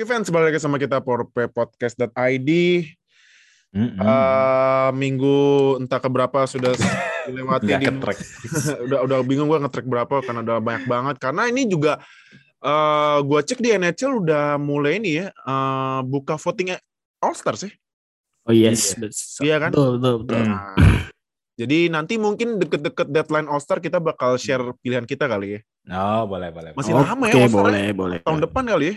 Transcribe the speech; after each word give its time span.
Oke 0.00 0.08
fans, 0.08 0.32
balik 0.32 0.56
lagi 0.56 0.64
sama 0.64 0.80
kita 0.80 0.96
porppodcast.id. 1.04 2.50
Mm-mm. 3.68 4.00
Eh, 4.00 4.90
minggu 4.96 5.36
entah 5.76 6.00
keberapa 6.00 6.48
sudah 6.48 6.72
dilewati 7.28 7.68
di 7.68 7.84
ketrek. 7.84 8.16
udah 8.88 9.04
udah 9.04 9.18
bingung 9.20 9.52
gue 9.52 9.60
ngetrack 9.60 9.84
berapa 9.84 10.24
karena 10.24 10.40
udah 10.40 10.56
banyak 10.56 10.88
banget 10.88 11.16
karena 11.20 11.52
ini 11.52 11.68
juga 11.68 12.00
eh 12.64 13.18
gue 13.20 13.40
cek 13.44 13.60
di 13.60 13.76
NHL 13.76 14.24
udah 14.24 14.56
mulai 14.56 15.04
ini 15.04 15.20
ya 15.20 15.28
eh, 15.36 16.00
buka 16.08 16.40
voting 16.40 16.80
All 17.20 17.36
Star 17.36 17.60
sih. 17.60 17.68
Oh 18.48 18.56
yes, 18.56 18.96
Iya. 18.96 19.04
betul, 19.04 19.40
Iya 19.44 19.56
kan? 19.60 19.70
betul, 19.76 19.88
betul, 20.00 20.14
betul. 20.24 20.42
Nah, 20.48 21.04
jadi 21.60 21.78
nanti 21.92 22.16
mungkin 22.16 22.56
deket-deket 22.56 23.12
deadline 23.12 23.52
All 23.52 23.60
Star 23.60 23.84
kita 23.84 24.00
bakal 24.00 24.40
share 24.40 24.64
pilihan 24.80 25.04
kita 25.04 25.28
kali 25.28 25.60
ya. 25.60 25.60
Oh, 25.92 26.24
boleh, 26.24 26.48
boleh. 26.48 26.72
Masih 26.72 26.96
Oke, 26.96 27.04
lama 27.04 27.24
ya 27.28 27.36
All 27.36 27.52
Star 27.52 27.68
boleh, 27.68 27.86
boleh. 27.92 28.18
tahun 28.24 28.48
depan 28.48 28.64
kali 28.64 28.96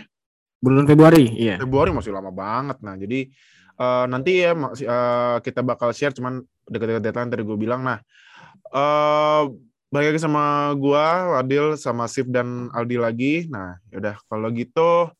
Bulan 0.64 0.88
Februari, 0.88 1.28
iya. 1.36 1.60
Februari 1.60 1.92
masih 1.92 2.16
lama 2.16 2.32
banget. 2.32 2.80
Nah, 2.80 2.96
jadi 2.96 3.28
eh, 3.76 4.04
nanti 4.08 4.40
ya 4.40 4.56
eh, 4.56 5.36
kita 5.44 5.60
bakal 5.60 5.92
share 5.92 6.16
cuman 6.16 6.40
dekat-dekat 6.64 7.04
deadline 7.04 7.28
tadi 7.28 7.42
gue 7.44 7.58
bilang. 7.60 7.84
Nah, 7.84 8.00
eh 8.72 9.42
balik 9.92 10.16
lagi 10.16 10.24
sama 10.24 10.72
gua, 10.80 11.38
Adil 11.38 11.76
sama 11.76 12.08
Sif 12.08 12.24
dan 12.32 12.72
Aldi 12.72 12.96
lagi. 12.96 13.34
Nah, 13.52 13.76
yaudah 13.92 14.16
kalau 14.24 14.48
gitu 14.56 15.12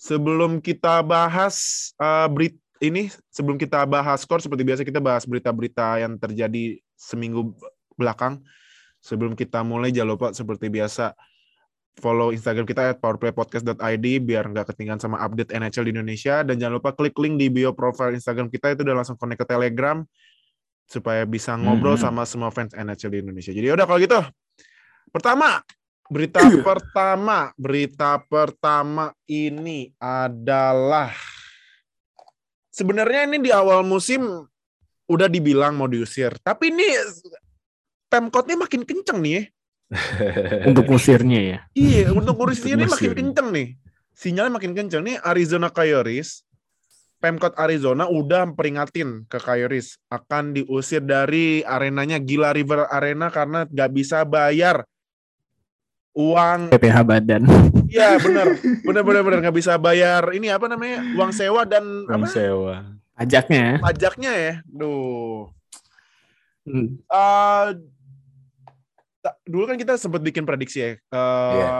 sebelum 0.00 0.64
kita 0.64 1.04
bahas 1.04 1.90
eh 2.00 2.28
berit 2.32 2.56
ini 2.80 3.12
sebelum 3.28 3.60
kita 3.60 3.84
bahas 3.84 4.22
skor 4.24 4.40
seperti 4.40 4.62
biasa 4.64 4.86
kita 4.86 5.02
bahas 5.02 5.28
berita-berita 5.28 6.00
yang 6.00 6.16
terjadi 6.16 6.80
seminggu 6.96 7.52
belakang. 7.92 8.40
Sebelum 8.98 9.38
kita 9.38 9.62
mulai 9.62 9.94
jangan 9.94 10.10
lupa 10.16 10.26
seperti 10.34 10.66
biasa 10.66 11.14
follow 11.98 12.30
Instagram 12.30 12.64
kita 12.64 12.94
at 12.94 12.98
powerplaypodcast.id 13.02 14.06
biar 14.22 14.46
nggak 14.48 14.70
ketinggalan 14.72 15.02
sama 15.02 15.18
update 15.20 15.50
NHL 15.50 15.90
di 15.90 15.92
Indonesia 15.98 16.46
dan 16.46 16.56
jangan 16.56 16.78
lupa 16.78 16.94
klik 16.94 17.18
link 17.18 17.36
di 17.36 17.50
bio 17.50 17.74
profile 17.74 18.14
Instagram 18.14 18.48
kita 18.48 18.78
itu 18.78 18.86
udah 18.86 19.02
langsung 19.02 19.18
connect 19.18 19.42
ke 19.42 19.46
Telegram 19.50 20.00
supaya 20.88 21.28
bisa 21.28 21.52
ngobrol 21.58 21.98
Mhm. 21.98 22.02
sama 22.08 22.22
semua 22.24 22.48
fans 22.48 22.72
NHL 22.72 23.12
di 23.12 23.18
Indonesia. 23.20 23.52
Jadi 23.52 23.66
udah 23.68 23.84
kalau 23.84 24.00
gitu. 24.00 24.20
Pertama, 25.12 25.60
berita 26.08 26.40
pertama, 26.64 27.52
berita 27.60 28.16
pertama 28.24 29.12
ini 29.28 29.92
adalah 30.00 31.12
sebenarnya 32.72 33.28
ini 33.28 33.42
di 33.44 33.50
awal 33.52 33.84
musim 33.84 34.24
udah 35.08 35.28
dibilang 35.28 35.76
mau 35.76 35.88
diusir, 35.88 36.36
tapi 36.40 36.72
ini 36.72 36.84
Pemkotnya 38.08 38.56
makin 38.56 38.88
kenceng 38.88 39.20
nih 39.20 39.32
ya. 39.36 39.42
Untuk 40.68 40.84
musirnya 40.92 41.40
ya. 41.40 41.58
Iya, 41.72 42.12
untuk 42.12 42.36
ngurusnya 42.36 42.76
ini 42.76 42.84
makin 42.84 43.12
kenceng 43.16 43.48
nih. 43.52 43.68
Sinyalnya 44.12 44.52
makin 44.52 44.72
kenceng 44.76 45.02
nih. 45.06 45.16
Arizona 45.24 45.72
Coyotes, 45.72 46.44
Pemkot 47.18 47.56
Arizona 47.58 48.06
udah 48.06 48.46
peringatin 48.54 49.26
ke 49.26 49.42
Coyotes 49.42 49.98
akan 50.06 50.54
diusir 50.54 51.02
dari 51.02 51.66
arenanya 51.66 52.22
Gila 52.22 52.54
River 52.54 52.86
Arena 52.86 53.26
karena 53.32 53.66
nggak 53.66 53.90
bisa 53.90 54.22
bayar 54.22 54.86
uang. 56.14 56.70
PPH 56.70 56.96
badan. 57.02 57.42
Iya 57.88 58.18
bener, 58.24 58.58
bener 58.84 59.02
bener 59.02 59.22
bener 59.24 59.38
nggak 59.48 59.56
bisa 59.56 59.74
bayar 59.80 60.30
ini 60.30 60.52
apa 60.52 60.68
namanya 60.70 61.02
uang 61.16 61.32
sewa 61.34 61.66
dan 61.66 61.82
Uang 62.06 62.22
apa 62.22 62.26
sewa. 62.30 62.74
Pajaknya 63.18 63.58
ya. 63.58 63.74
pajaknya 63.82 64.32
ya. 64.34 64.54
Duh. 64.68 65.50
Hmm. 66.68 67.02
Ta- 67.08 67.74
dulu 69.44 69.64
kan 69.66 69.76
kita 69.76 69.98
sempat 69.98 70.22
bikin 70.22 70.46
prediksi 70.46 70.78
ya. 70.80 70.90
eh 70.94 70.96
Iya. 71.58 71.70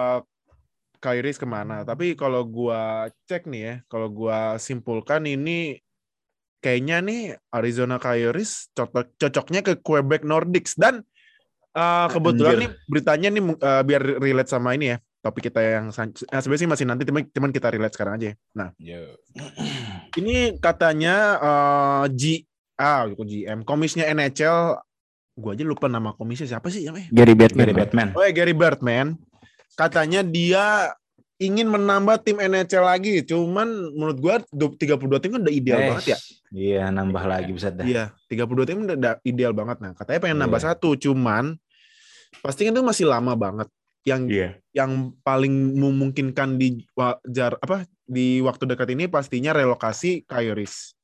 Kairis 0.98 1.38
ke 1.38 1.46
mana? 1.46 1.86
Tapi 1.86 2.18
kalau 2.18 2.42
gua 2.42 3.06
cek 3.30 3.46
nih 3.46 3.62
ya, 3.62 3.74
kalau 3.86 4.10
gua 4.10 4.58
simpulkan 4.58 5.22
ini 5.30 5.78
kayaknya 6.58 6.96
nih 6.98 7.22
Arizona 7.54 8.02
Coyotes 8.02 8.66
cocok 8.74 9.14
cocoknya 9.14 9.62
ke 9.62 9.78
Quebec 9.78 10.26
Nordics 10.26 10.74
dan 10.74 11.06
eh, 11.70 12.06
kebetulan 12.10 12.58
Anjir. 12.58 12.62
nih 12.66 12.70
beritanya 12.90 13.28
nih 13.30 13.42
eh, 13.62 13.82
biar 13.86 14.02
relate 14.18 14.50
sama 14.50 14.74
ini 14.74 14.90
ya 14.94 14.98
topik 15.22 15.50
kita 15.50 15.60
yang 15.62 15.86
eh, 15.94 16.40
sebenarnya 16.42 16.62
sih 16.66 16.70
masih 16.70 16.86
nanti 16.90 17.06
teman 17.06 17.22
teman 17.30 17.54
kita 17.54 17.70
relate 17.70 17.94
sekarang 17.94 18.18
aja. 18.18 18.26
ya. 18.30 18.34
Nah 18.58 18.68
Yo. 18.82 19.02
ini 20.18 20.58
katanya 20.58 21.14
eh, 21.38 22.04
G 22.10 22.22
ah 22.78 23.06
gitu 23.10 23.22
GM 23.22 23.62
komisnya 23.62 24.06
NHL 24.10 24.82
gua 25.38 25.54
aja 25.54 25.62
lupa 25.62 25.86
nama 25.86 26.10
komisnya 26.12 26.50
siapa 26.50 26.66
sih 26.66 26.82
namanya 26.82 27.08
Gary 27.08 27.32
Batman. 27.32 27.62
Gary 27.62 27.74
Batman. 27.76 28.08
oh 28.12 28.20
ya 28.20 28.32
Gary 28.32 28.52
Bertman 28.52 29.06
katanya 29.72 30.20
dia 30.20 30.90
ingin 31.38 31.66
menambah 31.66 32.18
tim 32.20 32.36
NHL 32.36 32.82
lagi 32.82 33.22
cuman 33.22 33.64
menurut 33.94 34.18
gua 34.18 34.34
du- 34.50 34.74
32 34.74 34.98
tim 35.16 35.30
kan 35.32 35.40
udah 35.40 35.54
ideal 35.54 35.78
Eh, 35.78 35.88
banget 35.88 36.06
ya 36.08 36.18
Iya, 36.48 36.84
nambah 36.88 37.24
lagi 37.24 37.52
bisa 37.52 37.68
dah. 37.68 37.84
iya 37.84 38.04
32 38.26 38.42
tim 38.64 38.82
udah, 38.82 38.96
udah 38.96 39.14
ideal 39.22 39.52
banget 39.52 39.78
nah 39.78 39.92
katanya 39.92 40.18
pengen 40.18 40.38
nambah 40.40 40.58
Iya. 40.58 40.66
satu 40.68 40.98
cuman 40.98 41.54
pasti 42.38 42.64
kan 42.64 42.72
itu 42.72 42.82
masih 42.82 43.06
lama 43.06 43.32
banget 43.32 43.70
yang 44.02 44.26
Iya. 44.26 44.58
yang 44.74 44.90
paling 45.20 45.52
memungkinkan 45.74 46.56
di 46.56 46.68
wa- 46.92 47.20
jar 47.22 47.54
apa 47.56 47.86
di 48.02 48.40
waktu 48.40 48.64
dekat 48.66 48.88
ini 48.90 49.04
pastinya 49.04 49.52
relokasi 49.52 50.24
Kairis. 50.24 50.96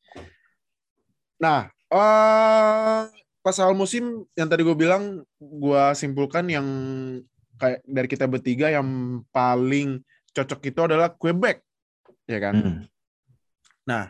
Nah, 1.37 1.69
eh 1.87 3.00
pas 3.44 3.60
awal 3.60 3.77
musim 3.77 4.25
yang 4.32 4.49
tadi 4.49 4.65
gue 4.65 4.72
bilang, 4.72 5.21
gue 5.37 5.84
simpulkan 5.93 6.49
yang 6.49 6.65
kayak 7.60 7.84
dari 7.84 8.09
kita 8.09 8.25
bertiga 8.25 8.72
yang 8.72 9.21
paling 9.28 10.00
cocok 10.32 10.60
itu 10.65 10.81
adalah 10.81 11.12
Quebec, 11.12 11.60
ya 12.25 12.41
kan? 12.41 12.55
Hmm. 12.56 14.09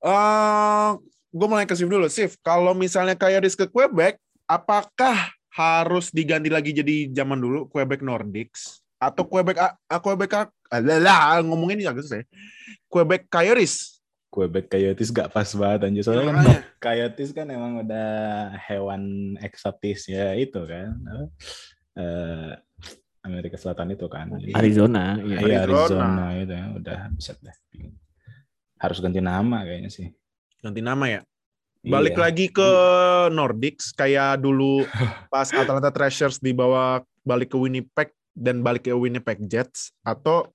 eh 0.00 0.90
gue 1.30 1.46
mulai 1.46 1.68
ke 1.68 1.76
Sif 1.76 1.86
dulu. 1.86 2.08
Sif, 2.08 2.40
kalau 2.40 2.72
misalnya 2.72 3.12
Kairis 3.12 3.52
ke 3.52 3.68
Quebec, 3.68 4.16
apakah 4.48 5.30
harus 5.52 6.08
diganti 6.08 6.48
lagi 6.48 6.72
jadi 6.72 7.12
zaman 7.12 7.36
dulu 7.36 7.68
Quebec 7.68 8.00
Nordics 8.00 8.80
atau 8.96 9.28
Quebec 9.28 9.60
A- 9.60 9.76
Quebec 10.00 10.30
A- 10.32 10.52
adalah 10.72 11.44
ngomongin 11.44 11.84
ini 11.84 11.86
agak 11.86 12.08
susah. 12.08 12.24
ya. 12.24 12.26
Quebec 12.88 13.28
Kairis. 13.28 13.99
Quebec 14.30 14.70
Coyotes 14.70 15.10
gak 15.10 15.34
pas 15.34 15.50
banget 15.58 15.90
anjir. 15.90 16.02
Soalnya 16.06 16.38
kan. 16.38 16.46
Coyotes 16.78 17.30
kan 17.34 17.50
emang 17.50 17.82
udah 17.82 18.10
hewan 18.70 19.34
eksotis 19.42 20.06
ya 20.06 20.32
itu 20.38 20.62
kan. 20.64 20.94
Eh, 21.98 22.50
Amerika 23.20 23.58
Selatan 23.58 23.92
itu 23.92 24.06
kan. 24.06 24.30
Arizona, 24.54 25.18
iya. 25.20 25.36
Iya, 25.42 25.58
Arizona. 25.66 26.06
Arizona 26.06 26.24
itu 26.38 26.52
ya. 26.54 26.66
Udah 26.78 26.98
bisa 27.12 27.32
dah. 27.42 27.56
Harus 28.80 28.98
ganti 29.02 29.20
nama 29.20 29.66
kayaknya 29.66 29.90
sih. 29.90 30.08
Ganti 30.62 30.80
nama 30.80 31.04
ya. 31.10 31.20
Balik 31.80 32.14
Iya. 32.16 32.22
lagi 32.22 32.46
ke 32.48 32.70
Nordics 33.32 33.90
kayak 33.92 34.40
dulu 34.40 34.84
pas 35.32 35.48
Atlanta 35.50 35.90
Thrashers 35.90 36.38
dibawa 36.38 37.02
balik 37.24 37.52
ke 37.52 37.58
Winnipeg 37.58 38.12
dan 38.36 38.62
balik 38.62 38.86
ke 38.86 38.92
Winnipeg 38.92 39.42
Jets 39.48 39.90
atau 40.00 40.48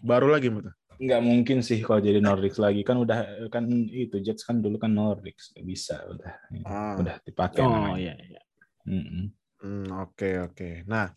baru 0.00 0.32
lagi 0.32 0.48
Muta? 0.48 0.72
Nggak 0.96 1.20
mungkin 1.20 1.60
sih 1.60 1.84
kalau 1.84 2.00
jadi 2.00 2.24
Nordics 2.24 2.56
lagi 2.56 2.80
kan 2.80 2.96
udah 2.96 3.48
kan 3.52 3.68
itu 3.92 4.16
Jets 4.24 4.48
kan 4.48 4.64
dulu 4.64 4.80
kan 4.80 4.96
Nordics 4.96 5.52
bisa 5.60 6.00
udah 6.08 6.32
Ah. 6.64 6.96
udah 6.96 7.20
dipakai 7.20 7.60
Oh 7.60 7.68
namanya. 7.68 8.00
iya, 8.00 8.14
iya. 8.16 8.42
Hmm, 8.88 9.84
oke 9.92 10.30
oke. 10.48 10.84
Nah, 10.88 11.12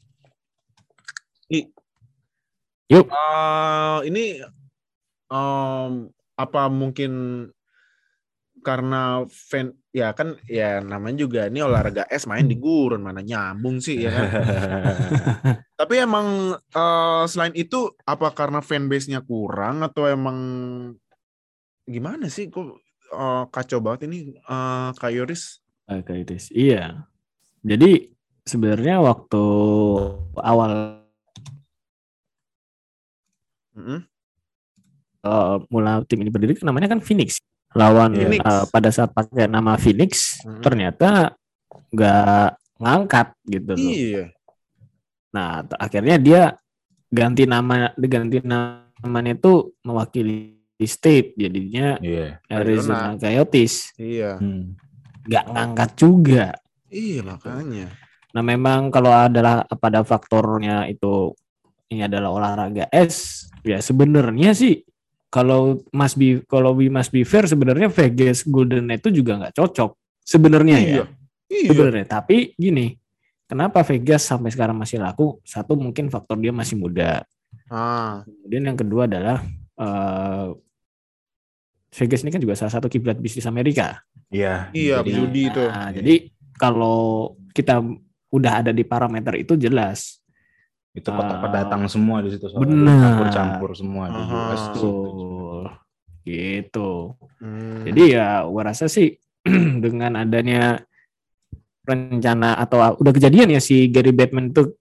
I, 1.47 1.71
Yuk. 2.91 3.07
eh, 3.07 3.99
ini 4.11 4.43
em, 5.31 5.93
apa 6.35 6.61
mungkin 6.67 7.11
karena 8.59 9.23
fan 9.31 9.78
ya 9.89 10.13
kan 10.13 10.37
ya 10.45 10.85
namanya 10.85 11.25
juga 11.25 11.49
ini 11.49 11.65
olahraga 11.65 12.05
es 12.13 12.29
main 12.29 12.45
di 12.45 12.53
gurun 12.53 13.01
mana 13.01 13.25
nyambung 13.25 13.81
sih 13.81 14.05
ya 14.05 14.13
kan. 14.13 14.27
Tapi 15.79 15.95
emang 15.97 16.53
eh, 16.57 17.23
selain 17.25 17.55
itu 17.57 17.89
apa 18.05 18.29
karena 18.37 18.61
fanbase-nya 18.61 19.25
kurang 19.25 19.81
atau 19.81 20.05
emang 20.05 20.37
gimana 21.89 22.29
sih 22.29 22.53
kok 22.53 22.77
eh, 23.13 23.43
kacau 23.49 23.81
banget 23.81 24.05
ini 24.05 24.37
eh 24.37 24.89
Coyotes? 24.93 25.63
Ah, 25.89 26.05
Coyotes. 26.05 26.53
Iya. 26.53 27.09
Jadi 27.65 28.13
sebenarnya 28.45 29.01
waktu 29.01 29.43
awal 30.37 31.01
Mm-mm. 33.73 33.99
eh, 35.25 35.55
mulai 35.73 36.05
tim 36.05 36.21
ini 36.21 36.29
berdiri 36.29 36.61
namanya 36.61 36.93
kan 36.93 37.01
Phoenix. 37.01 37.41
Lawan 37.77 38.11
Phoenix. 38.17 38.41
eh, 38.41 38.63
pada 38.69 38.89
saat 38.89 39.11
pakai 39.13 39.45
nama 39.45 39.77
Phoenix 39.77 40.41
Mhm. 40.41 40.61
ternyata 40.61 41.09
nggak 41.93 42.47
ngangkat 42.81 43.27
gitu 43.45 43.71
loh. 43.77 43.93
Iya. 43.93 44.23
Nah, 45.29 45.61
akhirnya 45.77 46.17
dia 46.17 46.41
ganti 47.09 47.45
nama 47.45 47.93
diganti 47.93 48.41
namanya 48.41 49.33
itu 49.33 49.73
mewakili 49.81 50.57
state 50.79 51.35
jadinya 51.35 51.99
Iya. 51.99 52.39
Arizona 52.47 53.13
Coyotes 53.15 53.93
Iya. 53.97 54.39
Hmm. 54.39 54.73
nggak 55.27 55.45
ngangkat 55.53 55.89
juga. 55.93 56.45
Iya 56.89 57.21
makanya. 57.21 57.93
Nah, 58.33 58.41
memang 58.41 58.89
kalau 58.89 59.13
adalah 59.13 59.61
pada 59.77 60.01
faktornya 60.01 60.89
itu 60.89 61.33
ini 61.89 62.05
adalah 62.05 62.29
olahraga 62.33 62.85
es, 62.89 63.45
Ya 63.59 63.83
sebenarnya 63.83 64.55
sih 64.55 64.87
kalau 65.29 65.81
Mas 65.93 66.17
Bi 66.17 66.41
kalau 66.45 66.73
we 66.73 66.89
must 66.89 67.09
be 67.09 67.21
fair 67.21 67.45
sebenarnya 67.45 67.87
Vegas 67.87 68.41
Golden 68.43 68.89
itu 68.89 69.13
juga 69.13 69.37
nggak 69.37 69.55
cocok 69.55 69.93
sebenarnya 70.25 70.77
ya. 70.77 70.89
Iya. 70.89 71.03
Iya. 71.49 71.69
Sebenarnya. 71.73 72.05
Tapi 72.05 72.53
gini, 72.53 72.93
kenapa 73.45 73.81
Vegas 73.81 74.25
sampai 74.25 74.53
sekarang 74.53 74.77
masih 74.77 75.01
laku? 75.01 75.41
Satu 75.41 75.73
mungkin 75.73 76.09
faktor 76.09 76.37
dia 76.37 76.53
masih 76.53 76.77
muda. 76.77 77.25
Ah, 77.65 78.21
Kemudian 78.25 78.69
yang 78.69 78.77
kedua 78.77 79.09
adalah 79.09 79.41
eh, 79.77 80.47
Vegas 81.89 82.21
ini 82.21 82.29
kan 82.29 82.37
juga 82.37 82.53
salah 82.53 82.69
satu 82.69 82.85
kiblat 82.85 83.17
bisnis 83.17 83.49
Amerika. 83.49 84.05
Iya. 84.29 84.69
iya, 84.77 85.01
Jadi- 85.01 85.09
judi 85.09 85.41
itu. 85.49 85.63
Nah, 85.65 85.89
jadi 85.89 86.29
kalau 86.53 87.33
kita 87.49 87.81
udah 88.29 88.61
ada 88.61 88.69
di 88.69 88.85
parameter 88.85 89.41
itu 89.41 89.57
jelas. 89.57 90.18
Itu 90.89 91.09
kotak 91.09 91.37
Ah. 91.37 91.41
pendatang 91.43 91.83
semua 91.85 92.19
di 92.19 92.33
situ. 92.33 92.49
Benar. 92.53 92.97
Campur-campur 93.21 93.69
semua 93.73 94.09
di. 94.09 94.19
US 94.19 94.63
tuh. 94.73 95.01
Betul. 95.05 95.61
Gitu. 96.25 96.89
Hmm. 97.39 97.81
Jadi 97.85 98.01
ya 98.13 98.43
gua 98.45 98.63
rasa 98.69 98.85
sih 98.85 99.15
dengan 99.85 100.17
adanya 100.19 100.81
rencana 101.85 102.53
atau 102.55 102.99
udah 102.99 103.13
kejadian 103.13 103.49
ya 103.49 103.61
si 103.61 103.89
Gary 103.89 104.13
Batman 104.13 104.53
tuh 104.53 104.77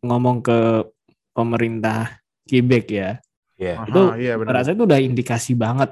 ngomong 0.00 0.40
ke 0.40 0.86
pemerintah 1.32 2.22
Quebec 2.44 2.84
ya. 2.88 3.10
Iya. 3.58 3.74
Aha, 3.74 3.86
itu 3.90 4.02
iya 4.22 4.32
Gua 4.38 4.40
benar. 4.46 4.54
rasa 4.62 4.72
itu 4.72 4.82
udah 4.86 5.00
indikasi 5.02 5.52
banget 5.52 5.90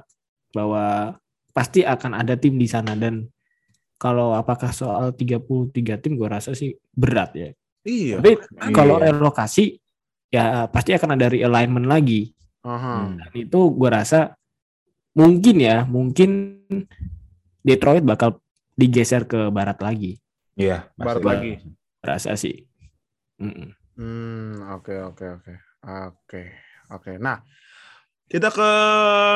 bahwa 0.54 1.16
pasti 1.50 1.82
akan 1.82 2.12
ada 2.14 2.38
tim 2.38 2.56
di 2.56 2.64
sana 2.64 2.94
dan 2.94 3.26
kalau 3.96 4.32
apakah 4.32 4.70
soal 4.70 5.12
33 5.12 5.72
tim 5.98 6.14
gua 6.14 6.38
rasa 6.38 6.54
sih 6.54 6.72
berat 6.94 7.32
ya. 7.34 7.50
Iya. 7.86 8.18
Tapi 8.18 8.32
Iya. 8.34 8.74
kalau 8.74 8.98
relokasi 8.98 9.78
ya 10.34 10.66
pasti 10.66 10.90
akan 10.90 11.14
ada 11.14 11.30
realignment 11.30 11.86
lagi. 11.86 12.34
Aha. 12.66 13.14
Dan 13.14 13.32
itu 13.38 13.70
gua 13.70 14.02
rasa 14.02 14.34
mungkin 15.14 15.56
ya, 15.62 15.86
mungkin 15.86 16.60
Detroit 17.62 18.02
bakal 18.02 18.42
digeser 18.74 19.24
ke 19.30 19.48
barat 19.54 19.78
lagi. 19.78 20.18
Iya. 20.58 20.90
Barat 20.98 21.22
pasti. 21.22 21.26
lagi. 21.30 21.52
Rasa 22.02 22.30
sih. 22.34 22.56
Mm-mm. 23.38 23.70
Hmm, 23.96 24.60
oke 24.76 24.92
oke 25.14 25.24
oke. 25.40 25.54
Oke. 25.86 26.42
Oke. 26.92 27.12
Nah, 27.16 27.40
kita 28.26 28.50
ke 28.50 28.70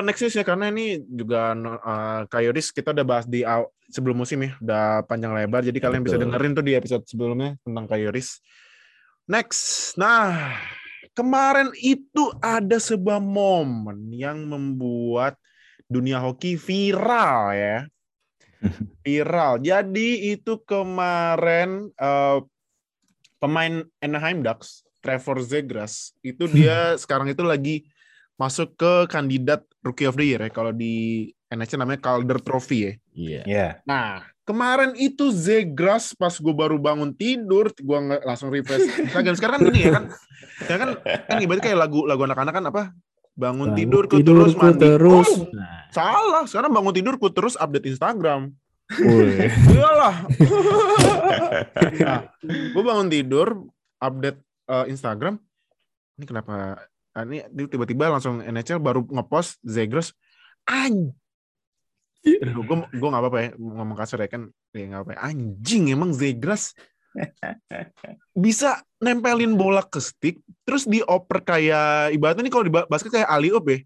next 0.03 0.21
news 0.27 0.35
ya 0.35 0.43
karena 0.43 0.67
ini 0.75 0.99
juga 1.07 1.55
uh, 1.55 2.27
Kayoris 2.27 2.75
kita 2.75 2.91
udah 2.91 3.07
bahas 3.07 3.27
di 3.27 3.47
sebelum 3.87 4.19
musim 4.19 4.43
ya, 4.43 4.59
udah 4.59 5.07
panjang 5.07 5.31
lebar 5.31 5.63
jadi 5.63 5.79
kalian 5.79 6.03
bisa 6.03 6.19
Betul. 6.19 6.27
dengerin 6.31 6.53
tuh 6.59 6.65
di 6.67 6.73
episode 6.75 7.05
sebelumnya 7.07 7.55
tentang 7.63 7.87
Kayoris. 7.87 8.43
Next. 9.31 9.95
Nah, 9.95 10.59
kemarin 11.15 11.71
itu 11.79 12.35
ada 12.43 12.83
sebuah 12.83 13.23
momen 13.23 14.11
yang 14.11 14.43
membuat 14.43 15.39
dunia 15.87 16.19
hoki 16.19 16.59
viral 16.59 17.55
ya. 17.55 17.79
Viral. 19.07 19.63
Jadi 19.63 20.35
itu 20.37 20.61
kemarin 20.67 21.89
eh, 21.95 22.39
pemain 23.41 23.87
Anaheim 24.05 24.45
Ducks, 24.45 24.85
Trevor 25.01 25.41
Zegras, 25.41 26.13
itu 26.21 26.45
dia 26.51 26.93
sekarang 27.03 27.33
itu 27.33 27.41
lagi 27.41 27.89
masuk 28.41 28.73
ke 28.73 29.05
kandidat 29.13 29.69
Rookie 29.85 30.09
of 30.09 30.17
the 30.17 30.25
Year 30.25 30.41
ya. 30.41 30.49
Kalau 30.49 30.73
di 30.73 31.29
NHL 31.53 31.85
namanya 31.85 32.01
Calder 32.01 32.41
Trophy 32.41 32.79
ya. 32.81 32.93
Iya. 33.13 33.43
Iya. 33.45 33.69
Nah, 33.85 34.25
kemarin 34.49 34.97
itu 34.97 35.29
Zegras 35.29 36.17
pas 36.17 36.33
gue 36.33 36.55
baru 36.57 36.81
bangun 36.81 37.13
tidur, 37.13 37.69
gue 37.69 37.99
langsung 38.25 38.49
refresh 38.49 38.89
Instagram. 38.97 39.37
Sekarang 39.37 39.61
kan 39.61 39.69
ini 39.69 39.81
ya 39.85 39.91
kan, 39.93 40.05
ya 40.65 40.77
kan, 40.81 40.89
kan 41.05 41.37
ibaratnya 41.37 41.65
kayak 41.69 41.79
lagu 41.85 42.09
lagu 42.09 42.25
anak-anak 42.25 42.55
kan 42.57 42.65
apa? 42.73 42.83
Bangun 43.37 43.73
Bangun 43.73 43.79
tidurku 43.79 44.15
tidurku 44.21 44.41
terus 44.41 44.55
mandi. 44.57 44.81
terus. 44.81 45.29
Oh, 45.37 45.49
Nah, 45.53 45.81
salah. 45.93 46.45
Sekarang 46.49 46.71
bangun 46.73 46.95
tidurku 46.97 47.29
terus 47.29 47.55
update 47.61 47.93
Instagram. 47.93 48.53
woi. 48.91 49.49
Iyalah. 49.77 50.17
nah, 52.03 52.21
gue 52.49 52.83
bangun 52.83 53.09
tidur, 53.13 53.49
update 54.01 54.41
eh, 54.67 54.87
Instagram. 54.89 55.39
Ini 56.19 56.25
kenapa? 56.27 56.85
Ah, 57.21 57.25
Ini 57.29 57.39
dia 57.53 57.67
tiba-tiba 57.69 58.09
langsung 58.09 58.41
NHL 58.41 58.81
baru 58.81 59.05
ngepost 59.05 59.61
Zegras. 59.61 60.17
Anjing. 60.65 61.13
Gue 62.25 62.77
gue 62.89 63.09
nggak 63.09 63.23
apa-apa 63.23 63.39
ya 63.41 63.49
ngomong 63.57 63.97
kasar 63.97 64.25
ya 64.25 64.29
kan. 64.33 64.49
Ya 64.73 64.85
nggak 64.89 65.01
apa. 65.05 65.11
-apa. 65.15 65.23
Anjing 65.29 65.93
emang 65.93 66.17
Zegras 66.17 66.73
bisa 68.45 68.81
nempelin 69.03 69.59
bola 69.59 69.83
ke 69.83 69.99
stick, 69.99 70.39
terus 70.63 70.87
dioper 70.87 71.43
kayak 71.43 72.15
ibaratnya 72.15 72.47
nih 72.47 72.53
kalau 72.55 72.65
di 72.65 72.73
ba- 72.73 72.87
basket 72.87 73.11
kayak 73.11 73.31
alley-oop 73.31 73.67
ya. 73.67 73.79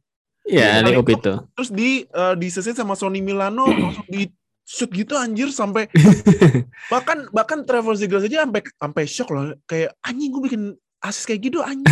Iya, 0.45 0.85
Kali 0.85 0.93
Leop 0.93 1.09
itu-. 1.09 1.41
Terus 1.57 1.71
di 1.73 1.91
uh, 2.13 2.37
diseset 2.37 2.77
sama 2.77 2.93
Sony 2.93 3.25
Milano 3.25 3.65
langsung 3.83 4.05
di 4.07 4.29
shoot 4.65 4.89
gitu 4.97 5.13
anjir 5.13 5.53
sampai 5.53 5.93
bahkan 6.93 7.29
bahkan 7.37 7.69
Trevor 7.69 8.01
Zegras 8.01 8.25
aja 8.25 8.49
sampai 8.49 8.65
sampai 8.65 9.05
shock 9.05 9.29
loh 9.29 9.53
kayak 9.69 9.93
anjing 10.01 10.33
gue 10.33 10.41
bikin 10.41 10.63
asis 11.05 11.25
kayak 11.25 11.41
gitu 11.45 11.61
anjing 11.61 11.85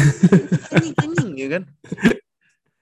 anjing 0.73 0.95
anjing 0.97 1.31
ya 1.37 1.49
kan 1.53 1.63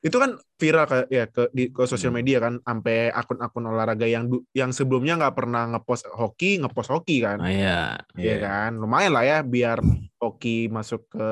itu 0.00 0.16
kan 0.16 0.32
viral 0.56 0.88
ke 0.88 0.98
ya 1.12 1.28
ke 1.28 1.52
di 1.52 1.68
ke 1.68 1.84
sosial 1.84 2.08
media 2.08 2.40
kan 2.40 2.56
sampai 2.58 3.12
akun-akun 3.12 3.68
olahraga 3.68 4.08
yang 4.08 4.24
yang 4.56 4.72
sebelumnya 4.72 5.20
nggak 5.20 5.36
pernah 5.36 5.68
ngepost 5.68 6.08
hoki 6.08 6.56
ngepost 6.56 6.88
hoki 6.88 7.20
kan 7.20 7.36
Oh, 7.36 7.44
iya. 7.44 8.00
Iya 8.16 8.36
kan 8.40 8.80
lumayan 8.80 9.12
lah 9.12 9.28
ya 9.28 9.38
biar 9.44 9.84
hoki 10.16 10.72
masuk 10.72 11.04
ke 11.10 11.28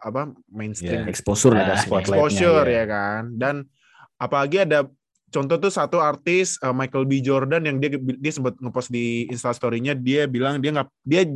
apa 0.00 0.32
mainstream 0.48 1.04
Iya. 1.04 1.12
Exposure 1.12 1.52
Ada 1.52 1.76
lah. 1.76 1.76
spotlight. 1.76 2.08
exposure 2.24 2.64
ya. 2.64 2.72
ya 2.72 2.84
kan 2.88 3.22
dan 3.36 3.54
apalagi 4.16 4.64
ada 4.64 4.88
contoh 5.28 5.60
tuh 5.60 5.68
satu 5.68 6.00
artis 6.00 6.56
uh, 6.64 6.72
Michael 6.72 7.04
B 7.04 7.20
Jordan 7.20 7.68
yang 7.68 7.76
dia 7.76 7.92
dia 8.00 8.32
sempat 8.32 8.56
ngepost 8.56 8.88
di 8.88 9.28
instastorynya 9.28 9.92
dia 9.92 10.24
bilang 10.24 10.56
dia 10.56 10.72
nggak 10.72 10.88
dia 11.04 11.28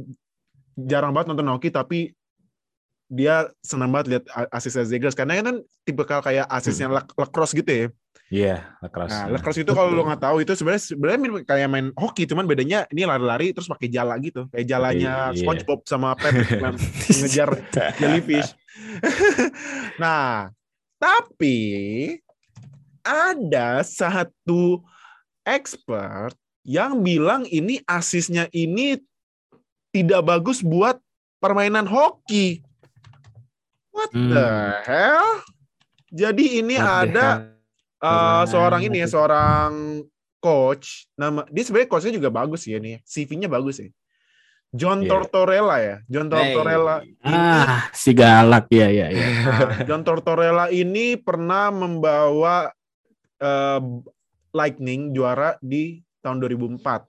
jarang 0.81 1.13
banget 1.13 1.29
nonton 1.29 1.53
hoki 1.53 1.69
tapi 1.69 2.09
dia 3.07 3.49
senang 3.61 3.93
banget 3.93 4.07
lihat 4.11 4.25
asisnya 4.51 4.85
Zegras 4.85 5.13
karena 5.13 5.39
kan 5.41 5.57
tipe 5.85 6.03
kayak 6.03 6.49
asisnya 6.49 6.89
Hmm. 6.89 6.97
lac- 6.99 7.15
lacrosse 7.15 7.55
gitu 7.55 7.71
ya. 7.71 7.87
Iya, 8.33 8.57
lacrosse. 8.81 9.13
Nah, 9.15 9.37
lacrosse 9.37 9.61
itu 9.63 9.71
kalau 9.71 9.93
lo 9.93 10.03
nggak 10.03 10.23
tahu 10.25 10.37
itu 10.41 10.57
sebenarnya 10.57 10.83
sebenarnya 10.83 11.21
mirip 11.21 11.37
kayak 11.45 11.69
main 11.69 11.93
hoki 11.95 12.25
cuman 12.25 12.49
bedanya 12.49 12.89
ini 12.89 13.05
lari-lari 13.05 13.53
terus 13.53 13.69
pakai 13.69 13.93
jala 13.93 14.17
gitu. 14.19 14.49
Kayak 14.49 14.67
jalanya 14.67 15.13
Iya. 15.31 15.45
SpongeBob 15.45 15.81
sama 15.85 16.17
Patrick 16.17 16.49
yang 16.57 16.75
ngejar 17.21 17.49
jellyfish. 18.01 18.57
nah, 20.03 20.49
tapi 20.97 21.59
ada 23.05 23.85
satu 23.85 24.81
expert 25.45 26.33
yang 26.65 27.05
bilang 27.05 27.45
ini 27.45 27.85
asisnya 27.85 28.49
ini 28.51 28.97
tidak 29.93 30.25
bagus 30.25 30.65
buat 30.65 30.97
permainan 31.39 31.85
hoki. 31.85 32.65
What 33.95 34.11
Hmm. 34.11 34.35
the 34.35 34.49
hell? 34.83 35.29
Jadi 36.11 36.59
ini 36.59 36.75
ada 36.75 37.55
uh, 37.99 38.43
seorang 38.45 38.83
ini 38.83 39.01
ya, 39.01 39.09
seorang 39.09 40.03
coach 40.39 41.09
nama 41.15 41.47
dia 41.49 41.63
sebenarnya 41.63 41.89
coachnya 41.89 42.13
juga 42.13 42.29
bagus 42.29 42.67
ya 42.67 42.77
nih. 42.77 42.99
CV-nya 43.03 43.47
bagus 43.47 43.79
ya. 43.79 43.89
John 44.71 45.01
Iya. 45.01 45.09
Tortorella 45.09 45.77
ya. 45.79 45.97
John 46.05 46.27
Tortorella. 46.27 46.97
ini- 47.01 47.15
Ah, 47.23 47.87
si 47.95 48.11
galak 48.11 48.67
ya 48.69 48.91
ya 48.91 49.07
ya. 49.09 49.27
John 49.87 50.03
Tortorella 50.03 50.67
ini 50.69 51.15
pernah 51.15 51.71
membawa 51.71 52.75
eh, 53.37 53.81
Lightning 54.51 55.11
juara 55.11 55.55
di 55.59 55.99
tahun 56.19 56.39
2004. 56.39 57.07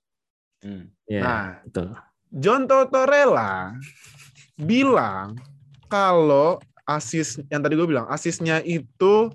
Hmm. 0.62 0.89
Ya, 1.06 1.22
Nah, 1.22 1.46
betul. 1.62 1.94
John 2.30 2.65
Tortorella 2.65 3.74
bilang 4.56 5.38
kalau 5.86 6.58
asis 6.86 7.42
yang 7.50 7.65
tadi 7.65 7.74
gue 7.74 7.88
bilang 7.89 8.06
asisnya 8.08 8.62
itu 8.62 9.34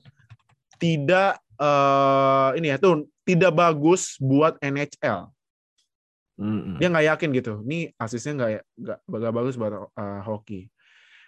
tidak 0.79 1.43
eh, 1.59 2.49
ini 2.57 2.73
ya 2.73 2.77
tuh 2.79 3.11
tidak 3.27 3.53
bagus 3.53 4.17
buat 4.19 4.57
NHL. 4.63 5.29
Dia 6.81 6.89
nggak 6.89 7.07
yakin 7.15 7.29
gitu. 7.37 7.53
Nih 7.69 7.93
asisnya 8.01 8.33
nggak 8.41 8.51
nggak 8.81 8.99
nggak 9.05 9.35
bagus 9.35 9.55
buat 9.61 9.73
eh, 9.77 10.21
hoki. 10.25 10.61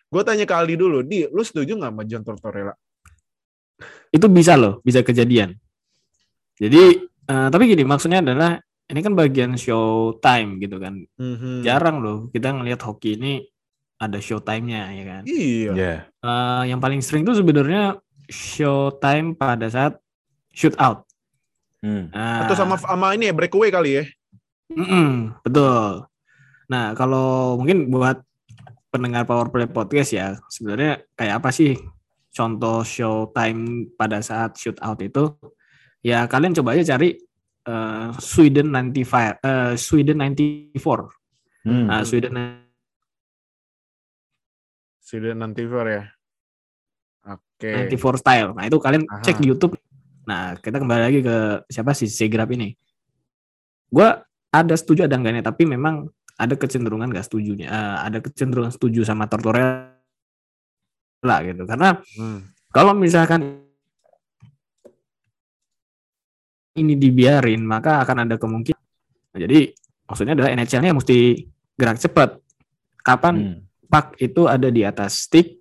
Gue 0.08 0.22
tanya 0.24 0.44
ke 0.48 0.54
Aldi 0.56 0.76
dulu, 0.76 1.04
di 1.04 1.28
lu 1.28 1.44
setuju 1.44 1.76
nggak 1.76 1.92
sama 1.92 2.02
John 2.08 2.24
Tortorella? 2.24 2.74
Itu 4.12 4.28
bisa 4.32 4.56
loh, 4.56 4.80
bisa 4.80 5.04
kejadian. 5.04 5.52
Jadi 6.56 6.82
eh, 7.28 7.48
tapi 7.52 7.62
gini 7.68 7.84
maksudnya 7.84 8.24
adalah 8.24 8.56
ini 8.88 9.00
kan 9.00 9.12
bagian 9.12 9.52
show 9.60 10.16
time 10.20 10.56
gitu 10.60 10.80
kan. 10.80 10.96
Mhm. 11.20 11.60
Jarang 11.60 12.00
loh 12.00 12.18
kita 12.32 12.56
ngelihat 12.56 12.80
hoki 12.88 13.20
ini 13.20 13.51
ada 14.02 14.18
show 14.18 14.42
time-nya 14.42 14.90
ya 14.90 15.04
kan. 15.06 15.22
Iya. 15.22 15.72
Iya. 15.78 15.94
Eh, 16.18 16.62
yang 16.74 16.82
paling 16.82 16.98
sering 16.98 17.22
tuh 17.22 17.38
sebenarnya 17.38 18.02
show 18.26 18.90
time 18.98 19.38
pada 19.38 19.70
saat 19.70 20.02
shoot 20.50 20.74
out. 20.82 21.06
Hmm. 21.82 22.10
Nah, 22.10 22.46
Atau 22.46 22.58
sama 22.58 22.74
sama 22.78 23.14
ini 23.14 23.30
ya 23.30 23.34
breakaway 23.34 23.70
kali 23.70 24.02
ya? 24.02 24.04
Mm-mm, 24.72 25.36
betul. 25.46 26.06
Nah, 26.70 26.96
kalau 26.96 27.60
mungkin 27.60 27.92
buat 27.92 28.22
pendengar 28.88 29.28
Power 29.28 29.52
Play 29.52 29.68
Podcast 29.68 30.10
ya, 30.14 30.26
sebenarnya 30.48 31.04
kayak 31.14 31.42
apa 31.42 31.50
sih 31.52 31.76
contoh 32.32 32.80
showtime 32.80 33.92
pada 33.98 34.24
saat 34.24 34.56
shoot 34.56 34.78
out 34.80 34.98
itu, 35.04 35.36
ya 36.00 36.24
kalian 36.24 36.56
coba 36.56 36.72
aja 36.78 36.96
cari 36.96 37.18
eh, 37.68 38.08
Sweden 38.16 38.72
95, 38.72 39.42
eh, 39.42 39.74
Sweden 39.76 40.18
94. 40.24 41.12
Hmm. 41.62 41.86
Nah, 41.92 42.02
Sweden 42.02 42.61
Sudah 45.12 45.36
nanti 45.36 45.68
for 45.68 45.84
ya. 45.84 46.08
Oke. 47.28 47.92
94 47.92 48.16
style. 48.24 48.56
Nah, 48.56 48.64
itu 48.64 48.80
kalian 48.80 49.04
Aha. 49.04 49.20
cek 49.20 49.44
di 49.44 49.52
YouTube. 49.52 49.76
Nah, 50.24 50.56
kita 50.56 50.80
kembali 50.80 51.02
lagi 51.04 51.20
ke 51.20 51.36
siapa 51.68 51.92
sih 51.92 52.08
Segrap 52.08 52.48
ini. 52.56 52.72
Gua 53.92 54.16
ada 54.48 54.72
setuju 54.72 55.04
ada 55.04 55.20
enggaknya, 55.20 55.44
tapi 55.44 55.68
memang 55.68 56.08
ada 56.40 56.56
kecenderungan 56.56 57.12
gak 57.12 57.28
setujunya. 57.28 57.68
Eh, 57.68 57.96
ada 58.08 58.24
kecenderungan 58.24 58.72
setuju 58.72 59.04
sama 59.04 59.28
Tortorella 59.28 59.92
gitu. 61.44 61.68
Karena 61.68 62.00
Hmm. 62.16 62.48
kalau 62.72 62.96
misalkan 62.96 63.68
ini 66.72 66.96
dibiarin, 66.96 67.60
maka 67.68 68.00
akan 68.00 68.24
ada 68.24 68.40
kemungkinan. 68.40 68.80
Jadi 69.36 69.76
maksudnya 70.08 70.32
adalah 70.32 70.56
NHL-nya 70.56 70.96
mesti 70.96 71.36
gerak 71.76 72.00
cepat. 72.00 72.40
Kapan 73.04 73.34
Hmm. 73.36 73.71
Pak 73.92 74.16
itu 74.16 74.48
ada 74.48 74.72
di 74.72 74.80
atas 74.80 75.28
stick 75.28 75.60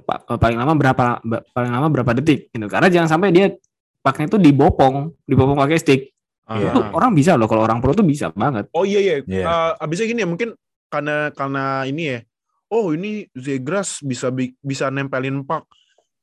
pa- 0.00 0.24
paling 0.24 0.56
lama 0.56 0.72
berapa 0.72 1.20
paling 1.52 1.68
lama 1.70 1.92
berapa 1.92 2.16
detik 2.16 2.48
gitu 2.48 2.66
karena 2.66 2.88
jangan 2.88 3.08
sampai 3.10 3.28
dia 3.28 3.52
paknya 4.00 4.32
itu 4.32 4.38
dibopong 4.40 5.12
dibopong 5.22 5.52
pakai 5.54 5.76
stick 5.76 6.02
Aha. 6.46 6.62
itu 6.62 6.80
orang 6.94 7.12
bisa 7.12 7.36
loh 7.36 7.44
kalau 7.44 7.60
orang 7.60 7.82
pro 7.82 7.90
tuh 7.90 8.00
bisa 8.00 8.30
banget 8.30 8.70
Oh 8.70 8.86
iya 8.86 9.02
iya. 9.02 9.14
Iya. 9.20 9.44
Eh, 9.44 9.72
abisnya 9.76 10.06
gini 10.06 10.22
ya 10.22 10.28
mungkin 10.30 10.54
karena 10.86 11.34
karena 11.34 11.82
ini 11.84 12.02
ya. 12.06 12.18
Oh 12.66 12.90
ini 12.90 13.26
Zegras 13.30 13.98
bisa 14.00 14.30
bi- 14.30 14.54
bisa 14.56 14.86
nempelin 14.88 15.42
pak 15.42 15.66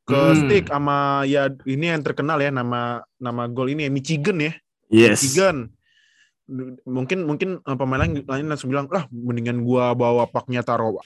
ke 0.04 0.16
Hmm. 0.16 0.36
stick 0.40 0.68
sama 0.68 1.24
ya 1.24 1.52
ini 1.64 1.92
yang 1.92 2.00
terkenal 2.00 2.40
ya 2.40 2.50
nama 2.50 3.04
nama 3.18 3.44
gol 3.46 3.68
ini 3.68 3.86
ya 3.86 3.92
Michigan 3.92 4.40
ya. 4.40 4.52
yes 4.88 5.20
Michigan. 5.20 5.68
Mungkin 6.84 7.24
mungkin 7.24 7.50
eh, 7.60 7.76
pemain 7.76 8.04
lain, 8.04 8.24
lain 8.24 8.46
langsung 8.48 8.68
bilang 8.68 8.88
lah 8.88 9.08
mendingan 9.10 9.60
gua 9.60 9.92
bawa 9.92 10.28
paknya 10.28 10.60
taruh 10.60 11.00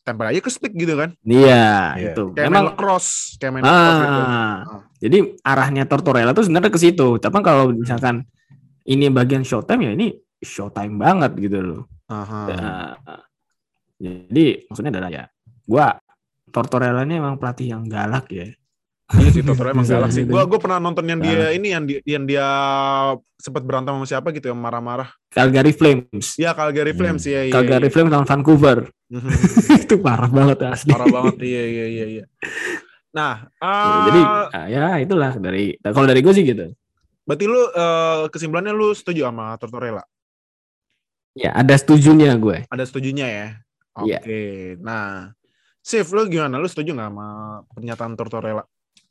tempel 0.00 0.26
aja 0.26 0.40
ke 0.40 0.50
stick 0.50 0.74
gitu 0.74 0.94
kan. 0.94 1.14
iya 1.22 1.94
Iya. 1.94 2.12
itu 2.12 2.34
Kayak 2.34 2.46
memang 2.50 2.64
main 2.70 2.76
cross, 2.76 3.06
kayak 3.36 3.52
main 3.54 3.62
cross 3.62 3.96
gitu. 3.96 4.20
ah 4.22 4.56
jadi 5.00 5.18
arahnya 5.40 5.84
Tortorella 5.86 6.32
tuh 6.32 6.44
sebenarnya 6.44 6.70
ke 6.70 6.80
situ 6.80 7.08
tapi 7.16 7.36
kalau 7.40 7.70
misalkan 7.70 8.26
ini 8.84 9.06
bagian 9.08 9.40
showtime 9.42 9.86
ya 9.86 9.92
ini 9.94 10.12
showtime 10.40 10.96
banget 10.96 11.32
gitu 11.38 11.58
loh 11.60 11.82
Aha. 12.10 12.40
Ah, 13.00 13.22
jadi 13.96 14.66
maksudnya 14.66 14.92
adalah 14.92 15.10
ya 15.10 15.24
gua 15.64 15.94
Tortorella 16.50 17.06
ini 17.06 17.16
emang 17.16 17.38
pelatih 17.38 17.70
yang 17.70 17.86
galak 17.86 18.26
ya 18.28 18.50
Iya 19.10 19.30
sih 19.30 19.42
Totoro 19.48 19.68
emang 19.70 19.82
galak 19.82 20.10
sih. 20.10 20.22
Gua 20.22 20.46
gua 20.46 20.58
pernah 20.58 20.78
nonton 20.78 21.02
yang 21.04 21.18
dia 21.18 21.50
ini 21.50 21.74
yang 21.74 21.84
dia, 21.84 21.98
yang 22.06 22.24
dia 22.24 22.46
sempat 23.36 23.66
berantem 23.66 23.90
sama 23.94 24.06
siapa 24.06 24.30
gitu 24.30 24.52
yang 24.52 24.60
marah-marah. 24.60 25.10
Calgary 25.28 25.72
Flames 25.72 26.36
Iya 26.36 26.54
Calgary 26.54 26.92
Hmm. 26.92 26.98
Flames 27.00 27.22
ya 27.24 27.40
iya. 27.42 27.52
Calgary 27.52 27.88
iya. 27.88 27.92
Flames 27.92 28.10
lawan 28.10 28.28
Vancouver 28.28 28.78
Mhm. 29.10 29.30
itu 29.90 29.94
parah 29.98 30.30
banget 30.30 30.58
asli. 30.62 30.94
Parah 30.94 31.10
banget 31.10 31.42
iya 31.42 31.62
iya 31.66 31.86
iya 31.90 32.04
iya. 32.06 32.24
Nah, 33.10 33.42
Ya, 33.58 33.66
ah, 33.66 34.02
Jadi 34.06 34.20
ah, 34.54 34.66
ya 34.70 34.84
itulah 35.02 35.34
dari 35.34 35.74
kalau 35.82 36.06
dari 36.06 36.22
gue 36.22 36.30
sih 36.30 36.46
gitu. 36.46 36.70
berarti 37.26 37.44
lu 37.46 37.58
eh, 37.58 38.20
kesimpulannya 38.30 38.70
lu 38.70 38.94
setuju 38.94 39.26
sama 39.26 39.58
Tortorella? 39.58 40.02
Ya 41.34 41.50
ada 41.54 41.74
setujunya 41.74 42.34
gue. 42.36 42.66
Ada 42.66 42.86
setujunya 42.86 43.26
ya? 43.26 43.48
Oke. 43.94 44.14
Iya. 44.14 44.78
Nah, 44.78 45.34
Sif, 45.80 46.10
lu 46.10 46.26
gimana? 46.26 46.58
Lu 46.58 46.66
setuju 46.66 46.94
nggak 46.94 47.10
sama 47.10 47.28
pernyataan 47.70 48.14
Tortorella? 48.14 48.62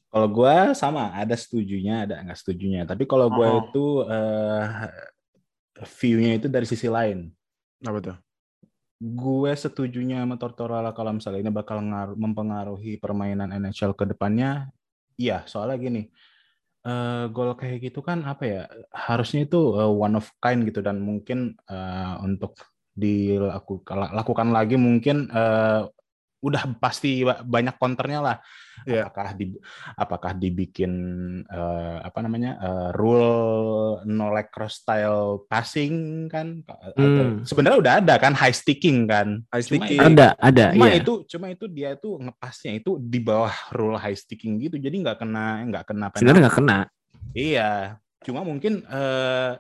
Kalau 0.09 0.27
gue 0.27 0.55
sama, 0.73 1.13
ada 1.13 1.37
setujunya, 1.37 2.09
ada 2.09 2.25
nggak 2.25 2.39
setujunya. 2.41 2.81
Tapi 2.89 3.05
kalau 3.05 3.29
gue 3.29 3.45
Oh. 3.45 3.61
itu 3.61 3.85
eh, 4.09 4.65
view-nya 6.01 6.41
itu 6.41 6.47
dari 6.49 6.65
sisi 6.65 6.89
lain. 6.89 7.29
Apa 7.85 7.99
tuh? 8.01 8.17
Gue 8.99 9.53
setujunya 9.55 10.25
sama 10.25 10.35
Tortorella 10.35 10.91
kalau 10.91 11.15
misalnya 11.15 11.45
ini 11.45 11.53
bakal 11.53 11.79
ngaruh, 11.79 12.17
mempengaruhi 12.19 12.97
permainan 12.99 13.53
NHL 13.53 13.93
ke 13.95 14.03
depannya. 14.09 14.73
Iya, 15.15 15.45
soalnya 15.45 15.77
gini, 15.79 16.01
eh, 16.83 17.23
gol 17.29 17.53
kayak 17.53 17.93
gitu 17.93 18.01
kan 18.01 18.25
apa 18.25 18.43
ya? 18.43 18.61
Harusnya 18.91 19.45
itu 19.45 19.77
eh, 19.77 19.87
one 19.87 20.17
of 20.17 20.27
kind 20.41 20.65
gitu 20.65 20.81
dan 20.81 20.99
mungkin 20.99 21.53
eh, 21.69 22.13
untuk 22.25 22.57
dilakukan 22.97 24.11
lakukan 24.11 24.51
lagi 24.51 24.75
mungkin 24.75 25.29
eh, 25.31 25.81
udah 26.39 26.63
pasti 26.79 27.21
ba- 27.21 27.43
banyak 27.43 27.75
counternya 27.75 28.19
lah. 28.19 28.37
Iya. 28.87 29.11
Apakah 29.11 29.35
di 29.35 29.51
apakah 29.93 30.31
dibikin 30.33 30.93
eh, 31.43 31.97
apa 31.99 32.19
namanya 32.23 32.55
eh, 32.55 32.89
rule 32.95 33.27
no 34.07 34.31
leg 34.31 34.47
cross 34.47 34.79
style 34.79 35.43
passing 35.45 36.25
kan? 36.27 36.63
Atau- 36.63 36.95
Hmm. 36.99 37.43
Sebenarnya 37.43 37.77
udah 37.79 37.93
ada 37.99 38.15
kan 38.15 38.31
high 38.31 38.55
sticking 38.55 39.03
kan? 39.03 39.43
High 39.51 39.65
Cuma 39.67 39.83
sticking. 39.83 39.99
itu- 39.99 40.07
Ada 40.15 40.27
ada 40.39 40.65
Cuma 40.71 40.87
iya. 40.87 40.95
itu 40.97 41.13
cuma 41.27 41.45
itu 41.51 41.65
dia 41.67 41.89
tuh 41.99 42.15
ngepasnya 42.19 42.71
itu 42.79 42.95
di 42.97 43.19
bawah 43.19 43.51
rule 43.75 43.99
high 43.99 44.15
sticking 44.15 44.63
gitu. 44.63 44.79
Jadi 44.79 44.95
nggak 44.95 45.19
kena 45.19 45.67
nggak 45.67 45.83
kena 45.85 46.05
penalti. 46.07 46.19
Sebenarnya 46.23 46.41
nggak 46.47 46.57
kena. 46.57 46.77
Iya, 47.35 47.71
cuma 48.23 48.41
mungkin 48.41 48.81
eh, 48.87 49.53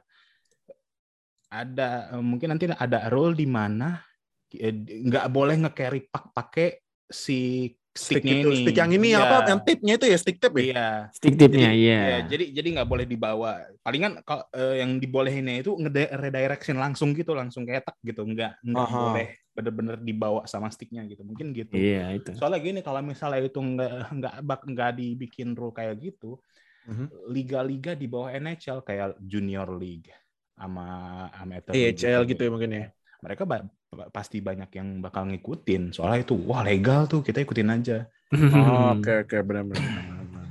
ada 1.49 1.89
eh, 2.13 2.23
mungkin 2.23 2.55
nanti 2.55 2.65
ada 2.69 3.09
rule 3.09 3.33
di 3.33 3.43
mana 3.43 3.97
eh, 3.97 4.08
nggak 4.51 5.25
boleh 5.29 5.55
nge-carry 5.61 6.01
pack 6.05 6.33
pakai 6.33 6.67
si 7.05 7.69
Stick 7.89 8.21
sticknya 8.21 8.45
itu, 8.45 8.49
ini. 8.53 8.59
stick 8.63 8.77
yang 8.77 8.91
ini 8.93 9.07
Iya. 9.11 9.19
apa? 9.19 9.35
Yang 9.49 9.61
tipnya 9.65 9.93
itu 9.97 10.05
ya 10.07 10.17
stick 10.21 10.37
tip 10.39 10.53
ya? 10.55 10.61
Iya. 10.61 10.87
Stick 11.11 11.35
tipnya 11.35 11.69
Jadi- 11.73 11.81
iya. 11.83 11.99
Iya, 11.99 12.17
jadi 12.29 12.45
jadi 12.53 12.67
nggak 12.77 12.87
boleh 12.87 13.05
dibawa. 13.09 13.51
Palingan 13.81 14.21
kalau 14.23 14.45
eh, 14.53 14.75
yang 14.79 14.91
dibolehinnya 14.97 15.55
itu 15.59 15.73
nge-redirection 15.73 16.77
langsung 16.77 17.11
gitu, 17.11 17.33
langsung 17.33 17.65
kayak 17.65 17.89
tak 17.89 17.97
gitu, 18.05 18.23
nggak 18.23 18.61
nggak 18.61 18.87
Aha. 18.87 18.99
boleh 19.03 19.27
bener-bener 19.51 19.97
dibawa 19.99 20.45
sama 20.45 20.69
sticknya 20.69 21.01
gitu. 21.09 21.25
Mungkin 21.25 21.51
gitu. 21.51 21.75
Iya 21.75 22.13
itu. 22.13 22.29
Soalnya 22.37 22.61
gini, 22.61 22.79
kalau 22.79 23.01
misalnya 23.01 23.41
itu 23.41 23.57
nggak 23.59 23.91
nggak 24.15 24.35
bak 24.47 24.61
nggak 24.63 24.91
dibikin 24.95 25.49
rule 25.51 25.73
kayak 25.73 25.97
gitu, 25.99 26.39
Mhm. 26.87 27.05
liga-liga 27.35 27.91
di 27.93 28.05
bawah 28.05 28.29
NHL 28.31 28.79
kayak 28.81 29.17
Junior 29.19 29.65
League 29.75 30.13
sama 30.53 30.87
amateur 31.35 31.73
league 31.73 31.99
AHL 31.99 32.23
gitu 32.23 32.41
ya 32.47 32.51
mungkin 32.53 32.71
ya. 32.71 32.85
Mereka 33.19 33.43
ba- 33.43 33.63
pa- 33.89 34.09
pasti 34.09 34.39
banyak 34.39 34.71
yang 34.71 34.99
bakal 34.99 35.27
ngikutin. 35.27 35.91
Soalnya 35.91 36.23
itu 36.23 36.35
wah 36.39 36.63
legal 36.63 37.03
tuh, 37.05 37.19
kita 37.19 37.39
ikutin 37.39 37.67
aja. 37.69 38.07
Oke 38.93 39.25
oke 39.25 39.37
benar 39.41 39.65
benar. 39.65 39.81
benar, 39.81 40.23
benar. 40.23 40.47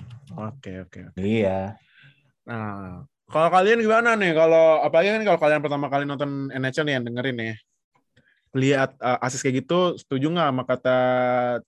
Oke 0.50 0.72
oke. 0.82 1.00
Iya. 1.14 1.78
Nah, 2.42 3.02
kalau 3.24 3.48
kalian 3.48 3.78
gimana 3.78 4.18
nih? 4.18 4.34
Kalau 4.34 4.82
apalagi 4.82 5.14
kan 5.14 5.22
kalau 5.22 5.38
kalian 5.38 5.62
pertama 5.62 5.86
kali 5.86 6.02
nonton 6.02 6.50
NHL 6.50 6.84
nih 6.84 6.94
yang 6.98 7.06
dengerin 7.06 7.38
ya. 7.38 7.56
Lihat 8.48 8.96
uh, 8.98 9.20
asis 9.20 9.44
kayak 9.44 9.62
gitu, 9.62 9.94
setuju 9.94 10.32
nggak 10.32 10.48
sama 10.48 10.62
kata 10.64 10.98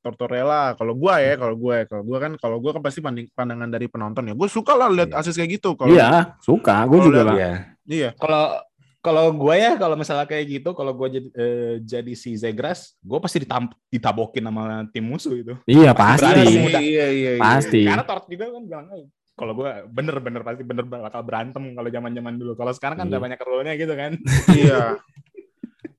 Tortorella? 0.01 0.73
Kalau 0.75 0.97
gua 0.97 1.21
ya, 1.21 1.37
kalau 1.37 1.53
gue, 1.55 1.77
kalau 1.85 2.03
gua 2.03 2.19
kan, 2.19 2.33
kalau 2.41 2.57
gua 2.57 2.73
kan 2.73 2.83
pasti 2.83 2.99
panding- 2.99 3.29
pandangan 3.31 3.69
dari 3.69 3.85
penonton 3.85 4.25
ya. 4.27 4.35
Gue 4.35 4.49
suka 4.49 4.73
lah 4.75 4.89
lihat 4.89 5.13
Iya. 5.13 5.21
asis 5.21 5.37
kayak 5.37 5.61
gitu. 5.61 5.77
Kalau 5.77 5.93
Iya 5.93 6.41
suka. 6.41 6.89
Gue 6.89 6.99
juga 7.05 7.21
lah. 7.23 7.35
Iya. 7.37 7.53
iya, 7.87 8.11
Kalau 8.17 8.57
kalau 9.01 9.33
gue 9.33 9.55
ya 9.57 9.81
kalau 9.81 9.97
misalnya 9.97 10.29
kayak 10.29 10.61
gitu, 10.61 10.77
kalau 10.77 10.93
gue 10.93 11.09
jadi 11.09 11.29
eh, 11.33 11.75
jadi 11.81 12.13
si 12.13 12.37
Zegras, 12.37 13.01
gue 13.01 13.17
pasti 13.17 13.41
ditam- 13.41 13.73
ditabokin 13.89 14.45
sama 14.45 14.85
tim 14.93 15.05
musuh 15.05 15.35
itu. 15.35 15.57
Iya 15.65 15.97
Pasti 15.97 16.29
pasti. 16.29 16.37
berani. 16.37 16.53
iya, 16.53 16.77
iya, 16.85 17.09
iya, 17.09 17.31
iya. 17.37 17.41
Pasti. 17.41 17.81
Karena 17.89 18.05
Tort 18.05 18.25
juga 18.29 18.45
kan 18.53 18.63
bilang, 18.63 18.87
"Eh, 18.93 19.09
kalau 19.33 19.53
gue 19.57 19.71
bener-bener 19.89 20.45
pasti 20.45 20.63
bener 20.63 20.85
bakal 20.85 21.25
berantem 21.25 21.65
kalau 21.73 21.89
zaman-zaman 21.89 22.35
dulu. 22.37 22.53
Kalau 22.55 22.73
sekarang 22.77 22.97
kan 23.01 23.07
Iya. 23.09 23.13
udah 23.17 23.21
banyak 23.25 23.41
rule-nya 23.41 23.75
gitu 23.75 23.95
kan. 23.97 24.13
iya, 24.61 24.81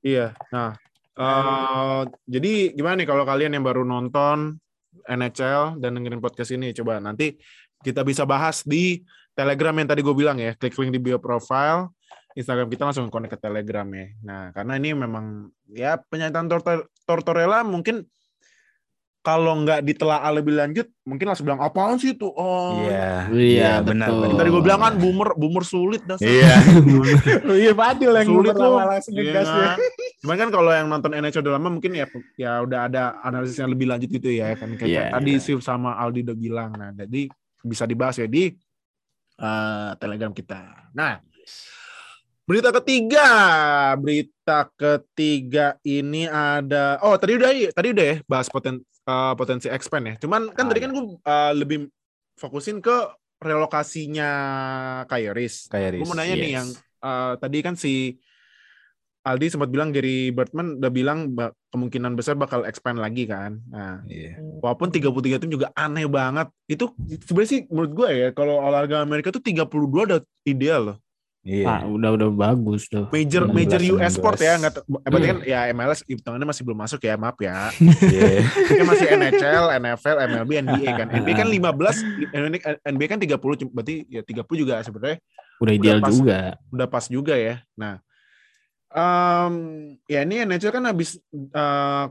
iya. 0.01 0.25
Nah, 0.53 0.77
eh, 1.17 2.01
jadi 2.29 2.53
gimana 2.71 3.01
nih 3.01 3.09
kalau 3.09 3.25
kalian 3.25 3.57
yang 3.57 3.65
baru 3.65 3.81
nonton 3.81 4.61
NHL 5.09 5.81
dan 5.81 5.97
dengerin 5.97 6.21
podcast 6.21 6.53
ini, 6.53 6.69
coba 6.71 7.01
nanti 7.01 7.33
kita 7.81 8.05
bisa 8.05 8.29
bahas 8.29 8.61
di 8.61 9.01
Telegram 9.33 9.73
yang 9.73 9.89
tadi 9.89 10.05
gue 10.05 10.13
bilang 10.13 10.37
ya, 10.37 10.53
klik 10.53 10.77
link 10.77 10.93
di 10.93 11.01
bio 11.01 11.17
profile. 11.17 11.89
Instagram 12.33 12.67
kita 12.67 12.83
langsung 12.87 13.11
connect 13.11 13.35
ke 13.35 13.39
Telegram 13.39 13.87
ya. 13.91 14.05
Nah, 14.23 14.41
karena 14.55 14.73
ini 14.79 14.95
memang 14.95 15.25
ya 15.67 15.99
pernyataan 15.99 16.47
Tortor- 16.47 16.87
Tortorella 17.03 17.61
mungkin 17.61 18.07
kalau 19.21 19.53
nggak 19.61 19.85
ditelaah 19.85 20.33
lebih 20.33 20.57
lanjut, 20.57 20.89
mungkin 21.05 21.29
langsung 21.29 21.45
bilang 21.45 21.61
apaan 21.61 22.01
sih 22.01 22.17
itu? 22.17 22.25
Oh, 22.25 22.81
Iya, 23.29 23.29
benar. 23.85 24.09
betul. 24.09 24.17
benar. 24.25 24.37
Tadi 24.41 24.49
gue 24.49 24.63
bilang 24.65 24.81
kan 24.81 24.93
boomer, 24.97 25.29
boomer 25.37 25.61
sulit 25.61 26.01
dah. 26.09 26.17
Iya. 26.17 26.57
iya 27.61 27.71
Fadil 27.77 28.17
yang 28.17 28.25
Sulit 28.25 28.57
loh. 28.57 28.81
Iya 28.81 28.97
ngegas? 29.13 29.47
Cuman 30.25 30.35
kan 30.41 30.49
kalau 30.49 30.73
yang 30.73 30.89
nonton 30.89 31.13
NHL 31.13 31.37
udah 31.45 31.53
lama 31.53 31.69
mungkin 31.69 31.93
ya 31.93 32.09
ya 32.33 32.65
udah 32.65 32.89
ada 32.89 33.21
analisis 33.21 33.61
yang 33.61 33.69
lebih 33.69 33.93
lanjut 33.93 34.09
gitu 34.09 34.29
ya 34.33 34.57
kan 34.57 34.73
kayak 34.73 34.89
Iya, 34.89 35.03
tadi 35.13 35.31
iya. 35.37 35.41
Sif 35.41 35.61
sama 35.61 35.93
Aldi 36.01 36.25
udah 36.25 36.37
bilang. 36.37 36.71
Nah, 36.73 36.89
jadi 36.89 37.29
bisa 37.61 37.85
dibahas 37.85 38.17
ya 38.17 38.25
di 38.25 38.49
eh, 39.37 39.89
Telegram 40.01 40.33
kita. 40.33 40.89
Nah, 40.97 41.21
berita 42.51 42.75
ketiga, 42.75 43.27
berita 43.95 44.67
ketiga 44.75 45.79
ini 45.87 46.27
ada 46.27 46.99
oh 46.99 47.15
tadi 47.15 47.39
udah 47.39 47.47
tadi 47.71 47.87
udah 47.95 48.05
ya 48.11 48.15
bahas 48.27 48.51
poten 48.51 48.83
uh, 49.07 49.31
potensi 49.39 49.71
expand 49.71 50.03
ya. 50.11 50.15
Cuman 50.19 50.51
kan 50.51 50.67
Ah, 50.67 50.69
tadi 50.75 50.79
iya. 50.83 50.85
kan 50.85 50.91
gue 50.91 51.03
uh, 51.23 51.51
lebih 51.55 51.87
fokusin 52.35 52.83
ke 52.83 52.91
relokasinya 53.39 54.29
Kairis. 55.07 55.71
Kayak 55.71 56.03
Gue 56.03 56.07
mau 56.11 56.19
nanya 56.19 56.35
nih 56.35 56.51
yes. 56.51 56.57
yang 56.59 56.67
uh, 56.99 57.33
tadi 57.39 57.57
kan 57.63 57.79
si 57.79 58.19
Aldi 59.21 59.53
sempat 59.53 59.69
bilang 59.69 59.93
Gary 59.93 60.33
Bertman 60.33 60.81
udah 60.81 60.89
bilang 60.91 61.31
kemungkinan 61.69 62.17
besar 62.17 62.33
bakal 62.35 62.65
expand 62.65 62.97
lagi 62.97 63.29
kan. 63.29 63.61
Nah, 63.69 64.01
Iya. 64.09 64.41
walaupun 64.59 64.89
33 64.89 65.37
tim 65.39 65.53
juga 65.53 65.69
aneh 65.77 66.09
banget. 66.09 66.49
Itu 66.65 66.89
sebenarnya 67.21 67.49
sih 67.53 67.61
menurut 67.69 67.91
gue 67.95 68.09
ya 68.11 68.27
kalau 68.33 68.57
olahraga 68.59 69.05
Amerika 69.05 69.29
tuh 69.29 69.39
32 69.39 70.09
udah 70.09 70.19
ideal 70.43 70.81
loh. 70.93 70.97
Iya. 71.41 71.65
Ah, 71.65 71.81
udah 71.89 72.13
udah 72.13 72.29
bagus 72.29 72.85
tuh. 72.85 73.09
Major 73.09 73.49
16, 73.49 73.57
major 73.57 73.81
US 73.97 74.13
16. 74.13 74.17
sport 74.21 74.37
ya 74.37 74.53
nggak 74.61 74.73
te- 74.77 74.85
berarti 74.85 75.25
kan 75.25 75.37
ya 75.41 75.59
MLS 75.73 75.99
hitungannya 76.05 76.45
masih 76.45 76.61
belum 76.61 76.79
masuk 76.79 77.01
ya 77.01 77.17
maaf 77.17 77.37
ya. 77.41 77.73
Iya. 78.13 78.45
Ini 78.45 78.77
kan 78.77 78.85
masih 78.85 79.07
NHL, 79.09 79.65
NFL, 79.81 80.17
MLB, 80.21 80.51
NBA 80.61 80.89
kan. 80.93 81.07
NBA 81.09 81.33
kan 81.33 81.47
15, 81.49 81.97
NBA 82.85 83.07
kan 83.07 83.17
30 83.17 83.41
cuma- 83.57 83.73
berarti 83.73 83.95
ya 84.05 84.21
30 84.21 84.45
juga 84.53 84.73
sebenarnya 84.81 85.17
Udah 85.57 85.73
ideal 85.73 85.97
pas. 85.97 86.13
juga. 86.13 86.39
udah 86.69 86.87
pas 86.87 87.05
juga 87.05 87.33
ya. 87.33 87.55
Nah, 87.73 87.97
em, 88.91 89.53
ya 90.05 90.21
ini 90.21 90.45
NHL 90.45 90.71
kan 90.71 90.85
habis 90.85 91.17
eh, 91.33 92.05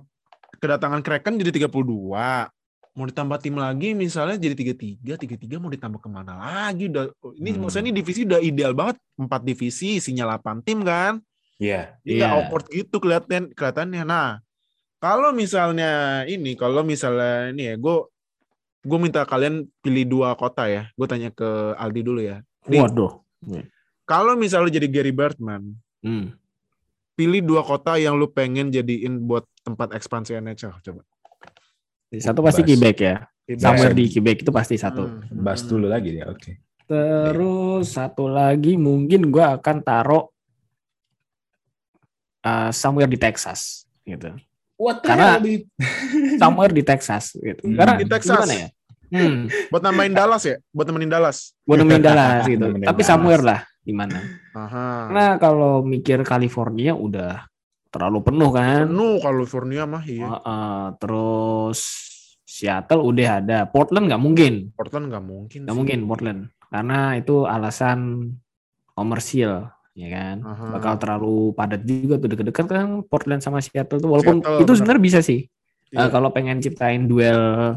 kedatangan 0.58 1.00
Kraken 1.00 1.38
jadi 1.38 1.54
32. 1.54 2.50
Mau 2.90 3.06
ditambah 3.06 3.38
tim 3.38 3.54
lagi 3.54 3.94
misalnya 3.94 4.34
jadi 4.34 4.54
33, 4.58 5.14
33 5.14 5.62
mau 5.62 5.70
ditambah 5.70 6.02
ke 6.02 6.08
mana 6.10 6.34
lagi? 6.34 6.90
Udah 6.90 7.06
ini 7.38 7.54
Hmm. 7.54 7.62
maksudnya 7.62 7.86
ini 7.86 7.94
divisi 7.94 8.26
udah 8.26 8.40
ideal 8.42 8.74
banget, 8.74 8.98
empat 9.14 9.40
divisi 9.42 9.96
isinya 9.96 10.26
8 10.26 10.58
tim 10.60 10.82
kan. 10.82 11.22
Iya. 11.56 11.94
Nggak 12.02 12.28
Iya. 12.28 12.34
awkward 12.34 12.66
gitu 12.68 12.96
kelihatan 12.98 13.54
kelihatannya. 13.54 14.02
Nah, 14.02 14.42
kalau 14.98 15.30
misalnya 15.30 15.90
ini, 16.26 16.58
kalau 16.58 16.82
misalnya 16.82 17.54
ini 17.54 17.62
ya, 17.70 17.74
gue 17.76 17.96
gue 18.80 18.98
minta 18.98 19.22
kalian 19.22 19.68
pilih 19.80 20.04
dua 20.08 20.32
kota 20.34 20.64
ya. 20.64 20.88
Gue 20.96 21.04
tanya 21.04 21.28
ke 21.30 21.46
Aldi 21.76 22.00
dulu 22.00 22.20
ya. 22.20 22.40
Nih, 22.66 22.80
Waduh. 22.80 23.22
kalau 24.02 24.34
misalnya 24.34 24.72
jadi 24.72 24.88
Gary 24.90 25.12
Bertman, 25.12 25.78
Hmm. 26.00 26.32
pilih 27.12 27.44
dua 27.44 27.60
kota 27.60 28.00
yang 28.00 28.16
lu 28.16 28.26
pengen 28.26 28.72
jadiin 28.72 29.20
buat 29.20 29.44
tempat 29.60 29.92
ekspansi 29.92 30.32
NHL. 30.34 30.80
Coba. 30.80 31.04
Satu 32.18 32.42
pasti 32.42 32.62
Bas. 32.62 32.68
Quebec 32.68 32.96
ya. 32.98 33.16
Quebec. 33.46 33.62
Somewhere 33.62 33.94
di 33.94 34.04
Quebec 34.08 34.36
itu 34.42 34.50
pasti 34.50 34.74
satu. 34.74 35.06
Hmm. 35.06 35.42
Bahas 35.42 35.62
dulu 35.62 35.86
lagi 35.86 36.18
dia. 36.18 36.26
Oke. 36.26 36.58
Terus 36.84 37.94
satu 37.94 38.26
lagi 38.26 38.74
mungkin 38.74 39.30
gua 39.30 39.54
akan 39.54 39.76
taruh 39.78 40.26
uh, 42.42 42.70
somewhere 42.72 43.06
di 43.06 43.18
Texas 43.18 43.86
gitu. 44.02 44.34
What 44.74 45.04
Karena- 45.04 45.36
hell, 45.36 45.44
dude? 45.44 45.66
Somewhere 46.40 46.72
di 46.72 46.82
Texas 46.82 47.36
gitu. 47.36 47.62
Hmm. 47.68 47.76
Karena 47.76 47.94
Di 47.94 48.06
Texas. 48.08 48.32
gimana 48.40 48.54
ya? 48.56 48.68
Hmm, 49.10 49.38
Buat 49.70 49.82
nambahin 49.84 50.14
Dallas 50.14 50.42
ya? 50.46 50.56
Buat 50.72 50.86
nemenin 50.88 51.10
Dallas. 51.10 51.38
buat 51.66 51.76
nemenin 51.78 52.00
Dallas 52.00 52.42
gitu. 52.48 52.64
Tapi 52.64 52.80
Dallas. 52.82 53.06
somewhere 53.06 53.42
lah 53.44 53.60
di 53.82 53.92
mana. 53.92 54.18
Karena 54.56 55.36
kalau 55.36 55.84
mikir 55.84 56.24
California 56.24 56.96
udah 56.96 57.44
terlalu 57.90 58.18
penuh 58.22 58.50
kan. 58.50 58.86
Penuh 58.86 59.18
California 59.18 59.82
mah 59.84 60.02
iya. 60.02 60.26
Heeh, 60.30 60.80
terus 60.96 61.80
Seattle 62.42 63.02
udah 63.02 63.28
ada. 63.38 63.58
Portland 63.66 64.10
nggak 64.10 64.22
mungkin. 64.22 64.52
Portland 64.74 65.10
nggak 65.10 65.22
mungkin. 65.22 65.60
Nggak 65.66 65.76
mungkin 65.76 65.98
Portland. 66.06 66.40
Karena 66.66 67.14
itu 67.14 67.44
alasan 67.44 68.30
komersil 68.92 69.66
ya 69.90 70.08
kan. 70.08 70.36
Aha. 70.46 70.78
bakal 70.78 70.94
terlalu 70.96 71.50
padat 71.52 71.82
juga 71.82 72.14
tuh 72.16 72.30
deket-deket 72.30 72.66
kan 72.66 72.88
Portland 73.04 73.42
sama 73.42 73.58
Seattle 73.58 73.98
tuh 73.98 74.06
walaupun 74.08 74.38
Seattle, 74.38 74.56
itu 74.56 74.64
benar. 74.64 74.78
sebenarnya 74.78 75.02
bisa 75.02 75.20
sih 75.20 75.40
Iya. 75.90 76.06
Eh, 76.06 76.08
kalau 76.08 76.30
pengen 76.30 76.62
ciptain 76.62 77.02
duel 77.04 77.74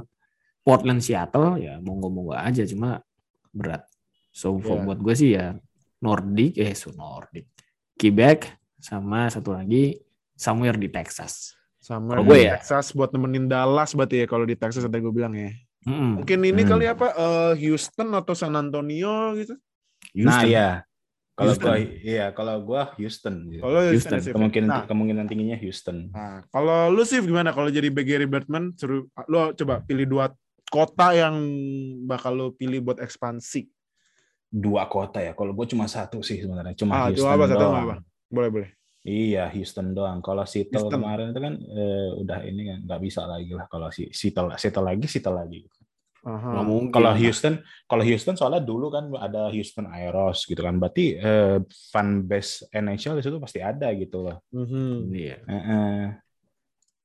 Portland 0.62 1.02
Seattle 1.02 1.58
ya 1.58 1.82
monggo-monggo 1.82 2.38
aja 2.38 2.62
cuma 2.64 3.02
berat 3.50 3.90
so 4.30 4.62
for 4.62 4.78
Iya. 4.78 4.86
buat 4.86 5.00
gue 5.02 5.14
sih 5.18 5.30
ya 5.34 5.58
Nordic 6.00 6.62
eh 6.62 6.78
so 6.78 6.94
Nordic 6.94 7.50
Quebec 7.98 8.46
sama 8.84 9.32
satu 9.32 9.56
lagi 9.56 9.96
somewhere 10.36 10.76
di 10.76 10.92
Texas 10.92 11.56
Sama 11.80 12.16
Kalau 12.16 12.24
di 12.24 12.28
gue 12.28 12.40
ya. 12.48 12.60
Texas 12.60 12.92
buat 12.92 13.12
nemenin 13.12 13.48
Dallas 13.48 13.92
berarti 13.92 14.24
ya 14.24 14.28
kalau 14.28 14.44
di 14.44 14.56
Texas 14.56 14.84
tadi 14.84 15.00
gue 15.00 15.12
bilang 15.12 15.32
ya. 15.32 15.52
Mm-mm. 15.84 16.20
Mungkin 16.20 16.40
ini 16.40 16.62
Hmm. 16.62 16.70
kali 16.70 16.86
apa 16.88 17.08
eh, 17.12 17.54
Houston 17.60 18.08
atau 18.12 18.32
San 18.32 18.56
Antonio 18.56 19.36
gitu. 19.36 19.56
Nah, 20.16 20.40
Houston. 20.40 20.48
iya. 20.48 20.70
Kalau 21.34 21.52
Houston. 21.52 21.66
gua 21.66 21.76
iya, 22.00 22.26
kalau 22.32 22.56
gua 22.62 22.82
Houston. 22.96 23.36
gitu. 23.50 23.62
Kalau 23.62 23.80
Houston, 23.84 24.20
Sif. 24.22 24.32
kemungkinan 24.32 24.70
Nah, 24.70 24.84
kemungkinan 24.86 25.26
tingginya 25.26 25.58
Houston. 25.58 26.08
nah, 26.08 26.40
kalau 26.48 26.88
lu 26.88 27.04
sih 27.04 27.20
gimana 27.20 27.52
kalau 27.52 27.68
jadi 27.68 27.90
Gary 27.90 28.30
Bertman 28.30 28.72
suruh 28.74 29.04
lu 29.28 29.52
coba 29.52 29.82
pilih 29.82 30.08
dua 30.08 30.32
kota 30.70 31.12
yang 31.12 31.36
bakal 32.06 32.32
lu 32.32 32.48
pilih 32.54 32.80
buat 32.80 33.02
ekspansi. 33.02 33.68
Dua 34.48 34.86
kota 34.86 35.20
ya. 35.20 35.34
Kalau 35.34 35.52
gua 35.52 35.66
cuma 35.66 35.84
satu 35.86 36.22
sih 36.22 36.38
sebenarnya. 36.38 36.78
Cuma 36.78 36.96
Ah, 36.96 37.10
Houston 37.10 37.26
cuma 37.26 37.36
apa, 37.36 37.46
satu 37.50 37.66
apa? 37.66 37.96
Boleh, 38.34 38.50
boleh. 38.50 38.70
Iya, 39.04 39.52
Houston 39.54 39.94
doang. 39.94 40.24
Kalau 40.24 40.48
Seattle 40.48 40.90
Houston. 40.90 40.96
kemarin 40.98 41.36
itu 41.36 41.42
kan 41.44 41.54
eh, 41.60 42.10
udah 42.24 42.40
ini 42.48 42.62
kan 42.72 42.78
nggak 42.88 43.02
bisa 43.04 43.28
lagi 43.28 43.52
lah 43.52 43.68
kalau 43.68 43.92
si 43.92 44.10
Seattle 44.10 44.56
Seattle 44.56 44.88
lagi 44.90 45.06
Seattle 45.06 45.38
lagi. 45.38 45.62
Aha. 46.24 46.64
Kalau. 46.88 47.12
Houston, 47.20 47.60
kalau 47.84 48.00
Houston 48.08 48.40
soalnya 48.40 48.64
dulu 48.64 48.88
kan 48.88 49.12
ada 49.20 49.52
Houston 49.52 49.92
Aeros 49.92 50.48
gitu 50.48 50.64
kan. 50.64 50.80
Berarti 50.80 51.20
eh, 51.20 51.60
fan 51.92 52.24
base 52.24 52.64
NHL 52.72 53.20
di 53.20 53.24
situ 53.28 53.38
pasti 53.44 53.60
ada 53.60 53.92
gitu 53.92 54.24
loh. 54.24 54.40
Mhm. 54.56 55.12
Iya. 55.12 55.38
Heeh. 55.52 56.04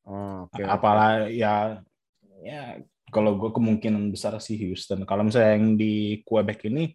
Oh, 0.06 0.46
Oke. 0.46 0.62
Apalah 0.62 1.26
ya 1.26 1.82
ya 2.46 2.78
kalau 3.10 3.34
gue 3.42 3.50
kemungkinan 3.50 4.14
besar 4.14 4.38
sih 4.38 4.54
Houston. 4.62 5.02
Kalau 5.02 5.26
misalnya 5.26 5.58
yang 5.58 5.74
di 5.74 6.22
Quebec 6.22 6.70
ini 6.70 6.94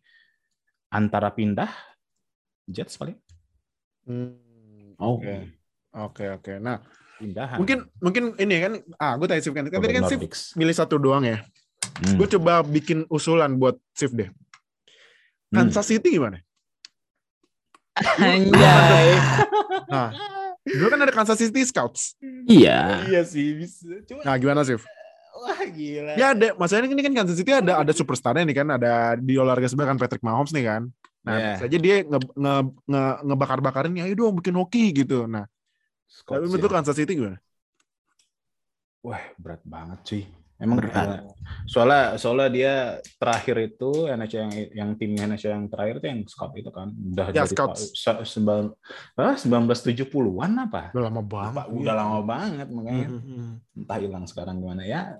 antara 0.96 1.28
pindah 1.28 1.70
Jets 2.64 2.96
paling 2.96 3.20
Hmm. 4.04 4.96
Oke. 4.98 5.54
Oke, 5.94 6.26
oke. 6.30 6.54
Nah, 6.58 6.82
pindahan. 7.18 7.58
mungkin 7.62 7.78
mungkin 8.02 8.24
ini 8.36 8.56
kan 8.60 8.74
ah 8.98 9.14
gue 9.16 9.28
tanya 9.30 9.42
Sif 9.44 9.54
kan. 9.54 9.66
Kan 9.70 9.80
tadi 9.80 9.94
kan 9.94 10.06
Sif 10.10 10.20
milih 10.56 10.76
satu 10.76 10.98
doang 10.98 11.24
ya. 11.24 11.42
Hmm. 12.04 12.18
Gue 12.18 12.28
coba 12.28 12.64
bikin 12.64 13.06
usulan 13.08 13.56
buat 13.56 13.78
Sif 13.94 14.12
deh. 14.12 14.28
Hmm. 15.54 15.70
Kansas 15.70 15.86
City 15.86 16.18
gimana? 16.18 16.42
Anjay. 18.20 19.10
Nah, 19.84 20.10
dulu 20.66 20.90
kan 20.90 21.00
ada 21.06 21.14
Kansas 21.14 21.38
City 21.38 21.62
Scouts. 21.62 22.18
iya. 22.50 23.06
Iya 23.06 23.22
sih 23.22 23.54
bisa. 23.54 23.86
Cuma 24.10 24.26
Nah, 24.26 24.34
gimana 24.42 24.66
Sif? 24.66 24.82
wah 25.34 25.60
gila. 25.70 26.18
Ya 26.18 26.34
ada, 26.34 26.56
masalahnya 26.58 26.90
ini 26.90 27.04
kan 27.06 27.14
Kansas 27.14 27.38
City 27.38 27.54
ada 27.54 27.78
ada 27.84 27.94
superstarnya 27.94 28.42
nih 28.42 28.58
kan, 28.58 28.68
ada 28.74 29.14
di 29.20 29.38
olahraga 29.38 29.70
sebelah 29.70 29.94
kan 29.94 30.00
Patrick 30.02 30.26
Mahomes 30.26 30.50
nih 30.50 30.66
kan. 30.66 30.90
Nah, 31.24 31.36
Iya. 31.40 31.52
bisa 31.56 31.66
aja 31.72 31.78
dia 31.80 31.96
nge, 32.04 32.20
nge, 32.36 32.54
nge, 32.84 33.04
ngebakar-bakarin, 33.24 33.96
ayo 34.04 34.14
dong 34.14 34.36
bikin 34.44 34.56
hoki 34.60 34.92
gitu. 34.92 35.24
Nah, 35.24 35.48
Scott 36.04 36.44
tapi 36.44 36.52
bentuk 36.52 36.72
Kansas 36.72 36.96
City 37.00 37.16
gimana? 37.16 37.40
Wah, 39.04 39.24
berat 39.40 39.64
banget 39.64 40.00
sih. 40.04 40.24
Emang 40.62 40.80
Berat. 40.80 41.28
soalnya 41.68 42.16
soalnya 42.16 42.48
dia 42.48 42.74
terakhir 43.20 43.56
itu 43.68 44.08
NHL 44.08 44.40
yang 44.48 44.52
yang 44.72 44.90
timnya 44.96 45.24
NHL 45.28 45.60
yang 45.60 45.68
terakhir 45.68 46.00
itu 46.00 46.08
yang 46.08 46.22
scout 46.24 46.56
itu 46.56 46.72
kan 46.72 46.88
udah 46.88 47.26
Ya, 47.36 47.44
jadi 47.44 47.52
Scouts. 47.52 47.92
se- 48.00 48.24
sembilan 48.24 48.72
ah, 49.20 49.36
1970-an 49.36 50.52
apa? 50.72 50.96
Udah 50.96 51.04
lama 51.04 51.20
banget. 51.20 51.64
Udah 51.68 51.96
lama 52.00 52.20
banget 52.24 52.68
makanya 52.72 53.08
Mhm. 53.12 53.48
entah 53.76 53.98
hilang 54.00 54.24
sekarang 54.24 54.64
gimana 54.64 54.88
ya. 54.88 55.20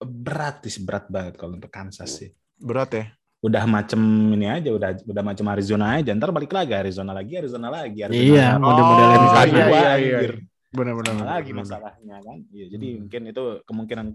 Berat 0.00 0.64
sih, 0.64 0.80
berat 0.80 1.04
banget 1.12 1.36
kalau 1.36 1.56
untuk 1.56 1.68
Kansas 1.68 2.08
sih. 2.08 2.30
Berat 2.56 2.90
ya. 2.96 3.04
Udah 3.44 3.68
macem 3.68 4.00
ini 4.32 4.48
aja, 4.48 4.72
udah 4.72 4.90
udah 5.04 5.20
macam 5.22 5.44
Arizona 5.52 6.00
aja. 6.00 6.16
Ntar 6.16 6.32
balik 6.32 6.48
lagi 6.48 6.72
Arizona 6.72 7.12
lagi, 7.12 7.36
Arizona 7.36 7.68
lagi. 7.68 8.00
Arizona 8.00 8.24
Iya, 8.24 8.48
model-model 8.56 9.04
Oh, 9.04 9.12
Arizona. 9.12 9.44
iya, 9.44 9.66
iya, 9.68 9.92
iya. 10.00 10.32
Benar-benar. 10.74 11.14
Lagi 11.22 11.52
masalahnya 11.52 12.16
kan. 12.18 12.38
Iya, 12.50 12.66
jadi 12.72 12.86
Hmm. 12.88 12.98
mungkin 13.06 13.22
itu 13.30 13.44
kemungkinan 13.62 14.06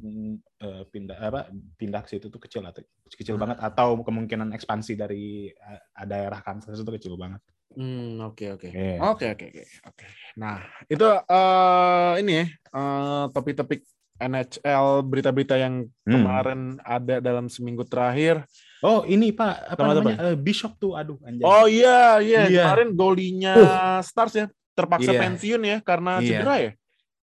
eh, 0.59 0.83
pindah 0.91 1.17
apa 1.21 1.41
pindah 1.77 2.01
ke 2.03 2.09
situ 2.11 2.27
tuh 2.27 2.41
kecil 2.41 2.65
atau 2.65 2.81
kecil 3.07 3.37
Hmm. 3.37 3.43
banget 3.47 3.57
atau 3.63 3.95
kemungkinan 4.01 4.49
ekspansi 4.51 4.97
dari 4.97 5.47
eh, 5.47 5.81
daerah 6.03 6.41
Kansas 6.41 6.75
itu 6.75 6.91
kecil 6.91 7.13
banget. 7.15 7.39
Hmm, 7.69 8.17
oke 8.25 8.57
oke. 8.57 8.67
Oke 8.97 9.25
oke 9.29 9.45
oke 9.45 9.63
oke. 9.87 10.05
Nah, 10.35 10.57
itu 10.89 11.05
eh 11.05 12.13
ini 12.17 12.33
ya, 12.33 12.45
eh, 12.49 13.25
topik-topik 13.29 13.85
NHL 14.19 15.05
berita-berita 15.05 15.53
yang 15.55 15.85
Hmm. 16.03 16.11
kemarin 16.11 16.59
ada 16.81 17.21
dalam 17.21 17.45
seminggu 17.45 17.85
terakhir. 17.85 18.43
Oh, 18.79 19.03
ini 19.03 19.35
Pak, 19.35 19.75
apa 19.75 19.81
Sama 19.83 19.91
namanya? 19.91 20.17
Eh, 20.31 20.37
Bishop 20.39 20.79
tuh, 20.79 20.95
aduh 20.95 21.19
anjay. 21.27 21.43
Oh 21.43 21.67
iya, 21.67 22.23
iya, 22.23 22.47
Iya. 22.47 22.63
kemarin 22.63 22.89
golinya 22.95 23.53
Stars 23.99 24.33
ya 24.35 24.45
terpaksa 24.71 25.11
Iya. 25.11 25.19
pensiun 25.19 25.61
ya 25.67 25.77
karena 25.83 26.11
Iya. 26.17 26.27
cedera 26.39 26.55
ya. 26.55 26.71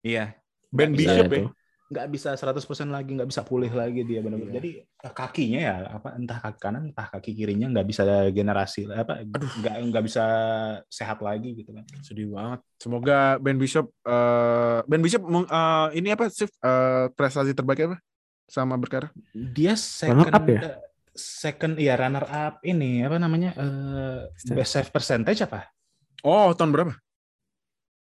Iya. 0.02 0.24
Ben 0.74 0.90
Nggak 0.90 0.98
Bishop 0.98 1.30
ya. 1.30 1.46
nggak 1.84 2.06
bisa 2.10 2.34
100% 2.34 2.90
lagi, 2.90 3.14
nggak 3.14 3.30
bisa 3.30 3.46
pulih 3.46 3.70
lagi 3.70 4.02
dia 4.02 4.18
benar-benar. 4.18 4.50
Iya. 4.50 4.58
Jadi 4.58 4.70
eh, 4.82 5.12
kakinya 5.14 5.60
ya 5.62 5.74
apa 5.94 6.08
entah 6.18 6.38
kaki 6.42 6.58
kanan 6.58 6.82
entah 6.90 7.06
kaki 7.06 7.30
kirinya 7.30 7.70
nggak 7.70 7.86
bisa 7.86 8.02
generasi 8.34 8.90
apa 8.90 9.22
nggak 9.22 9.74
nggak 9.94 10.04
bisa 10.10 10.24
sehat 10.90 11.22
lagi 11.22 11.54
gitu 11.54 11.70
kan. 11.70 11.86
Sedih 12.02 12.34
banget. 12.34 12.66
Semoga 12.82 13.38
Ben 13.38 13.62
Bishop 13.62 13.94
eh 14.02 14.78
Ben 14.90 14.98
Bishop 14.98 15.22
eh, 15.22 15.86
ini 15.94 16.10
apa 16.10 16.26
sih 16.26 16.50
eh, 16.50 17.06
prestasi 17.14 17.54
terbaik 17.54 17.94
apa 17.94 17.96
sama 18.50 18.74
berkarya? 18.74 19.14
Dia 19.30 19.78
second 19.78 20.34
up 20.34 20.42
ya? 20.50 20.82
Second 21.14 21.78
ya 21.78 21.94
runner 21.94 22.26
up 22.26 22.58
ini 22.66 23.06
apa 23.06 23.16
namanya 23.22 23.54
eh 23.54 24.18
best 24.52 24.70
save 24.74 24.90
percentage 24.90 25.40
apa? 25.46 25.70
Oh, 26.26 26.50
tahun 26.52 26.74
berapa? 26.74 26.92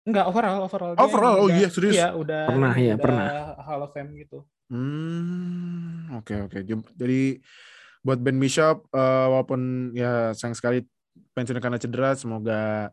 Enggak 0.07 0.27
overall 0.33 0.61
overall. 0.65 0.93
Dia 0.97 1.03
Overall, 1.05 1.37
oh 1.45 1.49
iya, 1.53 1.69
serius? 1.69 1.95
Iya 1.99 2.09
udah. 2.17 2.45
Pernah, 2.49 2.73
iya, 2.79 2.95
udah 2.97 3.05
pernah. 3.05 3.27
Hall 3.67 3.83
of 3.85 3.91
Fame 3.93 4.11
gitu. 4.17 4.39
Hmm, 4.71 6.17
oke 6.17 6.35
oke. 6.49 6.59
Jem- 6.65 6.89
Jadi 6.97 7.43
buat 8.01 8.17
Ben 8.17 8.41
Bishop 8.41 8.89
eh, 8.91 9.27
walaupun 9.29 9.93
ya 9.93 10.33
sayang 10.33 10.57
sekali 10.57 10.87
pensiun 11.37 11.61
karena 11.61 11.77
cedera, 11.77 12.17
semoga 12.17 12.89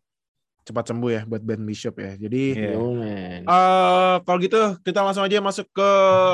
cepat 0.67 0.83
sembuh 0.85 1.09
ya 1.09 1.21
buat 1.23 1.39
Ben 1.39 1.63
Bishop 1.63 1.95
ya. 1.95 2.13
Jadi 2.13 2.43
Iya. 2.53 2.75
Yo, 2.75 2.91
man. 2.91 3.41
eh 3.41 4.15
kalau 4.21 4.37
gitu 4.37 4.59
kita 4.81 4.99
langsung 4.99 5.23
aja 5.23 5.39
masuk 5.39 5.63
ke 5.69 5.89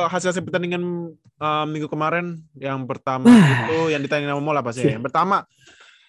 hasil 0.09 0.33
hasil 0.33 0.41
pertandingan 0.41 0.81
eh, 1.15 1.65
minggu 1.65 1.85
kemarin. 1.85 2.41
Yang 2.55 2.79
pertama 2.83 3.29
itu 3.29 3.89
yang 3.89 4.01
ditanya 4.01 4.29
sama 4.29 4.41
Mol 4.41 4.55
apa 4.55 4.71
sih? 4.71 4.89
Yang 4.89 5.05
pertama 5.05 5.45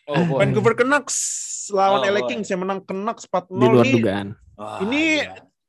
Oh, 0.04 0.36
Vancouver 0.36 0.72
Canucks 0.74 1.16
lawan 1.70 2.00
Oh, 2.00 2.08
LA. 2.10 2.24
Kings 2.26 2.44
yang 2.46 2.60
menang 2.60 2.80
Canucks 2.80 3.24
4-0 3.24 3.48
Di 3.50 3.66
luar 3.66 3.84
nih. 3.84 3.94
dugaan. 3.94 4.28
Ini- 4.80 5.24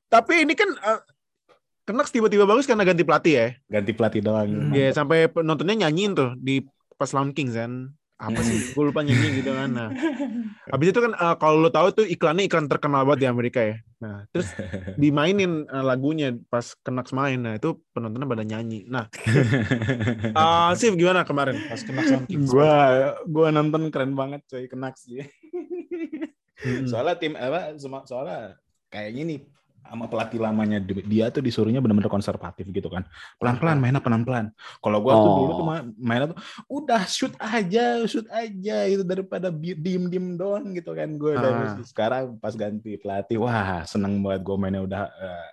Tapi 0.06 0.44
ini 0.44 0.54
kan 0.54 0.68
eh, 0.72 1.00
Canucks 1.84 2.10
tiba-tiba 2.10 2.44
bagus 2.44 2.64
karena 2.64 2.82
ganti 2.82 3.04
pelatih 3.04 3.34
ya. 3.34 3.48
ganti 3.70 3.92
pelatih 3.92 4.20
doang. 4.20 4.72
Iya, 4.72 4.92
sampai 4.92 5.28
penontonnya 5.28 5.86
nyanyiin 5.86 6.12
tuh 6.14 6.32
di 6.36 6.64
pas 6.94 7.12
lawan 7.12 7.32
Kings 7.32 7.54
kan. 7.54 7.92
Apa 8.16 8.40
sih? 8.40 8.72
Gue 8.72 8.90
lupa 8.92 9.04
nyanyi 9.04 9.44
gitu 9.44 9.52
kan. 9.52 9.70
Nah, 9.72 9.90
habis 10.72 10.88
itu 10.96 11.00
kan 11.04 11.12
eh, 11.12 11.36
kalau 11.36 11.60
lo 11.60 11.70
tahu 11.70 11.88
tuh 11.92 12.06
iklannya 12.08 12.48
iklan 12.48 12.72
terkenal 12.72 13.04
banget 13.04 13.28
di 13.28 13.28
Amerika 13.28 13.60
ya. 13.60 13.78
Nah, 14.00 14.24
terus 14.32 14.56
dimainin 15.02 15.68
eh, 15.68 15.84
lagunya 15.84 16.32
pas 16.48 16.64
Canucks 16.80 17.12
main. 17.12 17.44
Nah, 17.44 17.60
itu 17.60 17.76
penontonnya 17.92 18.28
pada 18.28 18.48
nyanyi. 18.48 18.88
Nah, 18.88 19.12
eh 20.40 20.72
Sif 20.80 20.96
gimana 20.96 21.28
kemarin 21.28 21.60
pas 21.68 21.84
Kings? 21.84 22.48
gua 22.48 23.16
gua 23.28 23.52
nonton 23.52 23.92
keren 23.92 24.16
banget 24.16 24.48
coy 24.48 24.66
Canucks 24.72 25.04
dia. 25.12 25.28
Hmm. 26.56 26.88
soalnya 26.88 27.20
tim 27.20 27.36
apa 27.36 27.76
soalnya 28.08 28.56
kayak 28.88 29.12
gini 29.12 29.44
sama 29.86 30.06
pelatih 30.06 30.38
lamanya 30.38 30.78
di- 30.78 31.06
dia 31.06 31.30
tuh 31.30 31.40
disuruhnya 31.40 31.78
benar-benar 31.78 32.10
konservatif 32.10 32.66
gitu 32.68 32.90
kan 32.90 33.06
pelan-pelan 33.38 33.78
mainnya 33.78 34.02
pelan-pelan 34.02 34.50
kalau 34.80 34.98
gua 35.00 35.14
tuh 35.16 35.24
Oh. 35.26 35.38
dulu 35.40 35.52
tuh 35.54 35.66
ma- 35.66 35.88
mainnya 35.96 36.28
tuh 36.34 36.40
udah 36.68 37.02
shoot 37.06 37.34
aja 37.38 38.02
shoot 38.04 38.26
aja 38.28 38.78
itu 38.86 39.02
daripada 39.02 39.54
diem-diem 39.54 40.36
doang 40.36 40.74
gitu 40.74 40.92
kan 40.92 41.10
gue 41.16 41.34
Ah. 41.34 41.78
sekarang 41.82 42.36
pas 42.38 42.52
ganti 42.52 42.98
pelatih 42.98 43.38
wah 43.38 43.86
seneng 43.86 44.20
banget 44.20 44.42
gue 44.42 44.56
mainnya 44.58 44.82
udah 44.82 45.02
eh, 45.08 45.48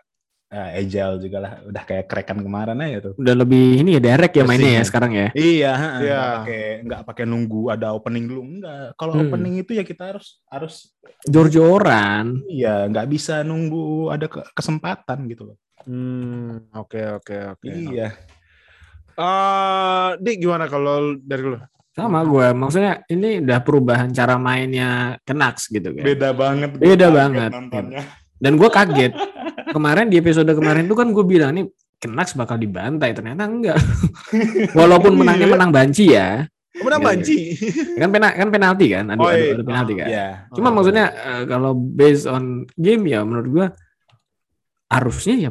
eh, 0.53 0.85
agile 0.85 1.17
juga 1.17 1.39
lah 1.41 1.53
udah 1.65 1.83
kayak 1.83 2.05
kerekan 2.05 2.39
kemarin 2.39 2.77
aja 2.77 2.99
tuh 3.03 3.15
Udah 3.17 3.35
lebih 3.35 3.81
ini 3.81 3.97
ya 3.97 4.01
direct 4.05 4.37
ya 4.37 4.45
mainnya 4.45 4.73
ya 4.77 4.85
sekarang 4.85 5.11
ya. 5.11 5.29
Iya, 5.33 5.73
Iya. 5.73 5.89
nggak 5.99 6.29
pakai 6.37 6.63
nggak 6.85 7.03
pakai 7.09 7.25
nunggu 7.25 7.61
ada 7.69 7.89
opening 7.91 8.25
dulu 8.29 8.43
enggak. 8.45 8.93
Kalau 8.95 9.13
Hmm. 9.17 9.23
opening 9.27 9.55
itu 9.59 9.73
ya 9.73 9.83
kita 9.83 10.13
harus 10.13 10.45
harus 10.47 10.93
Jor-joran. 11.25 12.45
iya 12.47 12.85
nggak 12.85 13.09
bisa 13.09 13.41
nunggu 13.41 13.83
ada 14.09 14.29
ke- 14.29 14.45
kesempatan 14.53 15.25
gitu 15.27 15.49
loh. 15.49 15.57
Hmm, 15.83 16.69
oke 16.71 17.01
oke 17.17 17.37
oke. 17.57 17.67
Iya. 17.67 18.13
Eh, 19.13 20.09
Dik 20.19 20.37
gimana 20.39 20.65
kalau 20.67 21.17
dari 21.19 21.43
lu? 21.45 21.59
Sama 21.93 22.25
gue, 22.25 22.47
maksudnya 22.53 23.05
ini 23.07 23.45
udah 23.45 23.61
perubahan 23.61 24.09
cara 24.09 24.41
mainnya 24.41 25.21
Canucks 25.23 25.69
gitu 25.69 25.93
kan. 25.93 26.01
Beda 26.01 26.33
banget. 26.33 26.71
Beda 26.77 27.09
banget. 27.11 27.51
Nontonnya. 27.53 28.05
Dan 28.43 28.59
gue 28.59 28.67
kaget. 28.67 29.13
Kemarin 29.71 30.11
di 30.11 30.19
episode 30.19 30.51
kemarin 30.51 30.91
tuh 30.91 30.99
kan 30.99 31.15
gue 31.15 31.23
bilang 31.23 31.55
nih 31.55 31.65
Canucks 31.97 32.35
bakal 32.35 32.59
dibantai, 32.59 33.15
ternyata 33.15 33.47
enggak. 33.47 33.79
Walaupun 34.79 35.15
menangnya 35.15 35.47
Iya. 35.47 35.55
menang 35.55 35.71
banci 35.71 36.05
ya. 36.11 36.43
Menang 36.83 36.99
Iya, 36.99 37.07
banci. 37.15 37.37
Kan 37.95 38.09
pena 38.11 38.29
kan 38.35 38.49
penalti 38.51 38.87
kan, 38.91 39.05
adu, 39.07 39.23
Oh, 39.23 39.31
adu, 39.31 39.39
iya. 39.39 39.55
adu 39.55 39.63
penalti 39.63 39.93
kan. 39.95 40.07
Iya. 40.11 40.27
Cuma 40.51 40.69
Oh. 40.69 40.75
maksudnya 40.75 41.07
eh, 41.15 41.43
kalau 41.47 41.73
based 41.79 42.27
on 42.27 42.67
game 42.75 43.07
ya 43.07 43.23
menurut 43.23 43.47
gua 43.47 43.67
harusnya 44.91 45.37
ya 45.39 45.51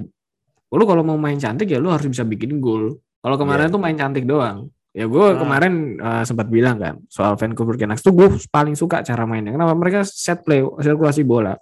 lu 0.72 0.84
kalau 0.88 1.04
mau 1.04 1.16
main 1.16 1.36
cantik 1.36 1.68
ya 1.68 1.80
lu 1.80 1.88
harus 1.88 2.08
bisa 2.08 2.24
bikin 2.24 2.60
gol. 2.60 3.00
Kalau 3.22 3.36
kemarin 3.40 3.68
Iya. 3.68 3.74
tuh 3.76 3.82
main 3.82 3.96
cantik 3.96 4.28
doang. 4.28 4.68
Ya 4.92 5.08
gue 5.08 5.24
Ah. 5.24 5.40
kemarin 5.40 5.74
eh, 5.96 6.24
sempat 6.28 6.52
bilang 6.52 6.76
kan 6.76 7.00
soal 7.08 7.40
Vancouver 7.40 7.80
Canucks 7.80 8.04
tuh 8.04 8.12
gue 8.12 8.28
paling 8.52 8.76
suka 8.76 9.00
cara 9.02 9.24
mainnya. 9.24 9.56
Kenapa 9.56 9.72
mereka 9.72 10.04
set 10.04 10.44
play, 10.44 10.60
sirkulasi 10.60 11.24
bola. 11.24 11.56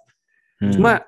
Hmm. 0.58 0.74
Cuma 0.74 0.98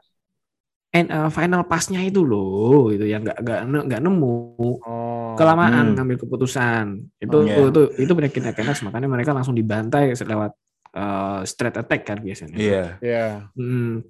and, 0.93 1.09
eh, 1.09 1.31
final 1.33 1.65
passnya 1.65 2.01
itu 2.01 2.21
loh, 2.21 2.93
itu 2.93 3.05
yang 3.05 3.25
nggak 3.25 3.41
nggak 3.41 3.61
nggak 3.89 4.01
nemu 4.05 4.37
Oh. 4.85 5.33
kelamaan 5.35 5.93
Hmm. 5.93 5.95
ngambil 5.97 6.17
keputusan. 6.21 6.85
Itu 7.17 7.37
Oh, 7.41 7.49
iya. 7.49 7.65
itu 7.65 7.83
itu 7.99 8.13
penyakitnya 8.13 8.53
Canucks 8.53 8.85
makanya 8.85 9.09
mereka 9.09 9.33
langsung 9.33 9.57
dibantai 9.57 10.13
lewat 10.13 10.53
eh, 10.93 11.41
straight 11.49 11.73
attack 11.75 12.05
kan 12.05 12.21
biasanya. 12.21 12.57
Iya. 12.61 12.85
Iya. 13.01 13.27
Hmm. 13.57 14.05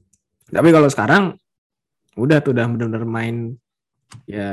Tapi 0.51 0.69
kalau 0.69 0.91
sekarang 0.91 1.39
udah 2.19 2.43
tuh 2.43 2.51
udah 2.53 2.67
benar-benar 2.67 3.07
main 3.07 3.55
ya 4.27 4.51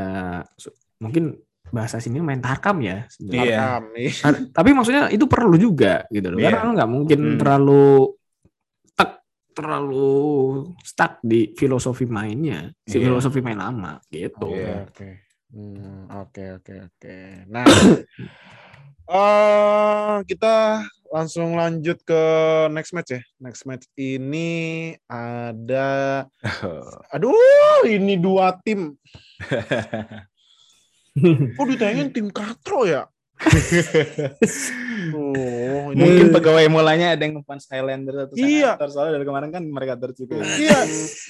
mungkin 1.02 1.36
bahasa 1.70 1.98
sini 1.98 2.22
main 2.22 2.38
tarkam 2.38 2.80
ya. 2.82 3.10
sebenarnya. 3.10 3.42
Iya. 3.44 3.58
Tarkam, 3.58 3.84
iya. 3.98 4.13
Tapi 4.54 4.70
maksudnya 4.74 5.04
itu 5.10 5.26
perlu 5.26 5.58
juga 5.58 6.06
gitu 6.10 6.30
loh. 6.30 6.38
Iya. 6.38 6.54
Karena 6.54 6.70
nggak 6.78 6.92
mungkin 6.94 7.20
Hmm. 7.20 7.38
terlalu 7.42 8.13
terlalu 9.52 10.72
stuck 10.82 11.20
di 11.20 11.52
filosofi 11.54 12.06
mainnya, 12.06 12.72
si 12.84 12.98
Iya. 12.98 13.12
filosofi 13.12 13.40
main 13.40 13.58
lama 13.58 14.00
gitu. 14.08 14.50
Oke 14.50 14.60
Iya. 14.60 14.76
oke. 14.86 15.10
Hmm, 15.50 16.06
oke 16.14 16.44
oke 16.62 16.74
oke. 16.86 17.16
Nah, 17.50 17.66
eh 19.10 20.16
kita 20.30 20.86
langsung 21.10 21.58
lanjut 21.58 21.98
ke 22.06 22.22
next 22.70 22.94
match 22.94 23.18
ya. 23.18 23.22
Next 23.42 23.66
match 23.66 23.90
ini 23.98 24.94
ada, 25.10 26.24
aduh, 27.14 27.34
ini 27.90 28.14
dua 28.16 28.54
tim. 28.62 28.94
Kok 31.58 31.66
ditayangin 31.68 32.14
tim 32.14 32.30
Katro 32.30 32.86
ya? 32.86 33.10
Oh, 35.10 35.95
ini 35.95 35.95
Mungkin 35.95 36.28
pegawai 36.36 36.67
mulanya 36.67 37.15
ada 37.15 37.23
yang 37.23 37.39
fans 37.47 37.65
Highlander 37.71 38.28
atau 38.28 38.36
Iya. 38.36 38.75
Senators 38.75 38.91
soalnya 38.93 39.13
dari 39.15 39.25
kemarin 39.25 39.49
kan 39.49 39.63
mereka 39.63 39.95
terus 39.95 40.19
juga. 40.19 40.43
Iya, 40.43 40.80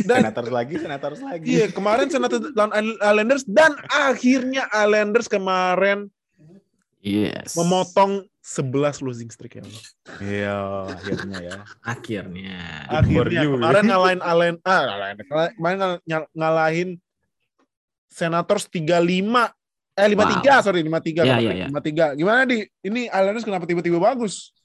dan 0.04 0.17
Senators 0.26 0.50
lagi, 0.50 0.74
Senators 0.76 1.19
lagi. 1.22 1.45
iya 1.48 1.65
kemarin 1.69 2.08
Senator 2.10 2.39
lawan 2.58 2.74
Islanders 2.98 3.43
dan 3.45 3.72
akhirnya 3.88 4.65
Islanders 4.69 5.30
kemarin 5.30 6.10
Yes. 7.00 7.56
memotong 7.56 8.28
11 8.41 9.00
losing 9.00 9.30
streak 9.30 9.56
ya. 9.56 9.63
Allah. 9.63 9.84
Iya, 10.19 10.58
akhirnya 10.91 11.39
ya. 11.39 11.58
Akhirnya. 11.80 12.58
Akhirnya 12.89 13.41
kemarin 13.45 13.84
ngalahin 13.86 14.19
Alen 14.19 14.56
ah 14.65 14.84
ngalahin 14.84 15.17
kemarin 15.24 15.78
ngalahin 16.34 16.89
Senators 18.10 18.65
35 18.67 19.54
eh 20.00 20.10
53 20.10 20.64
sorry 20.64 20.80
53 20.82 20.88
Iya, 20.88 21.36
kenapa 21.36 21.42
iya, 21.44 21.52
iya. 21.54 21.68
53. 21.68 22.18
Gimana 22.18 22.42
di 22.44 22.58
ini 22.82 23.02
Islanders 23.06 23.44
kenapa 23.44 23.66
tiba-tiba 23.66 24.00
bagus? 24.00 24.56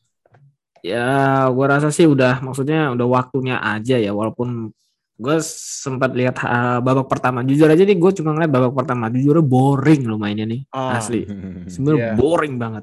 Ya, 0.81 1.49
gua 1.49 1.67
rasa 1.73 1.89
sih 1.89 2.05
udah 2.05 2.39
maksudnya 2.39 2.93
udah 2.93 3.07
waktunya 3.09 3.57
aja 3.57 3.97
ya 3.97 4.13
walaupun 4.13 4.69
gue 5.15 5.37
sempat 5.47 6.11
lihat 6.11 6.43
uh, 6.43 6.83
babak 6.83 7.07
pertama 7.07 7.41
jujur 7.41 7.71
aja 7.71 7.81
nih 7.81 7.95
gue 7.95 8.11
cuma 8.19 8.35
ngeliat 8.35 8.51
babak 8.51 8.75
pertama 8.75 9.07
jujur 9.09 9.39
boring 9.41 10.11
lo 10.11 10.19
mainnya 10.19 10.43
nih 10.43 10.67
Ah, 10.75 10.99
asli 10.99 11.23
sebenarnya 11.73 12.13
Iya. 12.13 12.19
boring 12.19 12.59
banget 12.59 12.83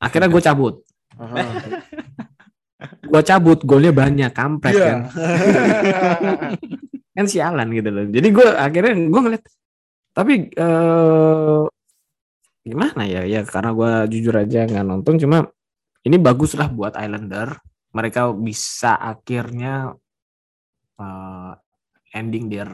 akhirnya 0.00 0.32
gue 0.32 0.40
cabut 0.40 0.74
aha. 1.20 1.44
gue 3.12 3.22
cabut 3.22 3.60
golnya 3.68 3.92
banyak 3.92 4.32
kampret 4.32 4.72
Iya. 4.72 4.86
kan 4.88 4.98
kan 7.20 7.26
sialan 7.28 7.68
gitu 7.68 7.88
loh 7.92 8.04
jadi 8.08 8.28
gue 8.32 8.48
akhirnya 8.48 8.92
gue 9.04 9.20
ngeliat 9.28 9.44
tapi 10.16 10.34
eh 10.48 11.60
gimana 12.68 13.02
ya 13.08 13.24
ya 13.24 13.42
karena 13.42 13.72
gue 13.72 13.92
jujur 14.12 14.34
aja 14.36 14.68
nggak 14.68 14.86
nonton 14.86 15.16
cuma 15.16 15.48
ini 16.04 16.16
bagus 16.20 16.54
lah 16.54 16.68
buat 16.68 16.94
Islander 16.94 17.56
mereka 17.92 18.30
bisa 18.36 18.94
akhirnya 18.94 19.96
eh, 21.00 21.52
ending 22.14 22.52
their 22.52 22.70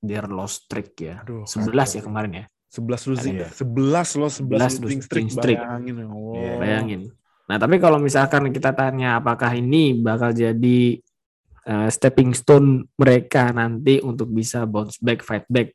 their 0.00 0.26
lost 0.26 0.66
streak 0.66 0.96
ya 0.98 1.22
Aduh, 1.22 1.46
11 1.46 2.00
ya 2.00 2.02
kemarin 2.02 2.32
ya 2.32 2.44
11 2.70 3.10
losing. 3.10 3.34
Iya. 3.42 3.48
11 3.50 4.20
loh 4.22 4.30
11 4.30 4.78
11 4.78 4.82
losing 4.86 5.02
streak. 5.02 5.26
streak. 5.34 5.58
Bayangin. 5.58 5.94
ya 5.98 6.06
Allah. 6.06 6.34
Iya. 6.38 6.54
bayangin 6.58 7.02
nah 7.50 7.56
tapi 7.58 7.76
kalau 7.82 7.98
misalkan 7.98 8.46
kita 8.54 8.70
tanya 8.70 9.18
apakah 9.18 9.50
ini 9.58 9.98
bakal 9.98 10.30
jadi 10.30 10.80
eh, 11.66 11.88
stepping 11.90 12.30
stone 12.30 12.86
mereka 12.94 13.50
nanti 13.50 13.98
untuk 13.98 14.30
bisa 14.30 14.66
bounce 14.70 15.02
back 15.02 15.26
fight 15.26 15.46
back 15.50 15.74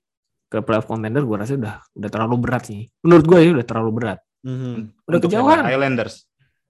ke 0.55 0.63
playoff 0.63 0.87
contender 0.87 1.19
gue 1.19 1.35
rasa 1.35 1.59
udah 1.59 1.75
udah 1.91 2.09
terlalu 2.09 2.35
berat 2.39 2.63
sih. 2.71 2.87
Menurut 3.03 3.25
gue 3.27 3.39
ya 3.43 3.51
udah 3.51 3.67
terlalu 3.67 3.91
berat. 3.91 4.19
Mhm. 4.41 4.73
Udah 5.03 5.17
Untuk 5.19 5.29
kejauhan. 5.29 5.67
Islanders. 5.67 6.15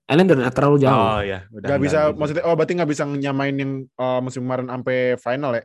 Islanders 0.06 0.40
udah 0.42 0.54
terlalu 0.54 0.78
jauh. 0.82 0.98
Oh 0.98 1.20
iya, 1.22 1.40
udah 1.50 1.68
Gak 1.70 1.80
bisa, 1.82 1.98
enggak. 2.10 2.18
maksudnya, 2.18 2.44
oh 2.46 2.54
berarti 2.54 2.74
nggak 2.78 2.90
bisa 2.90 3.04
nyamain 3.06 3.56
yang 3.58 3.72
eh, 3.86 4.20
musim 4.22 4.42
kemarin 4.42 4.68
sampai 4.70 4.98
final 5.18 5.52
ya? 5.54 5.64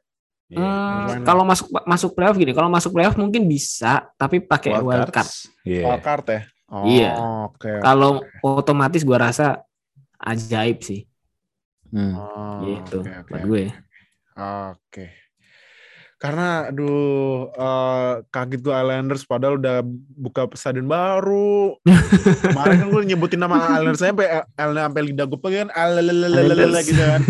Iya. 0.51 0.59
Hmm, 0.59 1.23
kalau 1.23 1.45
masuk 1.47 1.67
masuk 1.87 2.11
playoff 2.13 2.35
gini, 2.35 2.51
kalau 2.51 2.67
masuk 2.67 2.91
playoff 2.91 3.15
mungkin 3.15 3.47
bisa, 3.47 4.11
tapi 4.19 4.41
pakai 4.43 4.81
wild 4.81 5.09
card. 5.09 5.31
Iya. 5.63 5.85
Wild 5.87 6.03
card 6.03 6.25
ya? 6.27 6.41
Oh, 6.71 6.85
Iya. 6.87 7.11
Oke. 7.47 7.73
Kalau 7.79 8.11
otomatis 8.41 9.03
gue 9.03 9.15
rasa 9.15 9.63
ajaib 10.19 10.83
sih, 10.83 11.05
Hmm. 11.91 12.15
Oh, 12.15 12.63
gitu. 12.65 13.03
oke, 13.03 13.13
oke. 13.13 13.31
Buat 13.31 13.43
gue. 13.45 13.65
Oke. 14.35 15.05
Karena 16.21 16.69
aduh 16.69 17.49
eh, 17.49 18.13
kaget 18.29 18.61
gue 18.61 18.75
Islanders 18.77 19.25
padahal 19.25 19.57
udah 19.57 19.81
buka 20.21 20.45
stadion 20.53 20.85
baru. 20.85 21.81
Kemarin 22.45 22.77
kan 22.77 22.89
gue 22.93 23.03
nyebutin 23.09 23.41
nama 23.41 23.81
Islanders 23.81 24.05
sampai 24.05 24.45
Islanders 24.53 24.85
sampai 24.85 25.03
lidah 25.09 25.25
gue 25.25 25.41
pengen 25.41 25.73
alalalala 25.73 26.81
gitu 26.85 27.01
kan. 27.01 27.21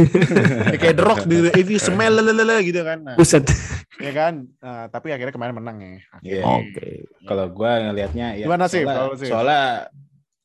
Ya, 0.75 0.77
kayak 0.83 0.97
The 0.99 1.05
Rock 1.07 1.23
gitu. 1.31 1.55
If 1.63 1.71
you 1.71 1.79
smell 1.79 2.19
lalalala 2.19 2.59
gitu 2.67 2.83
kan. 2.83 2.99
Nah, 3.07 3.15
Buset. 3.15 3.47
ya 4.03 4.11
kan. 4.11 4.51
Nah, 4.59 4.91
tapi 4.91 5.15
akhirnya 5.15 5.39
kemarin 5.39 5.55
menang 5.55 5.77
ya. 5.79 5.91
Iya. 6.27 6.43
Oke. 6.51 7.07
Kalau 7.31 7.47
gue 7.47 7.71
ngelihatnya 7.71 8.43
ya 8.43 8.45
Gimana 8.51 8.67
sih, 8.67 8.83
soalnya, 9.23 9.87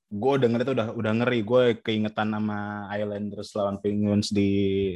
gue 0.06 0.32
udah 0.38 0.48
ngeliat 0.54 0.70
udah 0.70 0.88
udah 0.94 1.12
ngeri 1.18 1.40
gue 1.42 1.64
keingetan 1.82 2.30
sama 2.30 2.86
Islanders 2.94 3.58
lawan 3.58 3.82
Penguins 3.82 4.30
di 4.30 4.50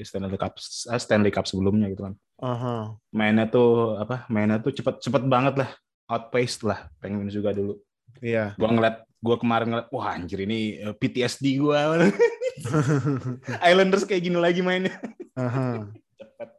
Stanley 0.06 0.38
Cup 0.38 0.54
eh, 0.62 1.02
Stanley 1.02 1.34
Cup 1.34 1.50
sebelumnya 1.50 1.90
gitu 1.90 2.06
kan 2.06 2.14
Aha. 2.40 2.96
mainnya 3.12 3.46
tuh 3.48 4.00
apa 4.00 4.24
mainnya 4.32 4.64
tuh 4.64 4.72
cepet 4.72 5.04
cepet 5.04 5.24
banget 5.28 5.56
lah. 5.60 5.72
Outpaced 6.10 6.66
lah 6.66 6.90
Penguins 6.98 7.36
juga 7.36 7.54
dulu. 7.54 7.78
Iya. 8.24 8.58
gue 8.58 8.70
ngeliat 8.70 9.06
gue 9.20 9.36
kemarin 9.38 9.68
ngeliat 9.70 9.88
wah 9.92 10.16
anjir 10.16 10.42
ini 10.44 10.80
eh, 10.80 10.96
PTSD 10.96 11.60
gue 11.60 11.80
Islanders 13.70 14.08
kayak 14.08 14.24
gini 14.24 14.40
lagi 14.40 14.64
mainnya. 14.64 14.96
Aha. 15.36 15.86
cepet. 16.18 16.50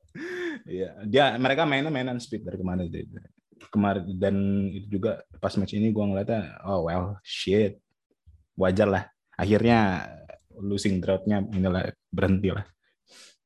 Iya 0.69 0.90
dia 1.09 1.25
mereka 1.40 1.64
mainnya 1.64 1.90
mainan 1.90 2.21
speed 2.21 2.45
dari 2.45 2.61
kemarin 2.61 2.87
kemarin. 3.73 4.05
Dan 4.16 4.37
itu 4.71 5.01
juga 5.01 5.25
pas 5.40 5.57
match 5.57 5.75
ini 5.75 5.90
gue 5.90 6.05
ngeliatnya 6.05 6.61
oh 6.69 6.87
well 6.87 7.16
shit. 7.25 7.81
Wajar 8.55 8.87
lah. 8.87 9.05
Akhirnya 9.40 10.05
losing 10.61 11.01
drought-nya 11.01 11.40
inilah 11.57 11.88
berhenti 12.12 12.53
lah 12.53 12.69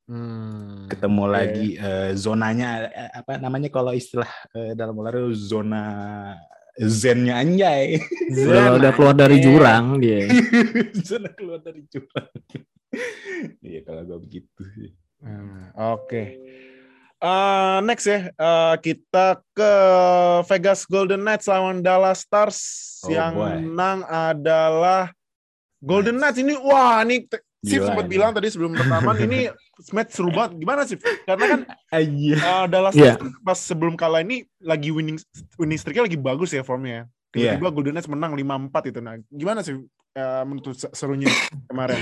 Hmm. 0.04 0.84
ketemu 0.84 1.22
Oke. 1.24 1.32
lagi 1.32 1.68
eh, 1.74 2.12
zonanya 2.12 2.68
eh, 2.86 3.10
apa 3.24 3.40
namanya 3.40 3.72
kalau 3.72 3.88
istilah 3.90 4.28
eh, 4.52 4.76
dalam 4.76 4.92
olahraga 4.94 5.32
zona 5.32 5.84
zennya 6.76 7.40
anjay 7.40 7.96
Udah, 8.28 8.68
udah 8.78 8.90
keluar 8.92 9.16
dari 9.16 9.40
jurang 9.40 9.96
dia. 9.96 10.28
zona 11.08 11.32
keluar 11.32 11.64
dari 11.64 11.88
jurang 11.88 12.28
iya 13.64 13.80
kalau 13.80 14.04
gue 14.04 14.18
begitu 14.20 14.62
sih 14.76 14.92
Hmm, 15.24 15.72
Oke. 15.96 16.36
Eh, 17.16 17.78
next 17.80 18.04
ya, 18.04 18.28
eh, 18.28 18.74
kita 18.76 19.40
ke 19.56 19.72
Vegas 20.44 20.84
Golden 20.84 21.24
Knights 21.24 21.48
lawan 21.48 21.80
Dallas 21.80 22.20
Stars. 22.20 22.60
Oh, 23.00 23.08
yang 23.08 23.32
boy. 23.32 23.56
menang 23.56 24.04
adalah 24.04 25.08
Golden 25.80 26.20
Knights. 26.20 26.36
Ini 26.36 26.60
wah, 26.60 27.00
ini 27.00 27.24
Sif 27.64 27.81
Gila 27.81 27.88
sempat 27.88 28.05
ini. 28.05 28.12
bilang 28.12 28.31
tadi 28.31 28.48
sebelum 28.53 28.77
rekaman 28.77 29.16
ini 29.24 29.38
match 29.96 30.12
seru 30.12 30.29
banget. 30.29 30.61
Gimana 30.61 30.85
sih? 30.85 31.00
Karena 31.24 31.44
kan 31.48 31.61
eh, 31.90 32.05
Dallas. 32.68 32.92
Stars 32.92 33.18
pas 33.40 33.57
sebelum 33.57 33.96
kalah 33.96 34.20
ini 34.20 34.44
lagi 34.61 34.92
winning 34.92 35.16
winning 35.57 35.81
streak-nya 35.81 36.05
lagi 36.05 36.20
bagus 36.20 36.53
ya 36.53 36.61
formnya. 36.61 37.09
Tiba-tiba 37.33 37.66
Golden 37.72 37.98
Knights 37.98 38.07
menang 38.07 38.38
5-4 38.38 38.94
itu. 38.94 39.00
Nah, 39.03 39.18
gimana 39.27 39.59
sih 39.59 39.74
eh, 40.14 40.42
menurut 40.46 40.77
se- 40.77 40.92
serunya 40.92 41.27
kemarin? 41.72 41.98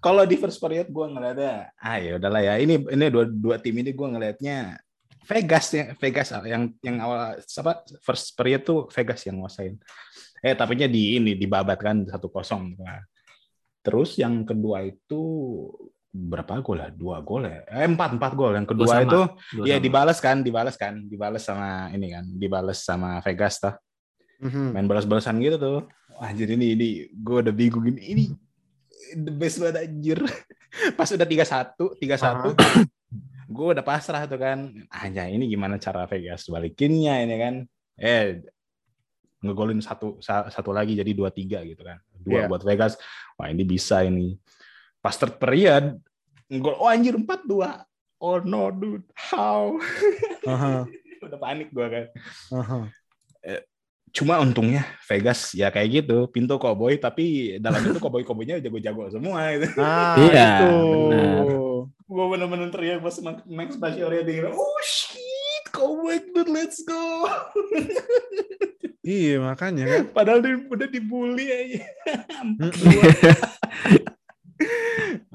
Kalau 0.00 0.24
di 0.24 0.40
first 0.40 0.56
period 0.56 0.88
gue 0.88 1.04
ngeliatnya, 1.04 1.68
ah 1.76 2.00
ya 2.00 2.16
udahlah 2.16 2.40
ya. 2.40 2.54
Ini 2.56 2.80
ini 2.88 3.04
dua 3.12 3.28
dua 3.28 3.56
tim 3.60 3.76
ini 3.76 3.92
gue 3.92 4.08
ngelihatnya 4.08 4.80
Vegas 5.24 5.72
ya, 5.72 5.92
Vegas 5.96 6.32
yang 6.44 6.72
yang 6.80 6.96
awal 7.00 7.36
apa 7.36 7.72
first 8.00 8.32
period 8.32 8.64
tuh 8.64 8.88
Vegas 8.88 9.20
yang 9.24 9.40
nguasain. 9.40 9.76
Eh 10.40 10.52
tapinya 10.52 10.84
di 10.84 11.16
ini 11.16 11.32
dibabat 11.32 11.80
kan 11.80 12.04
satu 12.04 12.28
kosong. 12.28 12.76
Nah, 12.76 13.00
Terus 13.84 14.16
yang 14.16 14.48
kedua 14.48 14.80
itu 14.80 15.20
berapa 16.08 16.62
gol 16.64 16.80
ya? 16.80 16.88
Dua 16.88 17.20
gol 17.20 17.44
ya? 17.44 17.60
Eh, 17.68 17.84
empat 17.84 18.16
empat 18.16 18.32
gol. 18.32 18.56
Yang 18.56 18.72
kedua 18.72 18.86
Dua 18.88 18.94
sama. 18.96 19.04
itu 19.04 19.20
Dua 19.60 19.64
ya 19.68 19.76
sama. 19.76 19.84
dibalas 19.84 20.18
kan, 20.18 20.36
dibalas 20.40 20.74
kan, 20.80 20.94
dibalas 21.04 21.42
sama 21.44 21.68
ini 21.92 22.06
kan, 22.08 22.24
dibalas 22.24 22.78
sama 22.80 23.20
Vegas 23.20 23.60
tuh. 23.60 23.74
Mhm. 24.34 24.74
main 24.74 24.88
balas-balasan 24.90 25.38
gitu 25.38 25.56
tuh. 25.56 25.78
Wah, 26.18 26.30
jadi 26.30 26.58
ini 26.58 26.66
ini 26.74 26.88
gue 27.12 27.38
udah 27.40 27.54
bingung 27.54 27.86
ini. 27.86 28.02
Ini 28.02 28.24
the 29.14 29.30
best 29.30 29.62
banget 29.62 29.84
anjir. 29.86 30.18
Pas 30.98 31.06
udah 31.06 31.22
3-1, 31.22 31.76
3-1. 32.02 32.52
gue 33.46 33.66
udah 33.72 33.84
pasrah 33.86 34.26
tuh 34.26 34.36
kan. 34.36 34.74
Hanya 34.90 35.28
ini 35.28 35.46
gimana 35.46 35.78
cara 35.78 36.04
Vegas 36.08 36.48
balikinnya 36.48 37.20
ini 37.20 37.34
kan. 37.36 37.54
Eh 37.94 38.42
ngegolin 39.38 39.78
satu 39.78 40.18
sa- 40.18 40.48
satu 40.48 40.72
lagi 40.72 40.96
jadi 40.96 41.12
2-3 41.14 41.62
gitu 41.68 41.82
kan. 41.84 42.00
Dua 42.24 42.44
Iya. 42.44 42.48
buat 42.48 42.64
Vegas. 42.64 42.96
Wah, 43.36 43.48
ini 43.48 43.62
bisa 43.62 44.00
ini. 44.02 44.40
Pas 44.98 45.14
third 45.14 45.36
period 45.36 46.00
ngegol 46.44 46.76
oh 46.76 46.88
anjir 46.88 47.14
4-2. 47.14 47.84
Oh 48.18 48.40
no 48.40 48.68
dude, 48.68 49.04
how? 49.12 49.76
Aha, 50.48 50.88
udah 51.20 51.38
panik 51.38 51.68
gue 51.68 51.84
kan. 51.84 52.04
aha. 52.50 52.78
Cuma 54.14 54.38
untungnya 54.38 54.86
Vegas 55.04 55.50
ya 55.52 55.68
kayak 55.68 56.06
gitu, 56.06 56.30
pintu 56.30 56.54
koboi 56.54 56.96
tapi 56.96 57.58
dalam 57.58 57.82
itu 57.82 57.98
koboi-koboinya 57.98 58.62
jago-jago 58.62 59.10
semua 59.10 59.50
gitu. 59.58 59.74
Nah, 59.82 60.14
Iya, 60.16 60.48
itu. 60.62 60.72
benar. 61.10 61.44
Gue 62.04 62.24
bener-bener 62.30 62.68
teriak 62.70 63.02
pas 63.02 63.16
Max 63.44 63.74
Pacioretty 63.74 64.38
denger, 64.38 64.54
oh 64.54 64.80
shit, 64.86 65.64
cowboy 65.74 66.22
dude, 66.30 66.46
let's 66.46 66.78
go. 66.86 67.26
Iya, 69.04 69.36
makanya 69.36 69.84
kan. 69.84 70.02
Padahal 70.16 70.40
dia 70.40 70.56
udah 70.56 70.88
dibully 70.88 71.46
aja. 71.52 71.84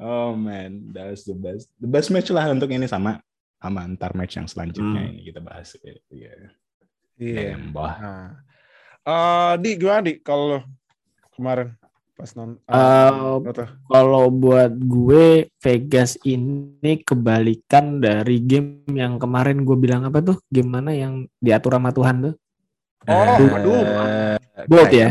oh 0.02 0.34
man, 0.34 0.90
that's 0.90 1.30
the 1.30 1.38
best. 1.38 1.70
The 1.78 1.86
best 1.86 2.10
match 2.10 2.34
lah 2.34 2.50
untuk 2.50 2.74
ini 2.74 2.90
sama 2.90 3.22
sama 3.60 3.84
antar 3.84 4.16
match 4.16 4.40
yang 4.40 4.48
selanjutnya 4.50 5.06
Hmm. 5.06 5.12
ini 5.14 5.22
kita 5.30 5.40
bahas. 5.44 5.78
Iya. 6.10 6.50
Iya. 7.20 7.60
Tembah. 7.60 7.94
Nah. 8.02 8.30
Eh, 9.06 9.54
di 9.60 9.70
gimana 9.78 10.02
di 10.02 10.14
kalau 10.18 10.64
kemarin 11.36 11.76
pas 12.16 12.32
non 12.36 12.58
Eh, 12.68 13.12
apa? 13.48 13.80
Kalau 13.86 14.28
buat 14.28 14.76
gue 14.76 15.48
Vegas 15.62 16.20
ini 16.24 17.00
kebalikan 17.04 18.02
dari 18.02 18.42
game 18.44 18.84
yang 18.92 19.20
kemarin 19.20 19.62
gue 19.62 19.78
bilang 19.78 20.08
apa 20.08 20.20
tuh? 20.20 20.40
Game 20.50 20.72
mana 20.72 20.92
yang 20.92 21.28
diatur 21.38 21.76
sama 21.78 21.92
Tuhan 21.92 22.18
tuh? 22.26 22.36
Oh, 23.08 23.14
Eh, 23.14 23.56
aduh. 23.56 23.82
Bolt 24.68 24.92
ya? 24.92 25.10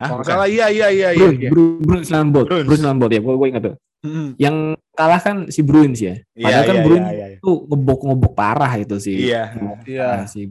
Hah, 0.00 0.08
Kalau 0.16 0.24
salah 0.24 0.48
iya 0.48 0.72
iya 0.72 0.88
iya 0.88 1.08
iya. 1.12 1.20
Bruins, 1.20 1.38
iya. 1.38 1.50
Bruins, 1.52 1.80
Bruins 1.84 2.08
lawan 2.08 2.28
Bolt. 2.32 2.46
Bruins. 2.48 2.66
Bruins 2.66 2.82
lawan 2.82 2.98
Bolt 2.98 3.12
ya, 3.12 3.20
gue 3.20 3.34
gue 3.36 3.48
ingat 3.52 3.62
tuh. 3.68 3.76
Mm-mm. 4.00 4.28
Yang 4.40 4.56
kalah 4.96 5.20
kan 5.20 5.36
si 5.52 5.60
Bruins 5.60 5.98
ya. 6.00 6.16
Iya, 6.32 6.44
Padahal 6.48 6.64
kan 6.64 6.76
iya, 6.76 6.84
Bruins 6.88 7.08
iya, 7.12 7.26
iya. 7.36 7.38
tuh 7.44 7.56
ngebok-ngebok 7.68 8.32
parah 8.32 8.72
itu 8.80 8.96
sih. 8.96 9.16
Iya. 9.28 9.42
Iya. 9.84 10.24
sih. 10.24 10.48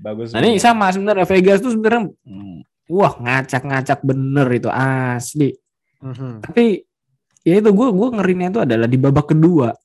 Bagus. 0.00 0.32
Nah 0.32 0.40
ini 0.40 0.56
sama 0.56 0.88
sebenarnya 0.88 1.28
Vegas 1.28 1.60
tuh 1.60 1.76
sebenarnya 1.76 2.08
mm, 2.08 2.56
wah 2.88 3.12
ngacak-ngacak 3.20 4.00
bener 4.00 4.48
itu 4.48 4.72
asli. 4.72 5.52
Mhm. 6.00 6.40
Tapi 6.40 6.80
ya 7.44 7.54
itu 7.60 7.68
gue 7.68 7.88
gue 7.92 8.08
ngerinya 8.16 8.46
itu 8.48 8.60
adalah 8.64 8.88
di 8.88 8.96
babak 8.96 9.28
kedua 9.36 9.76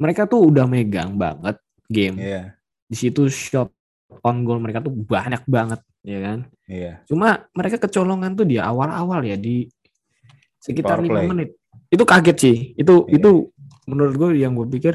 mereka 0.00 0.24
tuh 0.24 0.48
udah 0.48 0.64
megang 0.64 1.20
banget 1.20 1.60
game. 1.92 2.16
Iya, 2.16 2.56
Di 2.88 2.96
situ 2.96 3.28
shot 3.28 3.68
on 4.22 4.44
goal 4.44 4.60
mereka 4.60 4.78
tuh 4.78 4.92
banyak 4.92 5.42
banget 5.46 5.80
ya 6.04 6.18
kan. 6.20 6.38
iya. 6.68 6.92
Cuma 7.08 7.48
mereka 7.50 7.80
kecolongan 7.80 8.36
tuh 8.36 8.44
di 8.44 8.60
awal-awal 8.60 9.24
ya 9.24 9.34
di 9.34 9.64
sekitar 10.58 11.00
lima 11.00 11.24
menit. 11.24 11.56
Itu 11.88 12.04
kaget 12.04 12.36
sih. 12.36 12.56
Itu 12.74 13.04
Iya. 13.06 13.18
itu 13.18 13.30
menurut 13.84 14.14
gue 14.14 14.30
yang 14.38 14.56
gue 14.56 14.68
pikir 14.70 14.94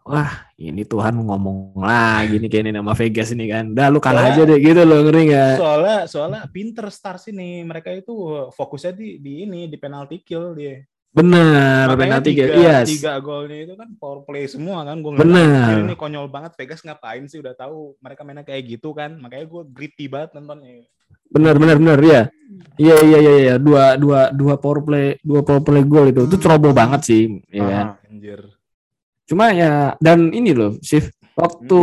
wah 0.00 0.32
ini 0.56 0.82
Tuhan 0.82 1.12
ngomong 1.16 1.76
lagi 1.78 2.36
nih 2.36 2.48
kayak 2.48 2.62
ini 2.66 2.72
nama 2.72 2.92
Vegas 2.92 3.30
ini 3.30 3.46
kan. 3.46 3.72
Dah 3.72 3.88
lu 3.88 4.00
kalah 4.00 4.32
Soalnya- 4.32 4.42
aja 4.44 4.50
deh 4.50 4.58
gitu 4.60 4.80
loh 4.82 4.98
ngeri 5.04 5.22
nggak? 5.28 5.54
Soalnya 5.56 5.98
soalnya 6.08 6.40
pinter 6.48 6.86
stars 6.88 7.28
ini 7.28 7.62
mereka 7.62 7.92
itu 7.92 8.12
fokusnya 8.50 8.92
di 8.96 9.20
di 9.20 9.44
ini 9.44 9.68
di 9.68 9.76
penalty 9.76 10.20
kill 10.20 10.52
dia. 10.52 10.80
Bener, 11.10 11.90
Makanya 11.90 12.22
penalti 12.22 12.30
tiga. 12.30 12.44
Yes. 12.54 12.86
tiga 12.86 13.18
golnya 13.18 13.58
itu 13.66 13.74
kan 13.74 13.90
power 13.98 14.22
play 14.22 14.46
semua 14.46 14.86
kan. 14.86 15.02
Gue 15.02 15.18
Bener. 15.18 15.90
ini 15.90 15.94
konyol 15.98 16.30
banget 16.30 16.54
Vegas 16.54 16.86
ngapain 16.86 17.26
sih 17.26 17.42
udah 17.42 17.54
tahu 17.58 17.98
mereka 17.98 18.22
mainnya 18.22 18.46
kayak 18.46 18.78
gitu 18.78 18.94
kan. 18.94 19.18
Makanya 19.18 19.50
gue 19.50 19.62
gritty 19.74 20.06
banget 20.06 20.38
nontonnya. 20.38 20.86
Bener, 21.30 21.54
bener, 21.58 21.76
bener, 21.78 21.98
ya. 22.02 22.22
Iya, 22.78 22.96
iya, 23.06 23.18
iya, 23.18 23.34
iya. 23.38 23.54
Dua, 23.58 23.94
dua, 23.94 24.30
dua 24.34 24.54
power 24.58 24.82
play, 24.82 25.18
dua 25.22 25.42
power 25.46 25.62
play 25.62 25.82
goal 25.86 26.10
itu, 26.10 26.26
itu 26.26 26.36
ceroboh 26.42 26.74
banget 26.74 27.06
sih, 27.06 27.22
ya 27.50 27.62
kan. 27.66 27.86
Aha. 27.94 28.10
Anjir. 28.10 28.40
Cuma 29.30 29.54
ya, 29.54 29.94
dan 30.02 30.34
ini 30.34 30.50
loh, 30.50 30.74
Sif, 30.82 31.14
waktu 31.38 31.80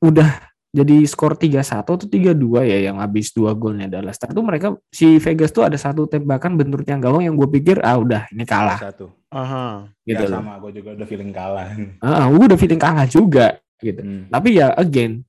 udah 0.00 0.47
jadi 0.68 1.00
skor 1.08 1.32
3-1 1.32 1.80
atau 1.80 1.96
3-2 1.96 2.68
ya 2.68 2.78
yang 2.92 3.00
habis 3.00 3.32
dua 3.32 3.56
golnya 3.56 3.88
Dallas. 3.88 4.20
Itu 4.20 4.44
mereka 4.44 4.76
si 4.92 5.16
Vegas 5.16 5.48
tuh 5.48 5.64
ada 5.64 5.80
satu 5.80 6.04
tembakan 6.04 6.60
benturnya 6.60 7.00
gawang 7.00 7.24
yang 7.24 7.34
gue 7.40 7.48
pikir 7.48 7.80
ah 7.80 7.96
udah 7.96 8.28
ini 8.28 8.44
kalah 8.44 8.76
Satu. 8.76 9.08
Aha. 9.32 9.88
gitu 10.04 10.24
ya, 10.24 10.28
loh. 10.28 10.40
sama 10.44 10.60
gue 10.60 10.72
juga 10.76 10.90
udah 10.92 11.06
feeling 11.08 11.32
kalah. 11.32 11.68
Ah, 12.04 12.28
gue 12.28 12.44
udah 12.52 12.58
feeling 12.60 12.80
kalah 12.80 13.08
juga 13.08 13.56
gitu. 13.80 14.00
Hmm. 14.04 14.28
Tapi 14.28 14.48
ya 14.60 14.76
again 14.76 15.24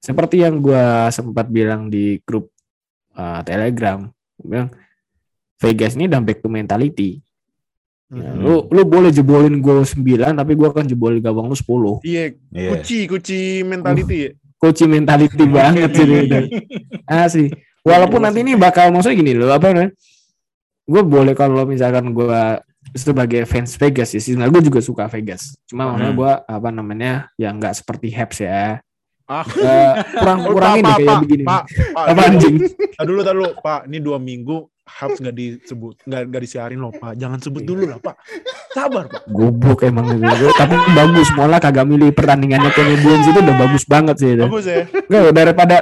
seperti 0.00 0.40
yang 0.40 0.64
gue 0.64 0.84
sempat 1.12 1.52
bilang 1.52 1.92
di 1.92 2.16
grup 2.24 2.48
uh, 3.12 3.44
Telegram, 3.44 4.00
gua 4.40 4.46
bilang 4.48 4.68
Vegas 5.60 5.92
ini 5.92 6.08
udah 6.08 6.20
back 6.24 6.40
to 6.40 6.48
mentality. 6.48 7.20
Ya, 8.08 8.32
Mhm. 8.32 8.42
Lu 8.42 8.66
lu 8.72 8.82
boleh 8.82 9.14
jebolin 9.14 9.62
gol 9.62 9.86
9 9.86 10.34
tapi 10.34 10.58
gua 10.58 10.74
akan 10.74 10.82
jebolin 10.82 11.22
gawang 11.22 11.46
lu 11.46 11.54
10. 11.54 12.02
Iya, 12.02 12.34
Iya. 12.50 12.68
kuci, 12.74 12.98
kuci 13.06 13.38
mentality 13.62 14.16
ya. 14.26 14.30
Coach 14.60 14.84
mentality 14.84 15.44
banget 15.56 15.90
sih 15.96 16.04
udah. 16.04 16.42
Asli. 17.08 17.48
Walaupun 17.80 18.20
nanti 18.20 18.44
ini 18.44 18.52
bakal 18.54 18.92
maksudnya 18.92 19.16
gini 19.16 19.32
loh, 19.32 19.48
apa 19.48 19.72
namanya? 19.72 19.96
Gue 20.84 21.00
boleh 21.00 21.32
kalau 21.32 21.64
misalkan 21.64 22.12
gua 22.12 22.60
sebagai 22.92 23.48
fans 23.48 23.72
Vegas 23.78 24.12
ya, 24.12 24.20
sebenarnya 24.20 24.52
gue 24.52 24.64
juga 24.68 24.80
suka 24.84 25.08
Vegas. 25.08 25.56
Cuma 25.64 25.88
maksudnya 25.88 26.12
Hmm. 26.12 26.20
gue 26.20 26.32
apa 26.44 26.68
namanya 26.68 27.12
ya 27.38 27.56
nggak 27.56 27.72
seperti 27.72 28.12
Habs 28.12 28.38
ya. 28.44 28.84
Ah. 29.24 29.46
Eh, 29.46 29.92
kurang 30.18 30.40
kurangin 30.42 30.82
deh 30.82 30.90
Pak, 30.90 30.98
kayak 30.98 31.06
Pak, 31.08 31.20
begini. 31.22 31.44
Pak, 31.46 31.62
Pak, 31.94 32.04
Apa 32.10 32.20
anjing? 32.26 32.56
Dulu, 32.98 33.20
dulu, 33.22 33.48
Pak. 33.62 33.80
Ini 33.86 33.98
dua 34.02 34.18
minggu 34.18 34.56
Habs 34.90 35.22
nggak 35.22 35.36
disebut, 35.38 35.94
nggak 36.02 36.22
nggak 36.26 36.42
disiarin 36.42 36.82
loh, 36.82 36.90
Pak. 36.90 37.14
Jangan 37.14 37.38
sebut 37.38 37.62
dulu 37.62 37.86
lah, 37.86 38.02
Pak. 38.02 38.18
Sabar, 38.74 39.06
Pak. 39.06 39.22
Goblok 39.30 39.86
emang 39.86 40.10
itu. 40.18 40.50
Tapi 40.58 40.74
bagus, 40.92 41.30
malah 41.38 41.62
kagak 41.62 41.86
milih 41.86 42.10
pertandingannya 42.10 42.74
Canadiens 42.74 43.24
itu 43.30 43.38
udah 43.38 43.56
bagus 43.56 43.86
banget 43.86 44.16
sih 44.18 44.34
itu. 44.34 44.44
Bagus 44.50 44.66
ya. 44.66 44.84
Enggak, 44.90 45.32
daripada 45.32 45.76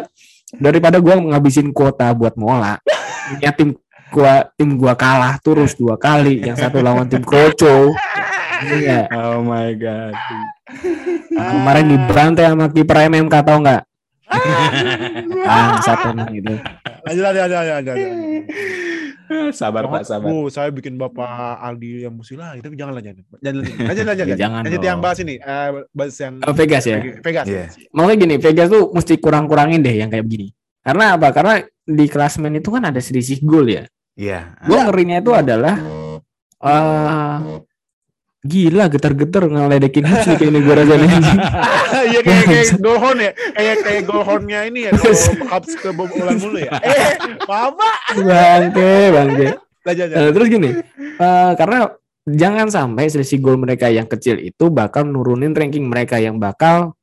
daripada 0.53 0.97
gua 1.01 1.17
ngabisin 1.17 1.73
kuota 1.73 2.13
buat 2.13 2.37
mola. 2.37 2.77
Ya 3.41 3.51
tim 3.57 3.81
gua 4.13 4.53
tim 4.61 4.77
gua 4.77 4.93
kalah 4.93 5.41
terus 5.41 5.73
dua 5.73 5.97
kali, 5.97 6.45
yang 6.45 6.61
satu 6.61 6.85
lawan 6.85 7.09
tim 7.09 7.25
Kroco. 7.25 7.97
Iya. 8.59 9.09
Oh 9.15 9.41
my 9.41 9.73
god. 9.81 10.13
Kemarin 11.33 11.87
dibantai 11.89 12.45
sama 12.53 12.69
kiper 12.69 13.09
MMK 13.09 13.35
tau 13.41 13.59
nggak? 13.65 13.88
Ah, 15.49 15.81
satu 15.81 16.13
nang 16.13 16.29
itu. 16.33 16.53
Lanjut, 17.05 17.23
lanjut, 17.25 17.41
lanjut, 17.41 17.59
lanjut, 17.59 17.95
lanjut. 17.97 18.45
sabar 19.61 19.85
Pak, 19.89 20.03
sabar. 20.09 20.29
Oh, 20.29 20.49
saya 20.49 20.73
bikin 20.73 20.97
Bapak 20.97 21.61
Aldi 21.61 22.09
yang 22.09 22.17
musila, 22.17 22.57
itu 22.57 22.69
jangan 22.73 22.97
lanjut. 22.97 23.21
Jangan 23.41 23.57
lanjut, 23.61 23.75
lanjut, 23.85 24.05
lanjut. 24.05 24.27
Ya, 24.33 24.37
jangan 24.37 24.61
Lanjut 24.65 24.83
yang 24.85 24.99
bahas 25.01 25.19
ini, 25.21 25.35
eh, 25.37 25.69
bahas 25.93 26.17
yang 26.17 26.35
Oh, 26.45 26.55
Vegas 26.57 26.85
ya. 26.89 26.99
Vegas. 27.21 27.47
Iya. 27.49 27.65
Makanya 27.93 28.17
gini, 28.25 28.35
Vegas 28.41 28.69
tuh 28.73 28.93
mesti 28.93 29.15
kurang-kurangin 29.21 29.81
deh 29.85 29.95
yang 30.01 30.09
kayak 30.09 30.25
begini. 30.25 30.53
Karena 30.81 31.21
apa? 31.21 31.29
Karena 31.33 31.61
di 31.85 32.07
klasmen 32.09 32.57
itu 32.57 32.69
kan 32.73 32.89
ada 32.89 33.01
selisih 33.01 33.45
gol 33.45 33.69
ya. 33.69 33.85
Iya. 34.17 34.57
Gue 34.65 34.81
ngerinya 34.81 35.21
itu 35.21 35.33
adalah 35.37 35.77
eh 36.59 37.37
gila 38.49 38.89
getar-getar 38.89 39.45
ngeledekin 39.45 40.09
Hibs 40.09 40.25
nih 40.25 40.37
kayak 40.41 40.51
ini 40.51 40.59
gue 40.65 40.75
rasanya 40.75 41.07
anjing. 41.13 41.39
Iya 42.09 42.21
kayak 42.25 42.45
kayak 42.49 42.69
gol 42.81 42.97
horn 42.97 43.19
ya, 43.21 43.33
kayak 43.53 43.77
kayak 43.85 44.03
gol 44.09 44.23
hornnya 44.25 44.61
ini 44.65 44.81
ya, 44.89 44.91
kalau 44.97 45.15
Habs 45.53 45.73
kebobolan 45.77 46.37
mulu 46.41 46.59
ya. 46.65 46.73
Eh, 46.89 47.15
apa? 47.49 47.91
bangke, 48.17 48.93
bangke. 49.13 49.47
Nah, 49.89 50.31
terus 50.33 50.49
gini, 50.49 50.71
eh, 51.21 51.53
karena 51.57 51.93
jangan 52.29 52.69
sampai 52.73 53.09
selisih 53.13 53.41
gol 53.41 53.61
mereka 53.61 53.93
yang 53.93 54.09
kecil 54.09 54.41
itu 54.41 54.73
bakal 54.73 55.05
nurunin 55.05 55.53
ranking 55.53 55.85
mereka 55.85 56.17
yang 56.17 56.41
bakal 56.41 56.97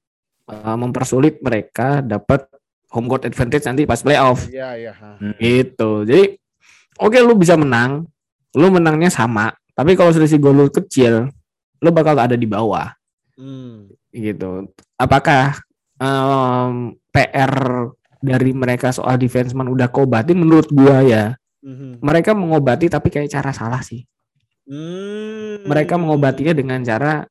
eh, 0.49 0.77
mempersulit 0.77 1.41
mereka 1.45 2.01
dapat 2.01 2.49
home 2.89 3.09
court 3.09 3.29
advantage 3.29 3.65
nanti 3.69 3.83
pas 3.85 4.01
playoff. 4.01 4.49
Iya, 4.49 4.69
iya. 4.77 4.93
Gitu. 5.37 6.05
Jadi 6.07 6.23
oke 7.01 7.17
lu 7.21 7.35
bisa 7.35 7.59
menang, 7.59 8.07
lu 8.55 8.67
menangnya 8.71 9.11
sama, 9.11 9.51
tapi 9.75 9.93
kalau 9.93 10.09
selisih 10.09 10.39
gol 10.39 10.55
lu 10.55 10.67
kecil, 10.71 11.27
lu 11.77 11.89
bakal 11.91 12.15
ada 12.15 12.33
di 12.33 12.47
bawah 12.47 12.95
Hmm. 13.35 13.91
gitu. 14.09 14.71
Apakah 14.95 15.59
em, 15.99 16.95
PR 17.11 17.51
dari 18.17 18.55
mereka 18.55 18.95
soal 18.95 19.19
defenseman 19.19 19.67
udah 19.67 19.91
kobatin 19.91 20.39
menurut 20.39 20.71
gua 20.71 21.03
ya. 21.03 21.35
Mhm. 21.59 21.99
Mereka 21.99 22.31
mengobati 22.31 22.87
tapi 22.87 23.11
kayak 23.11 23.27
cara 23.27 23.51
salah 23.51 23.83
sih. 23.83 24.07
Hmm. 24.63 25.67
Mereka 25.67 25.99
mengobatinya 25.99 26.55
dengan 26.55 26.79
cara 26.81 27.27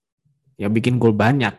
ya 0.54 0.68
bikin 0.68 1.00
gol 1.00 1.16
banyak. 1.16 1.56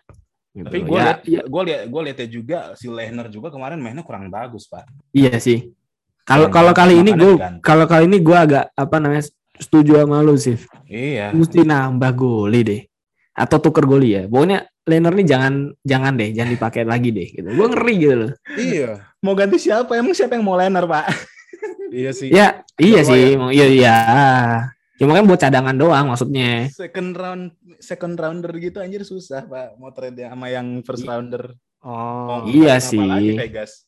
Gitu. 0.56 0.64
Tapi 0.72 0.80
gue 0.88 0.96
ya, 0.96 1.04
lihat, 1.04 1.20
ya, 1.28 1.42
gue 1.44 1.62
lihat, 1.68 1.82
gue 1.92 2.02
lihatnya 2.08 2.28
juga 2.32 2.58
si 2.80 2.88
Lehner 2.88 3.28
juga 3.28 3.52
kemarin 3.52 3.76
mainnya 3.76 4.08
kurang 4.08 4.32
bagus 4.32 4.72
pak. 4.72 4.88
iya 5.12 5.36
sih. 5.36 5.68
Kalau 6.24 6.48
kalau 6.48 6.72
kali 6.72 7.02
ini 7.04 7.12
gue 7.12 7.34
kalau 7.60 7.86
kali 7.86 8.08
ini 8.08 8.18
gua 8.24 8.46
agak 8.48 8.66
apa 8.72 8.96
namanya 8.98 9.26
setuju 9.58 10.00
sama 10.00 10.20
lu 10.20 10.36
sih. 10.36 10.58
Iya. 10.86 11.32
mesti 11.32 11.62
nambah 11.62 12.12
goli 12.12 12.62
deh 12.62 12.82
atau 13.32 13.58
tuker 13.58 13.84
goli 13.84 14.14
ya 14.14 14.24
pokoknya 14.26 14.64
Leonard 14.84 15.16
nih 15.16 15.28
jangan 15.28 15.54
jangan 15.82 16.14
deh 16.14 16.30
jangan 16.32 16.52
dipakai 16.52 16.84
lagi 16.84 17.10
deh 17.10 17.28
gitu 17.28 17.48
gue 17.48 17.68
ngeri 17.68 17.94
gitu 17.98 18.16
loh 18.18 18.32
Iya. 18.54 18.90
Mau 19.20 19.34
ganti 19.34 19.58
siapa? 19.58 19.92
Emang 19.94 20.12
siapa 20.12 20.34
yang 20.34 20.44
mau 20.44 20.54
Lehner 20.54 20.84
pak? 20.84 21.06
Iya 21.88 22.12
sih. 22.12 22.28
ya 22.28 22.60
iya 22.76 23.02
Coba 23.02 23.10
sih 23.10 23.26
mau- 23.36 23.50
iya 23.50 23.66
iya 23.66 23.96
cuma 24.96 25.12
kan 25.12 25.24
buat 25.24 25.38
cadangan 25.38 25.74
doang 25.74 26.06
maksudnya 26.08 26.68
Second 26.70 27.12
round, 27.14 27.44
second 27.78 28.14
rounder 28.14 28.52
gitu 28.56 28.78
anjir 28.78 29.02
susah 29.02 29.44
pak. 29.44 29.76
Mau 29.76 29.90
trade 29.90 30.16
yang 30.18 30.32
sama 30.32 30.48
yang 30.48 30.68
first 30.82 31.04
rounder. 31.04 31.56
Oh. 31.80 32.44
Mau 32.44 32.48
Iya 32.48 32.80
sih. 32.80 33.00
lagi, 33.00 33.36
Vegas? 33.38 33.88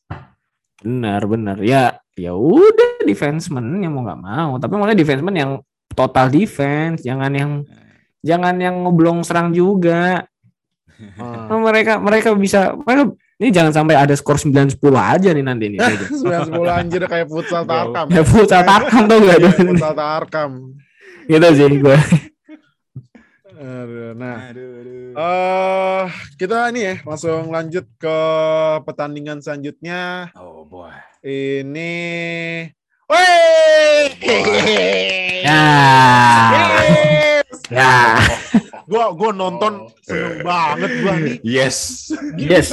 benar 0.78 1.24
benar 1.24 1.58
ya 1.58 1.98
ya 2.20 2.34
udah 2.34 3.00
defenseman 3.00 3.62
yang 3.78 3.90
mau 3.90 4.02
nggak 4.02 4.20
mau 4.20 4.50
tapi 4.56 4.74
maksudnya 4.74 4.98
defenseman 4.98 5.34
yang 5.34 5.50
total 5.90 6.26
defense 6.28 7.00
jangan 7.00 7.30
yang 7.30 7.50
jangan 8.20 8.54
yang 8.56 8.82
ngoblong 8.82 9.22
serang 9.22 9.50
juga 9.50 10.26
Ah. 11.14 11.46
Nah, 11.46 11.62
mereka 11.62 11.94
mereka 11.96 12.34
bisa 12.34 12.74
mereka 12.74 13.14
ini 13.38 13.54
jangan 13.54 13.70
sampai 13.70 13.94
ada 13.94 14.10
skor 14.12 14.34
9-10 14.34 14.82
aja 14.90 15.30
nih 15.30 15.44
nanti 15.46 15.70
nih 15.70 15.78
Sembilan 16.10 16.42
sepuluh 16.44 16.72
anjir 16.74 17.06
kayak 17.06 17.30
futsal 17.30 17.62
Tarkam. 17.62 18.10
ya 18.10 18.22
futsal 18.22 18.62
tarkam 18.62 19.06
tuh 19.06 19.22
gak 19.22 19.38
Iya, 19.38 19.50
futsal 19.54 19.94
Tarkam. 19.94 20.50
gitu 21.24 21.48
sih 21.54 21.70
gue 21.70 21.98
Aduh, 23.54 24.10
Nah, 24.12 24.50
Aduh, 24.50 24.68
aduh. 24.76 25.10
eh 25.14 25.77
kita 26.38 26.70
ini 26.70 26.80
ya 26.80 26.94
langsung 27.02 27.50
lanjut 27.50 27.82
ke 27.98 28.18
pertandingan 28.86 29.42
selanjutnya. 29.42 30.30
Oh 30.38 30.62
boy. 30.62 30.94
Ini, 31.18 31.98
Wih, 33.10 34.06
ya 35.42 35.66
ya 37.68 37.92
gua 38.86 39.10
gua 39.12 39.30
nonton 39.34 39.90
seneng 40.00 40.46
banget 40.46 40.90
gua 41.02 41.14
nih. 41.18 41.36
Yes. 41.42 42.08
Gila, 42.38 42.50
Yes. 42.54 42.68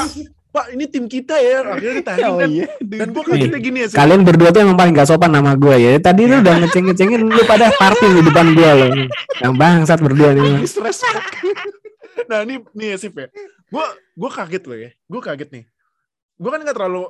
Pak, 0.56 0.72
ini 0.72 0.88
tim 0.88 1.04
kita 1.04 1.36
ya 1.36 1.68
akhirnya 1.68 1.94
ditanding 2.00 2.32
Oh 2.32 2.38
kan. 2.40 2.48
iya. 2.48 2.68
Dan 2.80 3.08
gua 3.12 3.24
kagetnya 3.26 3.60
gini 3.60 3.78
ya. 3.84 3.88
Sih. 3.92 3.98
kalian 3.98 4.22
berdua 4.24 4.50
tuh 4.54 4.62
emang 4.62 4.78
paling 4.78 4.94
gak 4.94 5.10
sopan 5.10 5.34
nama 5.34 5.52
gue 5.52 5.76
ya 5.76 5.92
tadi 6.00 6.30
lu 6.30 6.40
udah 6.40 6.56
ngeceng 6.64 6.86
ngecengin 6.88 7.22
lu 7.28 7.42
pada 7.44 7.74
party 7.76 8.08
di 8.08 8.22
depan 8.24 8.56
gue 8.56 8.70
loh 8.72 8.90
yang 9.42 9.52
bangsat 9.58 10.00
berdua 10.00 10.32
nih 10.32 10.64
Disrespect. 10.64 11.44
nah 12.32 12.40
ini 12.48 12.64
nih 12.72 12.96
ya 12.96 12.98
Sif 12.98 13.12
ya. 13.12 13.28
Gua 13.70 13.86
gua 14.14 14.30
kaget 14.32 14.64
loh 14.66 14.78
ya. 14.78 14.90
Gua 15.06 15.22
kaget 15.22 15.50
nih. 15.52 15.66
Gua 16.36 16.50
kan 16.54 16.62
nggak 16.62 16.76
terlalu 16.76 17.04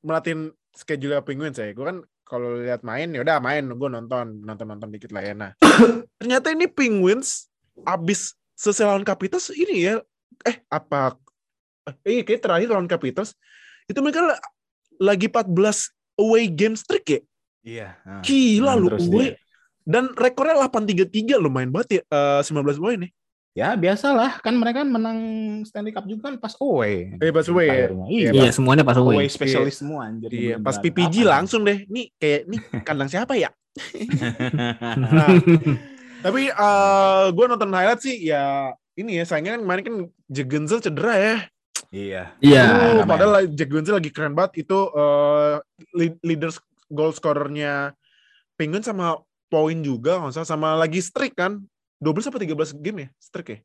merhatiin 0.00 0.40
schedule 0.72 1.18
Penguins 1.20 1.56
ya. 1.56 1.70
Gua 1.72 1.90
kan 1.90 1.98
kalau 2.22 2.60
lihat 2.60 2.84
main 2.84 3.08
ya 3.08 3.20
udah 3.20 3.38
main 3.38 3.64
gua 3.72 3.88
nonton 3.90 4.40
nonton 4.40 4.66
nonton 4.66 4.88
dikit 4.88 5.10
lah 5.10 5.22
ya. 5.22 5.32
Nah 5.32 5.50
ternyata 6.20 6.50
ini 6.50 6.66
Penguins 6.66 7.48
abis 7.82 8.34
selesai 8.52 8.84
lawan 8.84 9.06
Capitals 9.06 9.48
ini 9.50 9.86
ya 9.86 10.02
eh 10.42 10.60
apa 10.68 11.14
eh 12.02 12.20
kayak 12.20 12.42
terakhir 12.42 12.68
lawan 12.68 12.86
Capitals 12.86 13.32
itu 13.86 13.96
mereka 13.98 14.20
la- 14.20 14.42
lagi 15.00 15.30
14 15.30 15.88
away 16.18 16.50
game 16.50 16.74
streak 16.74 17.06
ya. 17.08 17.20
Iya. 17.62 17.88
nah. 18.02 18.20
Gila 18.20 18.72
Hmm, 18.74 18.82
lu 18.82 18.88
dia- 18.98 19.36
Dan 19.88 20.12
rekornya 20.12 20.52
8-3-3 20.60 21.40
lumayan 21.40 21.72
banget 21.72 22.00
ya. 22.00 22.02
Eh 22.04 22.40
19 22.44 22.76
poin 22.76 22.98
nih. 23.00 23.10
Ya 23.58 23.74
biasalah 23.74 24.38
kan 24.38 24.54
mereka 24.54 24.86
kan 24.86 24.90
menang 24.94 25.18
Stanley 25.66 25.90
Cup 25.90 26.06
juga 26.06 26.30
kan 26.30 26.38
pas 26.38 26.54
away. 26.62 27.18
Eh, 27.18 27.34
pas 27.34 27.42
away 27.50 27.66
ya? 27.66 27.86
Iya. 28.06 28.30
iya 28.30 28.50
semuanya 28.54 28.86
pas 28.86 28.94
Away 28.94 29.18
away 29.18 29.26
spesialis 29.26 29.82
semua 29.82 30.06
anjir. 30.06 30.30
Iya, 30.30 30.62
pas 30.62 30.78
PPG 30.78 31.26
apa. 31.26 31.42
langsung 31.42 31.66
deh. 31.66 31.82
Nih 31.90 32.14
kayak 32.14 32.46
nih 32.46 32.60
kandang 32.86 33.10
siapa 33.10 33.34
ya? 33.34 33.50
Nah, 34.94 35.26
tapi 36.22 36.50
eh 36.50 37.24
gue 37.30 37.44
nonton 37.46 37.70
highlight 37.70 37.98
sih 37.98 38.30
ya 38.30 38.70
ini 38.94 39.18
ya 39.18 39.24
sayangnya 39.26 39.58
kan 39.58 39.62
kemarin 39.66 39.82
kan 39.82 39.96
Jack 40.30 40.48
Genzel 40.48 40.78
cedera 40.78 41.14
ya. 41.18 41.36
Iya. 41.88 42.22
iya 42.38 42.62
namanya. 42.68 43.04
padahal 43.08 43.32
Jack 43.50 43.70
Genzel 43.74 43.98
lagi 43.98 44.10
keren 44.14 44.38
banget 44.38 44.62
itu 44.62 44.78
eh 44.92 45.54
lead- 45.98 46.22
leaders 46.22 46.62
goal 46.86 47.10
scorernya 47.10 47.90
Penguin 48.54 48.86
sama 48.86 49.18
poin 49.48 49.78
juga 49.80 50.22
nggak 50.22 50.30
salah 50.32 50.46
sama 50.46 50.68
lagi 50.76 51.00
streak 51.00 51.34
kan 51.34 51.58
12 51.98 52.28
apa 52.28 52.38
13 52.38 52.54
game 52.78 52.98
ya 52.98 53.08
streak 53.16 53.48
ya 53.48 53.58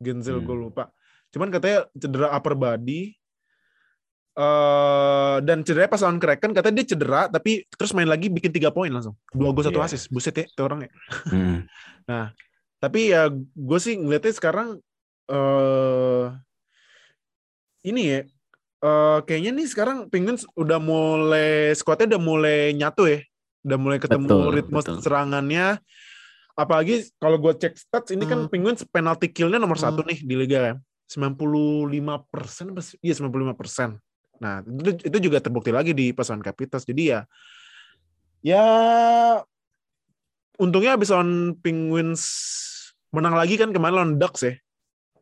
Genzel 0.00 0.38
Hmm. 0.38 0.46
gue 0.46 0.56
lupa 0.60 0.84
cuman 1.28 1.48
katanya 1.48 1.86
cedera 1.92 2.28
upper 2.30 2.54
body 2.54 3.14
eh 4.32 5.36
dan 5.42 5.60
cederanya 5.60 5.90
pas 5.90 6.00
lawan 6.00 6.18
Kraken 6.18 6.50
katanya 6.50 6.76
dia 6.76 6.88
cedera 6.88 7.26
tapi 7.26 7.66
terus 7.68 7.90
main 7.90 8.06
lagi 8.06 8.26
bikin 8.26 8.50
tiga 8.50 8.70
poin 8.70 8.88
langsung 8.88 9.18
dua 9.30 9.50
gol 9.50 9.60
satu 9.60 9.76
Iya. 9.76 9.86
assist 9.86 10.06
buset 10.08 10.34
ya 10.34 10.46
itu 10.46 10.60
orang 10.60 10.86
ya 10.86 10.90
Hmm. 11.26 11.66
tapi 12.82 13.10
ya 13.10 13.28
gue 13.30 13.78
sih 13.78 13.94
ngeliatnya 13.94 14.32
sekarang 14.32 14.68
eh 15.26 16.24
ini 17.82 18.02
ya 18.08 18.20
eh 18.80 19.18
kayaknya 19.22 19.50
nih 19.52 19.66
sekarang 19.66 19.98
Penguins 20.08 20.46
udah 20.54 20.78
mulai 20.78 21.74
skuadnya 21.74 22.16
udah 22.16 22.22
mulai 22.22 22.58
nyatu 22.72 23.04
ya 23.04 23.20
udah 23.60 23.76
mulai 23.76 23.98
ketemu 23.98 24.24
Betul, 24.24 24.50
ritme 24.50 24.78
betul. 24.78 24.96
serangannya 25.04 25.66
apalagi 26.60 27.08
kalau 27.16 27.36
gue 27.36 27.52
cek 27.56 27.74
stats 27.74 28.10
ini 28.10 28.24
kan 28.24 28.44
Hmm. 28.44 28.50
Penguins 28.52 28.84
penalty 28.84 29.28
kill-nya 29.28 29.56
nomor 29.56 29.76
Hmm. 29.76 29.90
satu 29.90 30.00
nih 30.04 30.20
di 30.20 30.34
liga 30.36 30.58
kan 30.60 30.76
95 31.06 32.22
persen 32.22 32.70
iya 33.00 33.14
95 33.16 33.56
persen 33.56 33.96
nah 34.36 34.60
itu, 34.60 35.00
itu 35.04 35.18
juga 35.20 35.40
terbukti 35.40 35.68
lagi 35.68 35.92
di 35.92 36.12
pasangan 36.12 36.40
Capitals 36.40 36.84
jadi 36.84 37.02
ya 37.02 37.20
ya 38.40 38.64
untungnya 40.56 40.96
abis 40.96 41.08
lawan 41.08 41.56
Penguins 41.58 42.22
menang 43.10 43.34
lagi 43.34 43.56
kan 43.56 43.72
kemarin 43.72 43.94
lawan 43.96 44.12
Ducks 44.16 44.44
ya. 44.44 44.54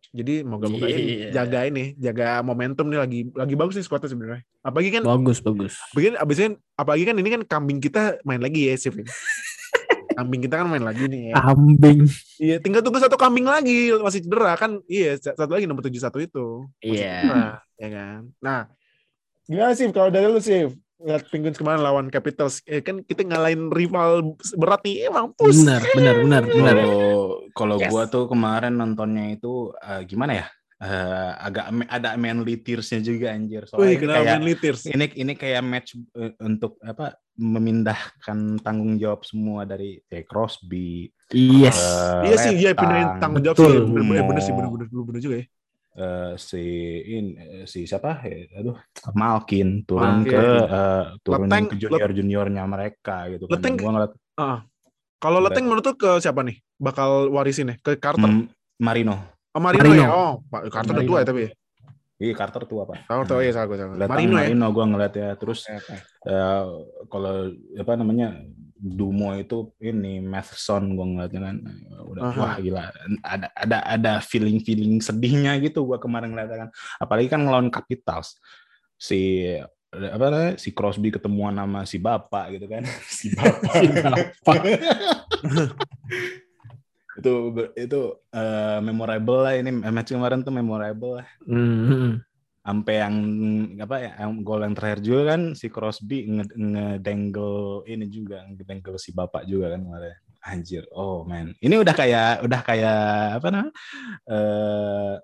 Jadi 0.08 0.40
moga-moga 0.40 0.88
ini 0.88 1.28
Iya. 1.28 1.36
jaga 1.36 1.68
ini, 1.68 1.92
jaga 1.94 2.40
momentum 2.40 2.88
nih 2.88 2.96
lagi 2.96 3.20
lagi 3.36 3.54
bagus 3.54 3.76
nih 3.76 3.84
skuadnya 3.84 4.08
sebenarnya. 4.08 4.42
Apalagi 4.64 4.88
kan 4.90 5.02
Bagus, 5.04 5.38
bagus. 5.38 5.76
begini 5.92 6.16
abisnya 6.16 6.48
apalagi 6.74 7.04
kan 7.04 7.16
ini 7.16 7.28
kan 7.28 7.42
kambing 7.44 7.76
kita 7.78 8.16
main 8.24 8.40
lagi 8.40 8.66
ya 8.66 8.74
Sif. 8.74 8.96
kambing 10.18 10.42
kita 10.42 10.54
kan 10.58 10.66
main 10.66 10.82
lagi 10.82 11.06
nih 11.06 11.30
ya. 11.30 11.34
Kambing. 11.38 11.98
Iya, 12.42 12.56
tinggal 12.58 12.82
tunggu 12.82 12.98
satu 12.98 13.14
kambing 13.14 13.46
lagi 13.46 13.94
masih 14.02 14.26
cedera 14.26 14.58
kan. 14.58 14.82
Iya, 14.90 15.14
satu 15.22 15.54
lagi 15.54 15.70
nomor 15.70 15.86
71 15.86 16.26
itu. 16.26 16.46
Iya. 16.82 17.14
cedera, 17.22 17.46
ya 17.78 17.88
kan. 17.94 18.20
Nah, 18.42 18.60
gimana 19.46 19.72
sih 19.78 19.86
kalau 19.94 20.10
dari 20.10 20.26
lu 20.26 20.42
sih 20.42 20.66
lihat 20.98 21.30
Penguins 21.30 21.54
kemarin 21.54 21.78
lawan 21.78 22.10
Capitals, 22.10 22.58
eh, 22.66 22.82
kan 22.82 23.06
kita 23.06 23.22
ngalahin 23.22 23.70
rival 23.70 24.34
berat 24.58 24.82
nih, 24.82 25.06
emang 25.06 25.30
pus. 25.38 25.62
Benar, 25.62 25.86
benar, 25.94 26.14
benar, 26.18 26.42
benar. 26.50 26.74
Kalau 26.74 26.98
kalau 27.54 27.76
Yes. 27.78 27.90
gua 27.94 28.02
tuh 28.10 28.26
kemarin 28.26 28.74
nontonnya 28.74 29.38
itu 29.38 29.70
eh, 29.78 30.02
gimana 30.10 30.34
ya? 30.42 30.46
Eh, 30.78 31.30
agak 31.42 31.74
ada 31.90 32.14
manly 32.14 32.54
tears-nya 32.58 33.02
juga 33.02 33.34
anjir. 33.34 33.66
Soalnya 33.66 33.82
Wih, 33.82 33.94
ini 33.98 34.06
kayak 34.06 34.26
main 34.30 34.44
Liters? 34.46 34.80
ini 34.86 35.04
ini 35.18 35.32
kayak 35.34 35.62
match 35.66 35.98
eh, 36.14 36.34
untuk 36.38 36.78
apa? 36.82 37.18
Memindahkan 37.38 38.38
tanggung 38.58 38.98
jawab 38.98 39.22
semua 39.22 39.62
dari 39.62 40.02
eh, 40.04 40.22
Crosby. 40.22 41.06
Yes. 41.30 41.78
eh, 41.78 42.22
Iya 42.26 42.36
sih, 42.36 42.52
iya 42.56 42.70
Letang, 42.70 42.82
pindahin 42.82 43.08
tanggung 43.18 43.42
jawab 43.42 43.56
Betul. 43.56 43.70
sih. 43.70 43.80
Bener, 43.86 44.22
bener, 44.26 44.42
sih, 44.42 44.52
Mau- 44.52 44.58
bener, 44.58 44.70
bener, 44.74 44.86
bener, 44.90 45.04
bener 45.06 45.20
juga 45.22 45.36
ya. 45.38 45.46
eh, 45.98 46.32
si 46.36 46.62
in 47.08 47.26
eh, 47.34 47.64
si 47.64 47.82
siapa? 47.82 48.22
Eh, 48.22 48.46
aduh, 48.52 48.78
Malkin 49.12 49.82
turun 49.82 50.22
Malkin. 50.22 50.30
ke 50.30 50.42
eh, 50.64 51.04
turun 51.20 51.46
Leteng- 51.46 51.68
ke 51.68 51.76
junior 51.76 52.10
juniornya 52.12 52.62
mereka 52.64 53.26
gitu 53.28 53.46
kan. 53.46 53.52
Leteng- 53.54 53.74
Dan 53.74 53.82
gua 53.82 53.90
ngeliat 53.94 54.12
Ah. 54.34 54.58
Kalau 55.18 55.42
Leteng 55.42 55.66
menurut 55.66 55.82
tuh 55.82 55.96
ke 55.96 56.10
siapa 56.18 56.46
nih? 56.46 56.62
Bakal 56.78 57.34
warisin 57.34 57.74
ya? 57.74 57.76
Ke 57.82 57.98
Carter? 57.98 58.30
mm, 58.30 58.46
Marino. 58.78 59.18
Oh, 59.50 59.58
Marino, 59.58 59.82
Marino. 59.82 59.98
ya? 59.98 60.08
Oh, 60.08 60.32
Pak 60.46 60.70
Carter 60.70 60.94
udah 60.94 61.02
Marino. 61.02 61.10
tua 61.10 61.18
ya 61.18 61.26
tapi 61.26 61.40
ya? 61.42 61.50
Iya 62.18 62.34
Carter 62.34 62.66
tuh 62.66 62.82
apa? 62.82 62.98
Tahu 63.06 63.22
tahu 63.30 63.40
ya 63.46 63.54
salah 63.54 63.66
gue 63.70 63.78
salah. 63.78 63.94
Lihat 63.94 64.10
Marino 64.10 64.34
ya? 64.34 64.50
Marino 64.50 64.66
gua 64.74 64.84
ngeliat 64.90 65.14
ya. 65.14 65.28
Terus 65.38 65.70
Oke, 65.70 65.78
oke. 65.78 65.94
eh, 66.26 66.64
kalau 67.06 67.34
apa 67.78 67.92
namanya 67.94 68.28
Dumo 68.78 69.34
itu 69.34 69.74
ini 69.82 70.22
Matheson 70.22 70.94
gue 70.94 71.02
ngeliatnya 71.02 71.40
kan 71.50 71.56
udah 72.10 72.22
Aha. 72.30 72.38
wah 72.38 72.54
gila 72.62 72.82
ada 73.26 73.50
ada 73.58 73.78
ada 73.82 74.12
feeling 74.22 74.62
feeling 74.62 75.02
sedihnya 75.02 75.58
gitu 75.58 75.82
gua 75.82 75.98
kemarin 75.98 76.30
ngeliatnya 76.30 76.66
kan 76.66 76.70
apalagi 77.02 77.26
kan 77.26 77.42
ngelawan 77.42 77.74
Capitals 77.74 78.38
si 78.94 79.50
apa 79.90 80.24
namanya 80.30 80.54
si 80.62 80.70
Crosby 80.70 81.10
ketemuan 81.10 81.58
sama 81.58 81.82
si 81.90 81.98
bapak 81.98 82.54
gitu 82.54 82.66
kan 82.70 82.86
si 83.02 83.34
bapak 83.34 83.72
Si 83.82 83.88
bapak. 83.98 84.62
itu 87.18 87.32
itu 87.74 88.00
eh, 88.30 88.78
memorable 88.78 89.42
lah 89.42 89.54
ini 89.54 89.70
match 89.74 90.14
kemarin 90.14 90.40
tuh 90.40 90.54
memorable 90.54 91.18
lah 91.18 91.26
Hmm. 91.42 92.22
sampai 92.62 92.94
yang 93.00 93.14
apa 93.80 93.96
ya 93.98 94.10
yang 94.20 94.44
gol 94.44 94.60
yang 94.62 94.76
terakhir 94.76 95.00
juga 95.00 95.34
kan 95.34 95.52
si 95.52 95.66
Crosby 95.66 96.28
nge- 96.28 96.54
ngedengel 96.54 97.82
ini 97.84 98.06
juga 98.06 98.44
ngedengel 98.44 98.96
si 98.96 99.10
bapak 99.10 99.42
juga 99.44 99.74
kan 99.74 99.82
kemarin 99.82 100.14
anjir 100.44 100.84
oh 100.92 101.24
man 101.24 101.56
ini 101.58 101.74
udah 101.74 101.94
kayak 101.96 102.46
udah 102.46 102.60
kayak 102.62 103.00
apa 103.36 103.46
namanya 103.50 103.72
eh 104.26 105.14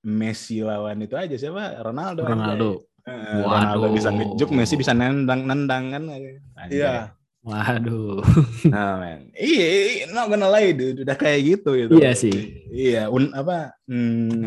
Messi 0.00 0.64
lawan 0.64 0.96
itu 1.04 1.12
aja 1.12 1.36
siapa 1.36 1.76
Ronaldo 1.84 2.24
aja. 2.24 2.32
Ronaldo. 2.32 2.88
Eh, 3.04 3.44
Ronaldo 3.44 3.86
bisa 3.92 4.08
ngejuk 4.08 4.48
Messi 4.48 4.80
bisa 4.80 4.96
nendang 4.96 5.44
nendang 5.44 5.92
kan 5.92 6.02
anjir. 6.08 6.40
Iya. 6.72 7.12
Waduh. 7.40 8.20
Nah, 8.68 9.00
man. 9.00 9.32
Iya, 9.32 9.66
iya, 9.66 10.04
not 10.12 10.28
gonna 10.28 10.48
lie, 10.52 10.76
dude. 10.76 11.00
Udah 11.02 11.16
kayak 11.16 11.40
gitu 11.56 11.70
gitu. 11.72 11.92
Iya 11.96 12.12
sih. 12.12 12.36
Iya, 12.68 13.08
un, 13.08 13.32
apa 13.32 13.72
hmm, 13.88 14.44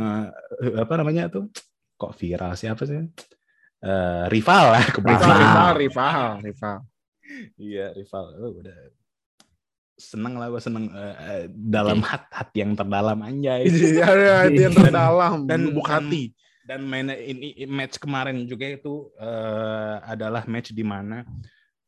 eh, 0.62 0.78
apa 0.78 0.94
namanya 1.02 1.26
tuh? 1.26 1.50
Kok 1.98 2.14
viral 2.14 2.54
siapa 2.54 2.86
sih? 2.86 3.02
Eh, 3.84 4.24
rival 4.30 4.78
lah, 4.78 4.86
Rival, 4.94 5.34
rival, 5.34 5.72
rival, 5.76 6.30
rival. 6.46 6.78
Iya, 7.58 7.86
rival. 7.98 8.26
Oh, 8.38 8.54
udah 8.62 8.78
seneng 9.94 10.38
lah 10.38 10.50
gue 10.50 10.62
seneng 10.62 10.90
eh, 10.90 11.16
eh, 11.18 11.44
dalam 11.50 12.02
hat 12.02 12.30
hati 12.30 12.62
yang 12.62 12.78
terdalam 12.78 13.18
anjay. 13.20 13.66
Iya, 13.66 14.08
iya, 14.14 14.36
itu 14.54 14.62
yang 14.70 14.76
terdalam, 14.78 15.50
Dan- 15.50 15.66
lubuk 15.74 15.90
hati. 15.90 16.30
Dan 16.64 16.88
main 16.88 17.12
ini 17.12 17.68
match 17.68 18.00
kemarin 18.00 18.48
juga 18.48 18.64
itu 18.70 19.12
eh, 19.20 19.96
adalah 20.08 20.48
match 20.48 20.72
di 20.72 20.80
mana 20.80 21.28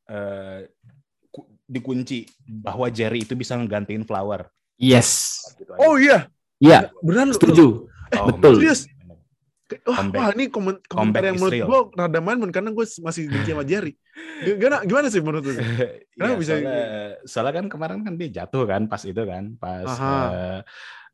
eh, 0.05 0.67
ku- 0.67 0.94
dikunci 1.65 2.29
bahwa 2.45 2.87
Jerry 2.87 3.21
itu 3.21 3.33
bisa 3.33 3.53
ngegantiin 3.53 4.05
Flower. 4.05 4.47
Yes. 4.75 5.41
Gitu. 5.55 5.71
Oh 5.75 5.95
iya, 5.95 6.29
Iya, 6.55 6.87
beneran 6.99 7.31
lu- 7.31 7.35
setuju. 7.35 7.65
Oh, 8.15 8.25
betul. 8.31 8.59
Serius? 8.59 8.87
Wah, 9.81 9.97
Comeback. 9.97 10.19
wah, 10.21 10.29
ini 10.31 10.45
komen, 10.47 10.77
komentar 10.85 11.25
yang 11.25 11.41
menurut 11.41 11.57
gue 11.57 11.79
rada 11.97 12.19
main 12.21 12.37
karena 12.53 12.69
gue 12.69 12.85
masih 12.85 13.23
benci 13.27 13.49
sama 13.49 13.65
Jerry. 13.65 13.97
Gimana, 14.45 14.85
gimana 14.85 15.07
sih 15.09 15.19
menurut 15.19 15.41
lu? 15.41 15.53
Iya, 16.21 16.37
bisa- 16.37 16.53
soalnya, 16.55 16.77
soalnya 17.25 17.53
kan 17.59 17.65
kemarin 17.67 17.99
kan 18.05 18.13
dia 18.13 18.29
jatuh 18.31 18.63
kan 18.63 18.85
pas 18.85 19.01
itu 19.01 19.17
kan 19.19 19.57
pas 19.57 19.89
Aha. 19.89 20.13
eh, 20.29 20.59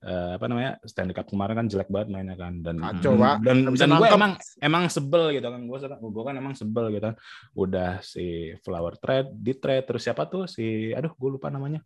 eh, 0.02 0.32
apa 0.36 0.46
namanya 0.46 0.82
Stanley 0.82 1.14
Cup 1.14 1.30
kemarin 1.30 1.56
kan 1.56 1.68
jelek 1.68 1.88
banget 1.88 2.10
mainnya 2.10 2.34
kan 2.34 2.58
dan 2.60 2.78
Kacau, 2.78 3.14
Pak. 3.16 3.36
dan, 3.42 3.58
dan 3.70 3.90
gue 3.94 4.08
emang 4.10 4.32
emang 4.60 4.84
sebel 4.88 5.30
gitu 5.32 5.46
kan 5.46 5.62
gue 5.62 5.78
gue 5.88 6.24
kan 6.26 6.36
emang 6.36 6.54
sebel 6.54 6.90
gitu 6.90 7.06
kan 7.06 7.16
udah 7.54 8.02
si 8.02 8.26
Flower 8.62 8.98
trade 8.98 9.30
di 9.32 9.54
trade 9.54 9.86
terus 9.86 10.02
siapa 10.02 10.26
tuh 10.26 10.46
si 10.46 10.90
aduh 10.92 11.12
gue 11.12 11.30
lupa 11.32 11.48
namanya 11.48 11.86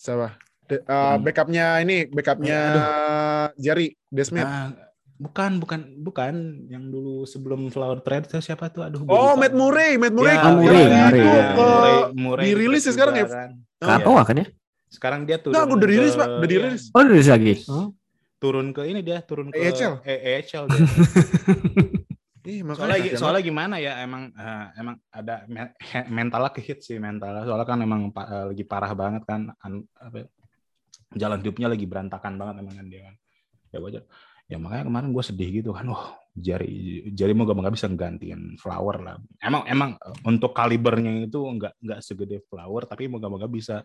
Siapa? 0.00 0.40
De- 0.64 0.80
uh, 0.80 1.20
backupnya 1.20 1.76
ini, 1.78 2.08
backupnya 2.08 2.58
Jerry, 3.58 3.92
Desmond. 4.06 4.46
Ah, 4.46 4.70
bukan 5.18 5.60
bukan 5.60 5.80
bukan 6.00 6.34
yang 6.66 6.88
dulu 6.88 7.28
sebelum 7.28 7.68
Flower 7.68 8.00
trade 8.00 8.24
itu 8.24 8.40
siapa 8.40 8.72
tuh 8.72 8.80
aduh 8.80 9.04
oh, 9.04 9.36
lupa. 9.36 9.44
Matt 9.44 9.52
Murray, 9.52 10.00
Matt 10.00 10.14
Murray. 10.16 10.32
Ya, 10.32 10.40
Ah, 10.40 10.54
Murray, 10.56 10.80
yang 10.80 11.04
Murray, 11.04 11.20
itu 11.20 11.28
ya. 11.28 11.44
ke 11.44 11.60
Murray- 11.60 12.06
Murray 12.16 12.44
dirilis 12.48 12.82
ya 12.82 12.92
sekarang 12.94 13.14
ya? 13.14 13.26
kan. 13.28 13.50
Katoa 13.76 14.22
kan 14.24 14.36
ya? 14.40 14.46
Sekarang 14.90 15.24
dia 15.24 15.38
turun 15.38 15.54
Nah, 15.54 15.64
udah 15.64 15.86
dirilis, 15.86 16.14
Pak. 16.18 16.26
Udah 16.42 16.48
dirilis. 16.50 16.82
Oh, 16.90 17.00
udah 17.00 17.14
lagi. 17.16 17.54
turun 18.40 18.66
ke 18.72 18.82
ini 18.88 19.00
dia 19.00 19.20
turun 19.22 19.48
ke 19.48 19.60
AHL. 19.60 20.00
E- 20.02 20.22
AHL 20.42 20.64
dia. 20.66 20.80
Ih, 22.40 22.64
makanya 22.64 22.80
soalnya 22.88 22.98
kasihan 23.04 23.20
soalnya 23.20 23.42
gimana 23.44 23.74
ya 23.76 23.92
emang 24.00 24.32
eh, 24.32 24.66
emang 24.80 24.96
ada 25.12 25.44
me- 25.44 25.76
mentalnya 26.08 26.50
kehit 26.50 26.80
sih 26.80 26.96
mentalnya 26.96 27.44
soalnya 27.44 27.68
kan 27.68 27.78
emang 27.84 28.10
pa- 28.10 28.26
eh, 28.26 28.44
lagi 28.50 28.64
parah 28.64 28.96
banget 28.96 29.22
kan 29.28 29.52
an- 29.60 29.84
apa, 29.92 30.24
ya, 30.24 30.26
jalan 31.20 31.36
hidupnya 31.44 31.68
lagi 31.68 31.84
berantakan 31.84 32.40
banget 32.40 32.64
emang 32.64 32.74
kan 32.80 32.86
dia 32.88 33.00
kan 33.06 33.14
ya 33.70 33.78
wajar 33.84 34.02
ya 34.48 34.56
makanya 34.56 34.84
kemarin 34.88 35.08
gue 35.12 35.24
sedih 35.28 35.50
gitu 35.62 35.70
kan 35.76 35.84
wah 35.92 36.16
jari 36.32 36.72
jari 37.12 37.32
mau 37.36 37.44
gak 37.44 37.76
bisa 37.76 37.86
gantiin 37.92 38.56
flower 38.56 38.96
lah 39.04 39.14
emang 39.44 39.62
emang 39.68 39.90
eh, 40.00 40.16
untuk 40.24 40.56
kalibernya 40.56 41.28
itu 41.28 41.38
nggak 41.38 41.76
nggak 41.76 42.00
segede 42.00 42.40
flower 42.48 42.88
tapi 42.88 43.04
moga-moga 43.06 43.46
bisa 43.46 43.84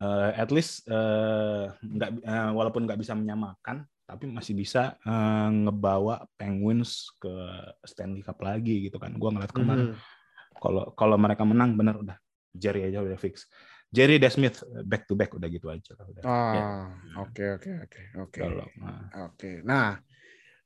eh, 0.00 0.30
at 0.34 0.50
least 0.50 0.86
eh, 0.86 1.64
nggak 1.70 2.10
eh, 2.22 2.50
walaupun 2.50 2.88
nggak 2.88 2.98
bisa 2.98 3.14
menyamakan 3.14 3.86
tapi 4.04 4.28
masih 4.28 4.52
bisa 4.56 4.96
eh, 5.00 5.48
ngebawa 5.50 6.26
Penguins 6.36 7.08
ke 7.18 7.32
Stanley 7.84 8.20
Cup 8.22 8.40
lagi 8.42 8.88
gitu 8.90 8.96
kan. 9.00 9.14
Gua 9.16 9.30
ngeliat 9.32 9.52
kemarin 9.52 9.94
Mhm. 9.94 9.98
kalau 10.60 10.84
kalau 10.94 11.16
mereka 11.18 11.42
menang 11.42 11.74
bener 11.74 11.98
udah 11.98 12.16
Jerry 12.54 12.86
aja 12.86 13.02
udah 13.02 13.18
fix. 13.18 13.46
Jerry 13.94 14.18
Desmith 14.18 14.58
back 14.86 15.06
to 15.06 15.14
back 15.14 15.30
udah 15.34 15.46
gitu 15.46 15.70
aja 15.70 15.94
udah. 15.94 16.22
Ah, 16.26 16.98
oke 17.22 17.44
oke 17.58 17.70
oke 17.86 18.02
oke. 18.18 18.40
Kalau 18.42 18.66
nah, 18.78 19.06
Oke. 19.30 19.62
Nah, 19.62 19.98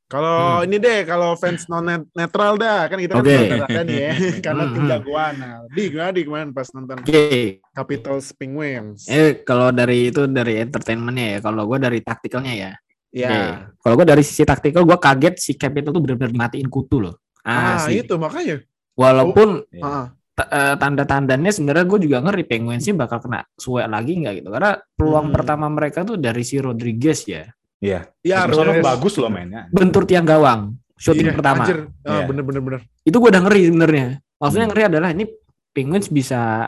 kalau 0.08 0.64
ini 0.64 0.76
deh 0.76 1.04
kalau 1.04 1.36
fans 1.36 1.68
non 1.68 1.84
net- 1.84 2.08
netral 2.12 2.56
dah 2.56 2.88
kan 2.88 2.96
kita 2.96 3.12
kan 3.12 3.24
saudara 3.24 3.80
nih 3.84 3.98
ya 4.00 4.12
karena 4.46 4.62
tim 4.66 4.80
Hmm. 4.80 4.90
jagoan. 4.90 5.34
Nah, 5.36 5.54
di 5.68 5.82
gimana 5.86 6.10
di 6.10 6.22
kemarin 6.24 6.50
pas 6.50 6.68
nonton 6.72 6.96
Oke. 6.98 7.60
Capitals 7.70 8.32
Penguins? 8.32 9.04
Eh, 9.04 9.44
kalau 9.44 9.68
dari 9.68 10.08
itu 10.08 10.24
dari 10.24 10.58
entertainmentnya 10.58 11.36
ya. 11.36 11.38
Kalau 11.38 11.68
gue 11.68 11.78
dari 11.78 12.00
taktikalnya 12.00 12.54
ya. 12.56 12.72
ya. 13.08 13.28
Oke. 13.28 13.40
Kalau 13.78 13.94
gue 13.94 14.06
dari 14.08 14.22
sisi 14.24 14.42
taktikal, 14.42 14.82
gue 14.82 14.96
kaget 14.96 15.34
si 15.36 15.52
Capital 15.54 15.92
tuh 15.92 16.00
benar-benar 16.00 16.32
matiin 16.32 16.66
kutu 16.66 16.98
loh. 16.98 17.20
Ah, 17.44 17.76
Asli. 17.76 18.00
itu 18.00 18.16
makanya. 18.16 18.64
Walaupun. 18.96 19.62
Ah, 19.78 20.08
t- 20.32 20.48
eh, 20.48 20.74
tanda-tandanya 20.76 21.52
sebenarnya 21.52 21.84
gue 21.84 22.00
juga 22.02 22.18
ngeri 22.20 22.44
Penguins 22.44 22.80
sih 22.80 22.92
bakal 22.92 23.20
kena 23.20 23.44
suwe 23.54 23.84
lagi 23.84 24.16
nggak 24.16 24.34
gitu. 24.40 24.48
Karena 24.48 24.72
peluang 24.96 25.28
Hmm. 25.28 25.34
pertama 25.36 25.66
mereka 25.68 26.00
tuh 26.02 26.16
dari 26.16 26.40
si 26.42 26.56
Rodriguez 26.56 27.28
ya. 27.28 27.44
Iya. 27.78 28.10
ya 28.20 28.42
Terus 28.44 28.58
Rodriguez. 28.58 28.84
bagus 28.84 29.14
loh 29.16 29.30
mainnya. 29.30 29.70
Bentur 29.70 30.02
tiang 30.02 30.26
gawang. 30.26 30.74
Shooting 30.98 31.30
Iya, 31.30 31.34
pertama. 31.38 31.62
Anjir. 31.62 31.78
Ah, 32.02 32.10
Iya. 32.10 32.24
bener 32.26 32.42
bener 32.42 32.62
bener. 32.62 32.80
Itu 33.02 33.16
gue 33.16 33.30
udah 33.30 33.42
ngeri 33.46 33.62
sebenarnya. 33.70 34.06
Maksudnya 34.36 34.66
Hmm. 34.66 34.72
ngeri 34.74 34.82
adalah 34.90 35.08
ini 35.12 35.24
Penguins 35.70 36.08
bisa 36.08 36.66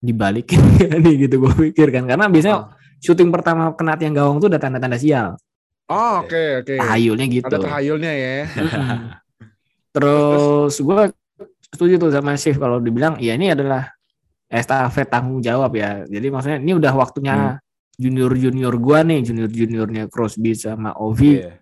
dibalikin 0.00 0.56
nih 1.04 1.28
gitu 1.28 1.44
gue 1.44 1.52
pikir 1.68 1.92
kan. 1.92 2.08
Karena 2.08 2.26
biasanya 2.26 2.56
Ah. 2.56 2.64
shooting 2.98 3.28
pertama 3.28 3.72
kena 3.72 3.96
tiang 3.96 4.16
gawang 4.16 4.40
tuh 4.40 4.48
udah 4.48 4.56
tanda-tanda 4.56 4.96
sial. 4.96 5.36
Oh, 5.84 6.24
oke 6.24 6.64
oke. 6.64 6.74
Tahayulnya 6.80 7.26
gitu. 7.28 7.50
Ada 7.50 7.60
tahayulnya 7.60 8.12
ya. 8.14 8.34
Terus 9.94 10.74
gue 10.78 11.00
setuju 11.70 11.94
tuh 11.98 12.10
sama 12.10 12.34
Shift 12.34 12.58
kalau 12.58 12.78
dibilang 12.78 13.18
ya 13.18 13.34
ini 13.34 13.50
adalah 13.50 13.90
estafet 14.46 15.10
tanggung 15.10 15.42
jawab 15.42 15.74
ya. 15.74 16.06
Jadi 16.06 16.26
maksudnya 16.30 16.58
ini 16.58 16.72
udah 16.72 16.92
waktunya 16.94 17.34
junior 17.36 17.58
junior 18.00 18.74
gua 18.80 19.04
nih, 19.04 19.20
junior 19.20 19.50
juniornya 19.52 20.08
Crosby 20.08 20.56
sama 20.56 20.96
Ovi. 20.96 21.44
Iya. 21.44 21.60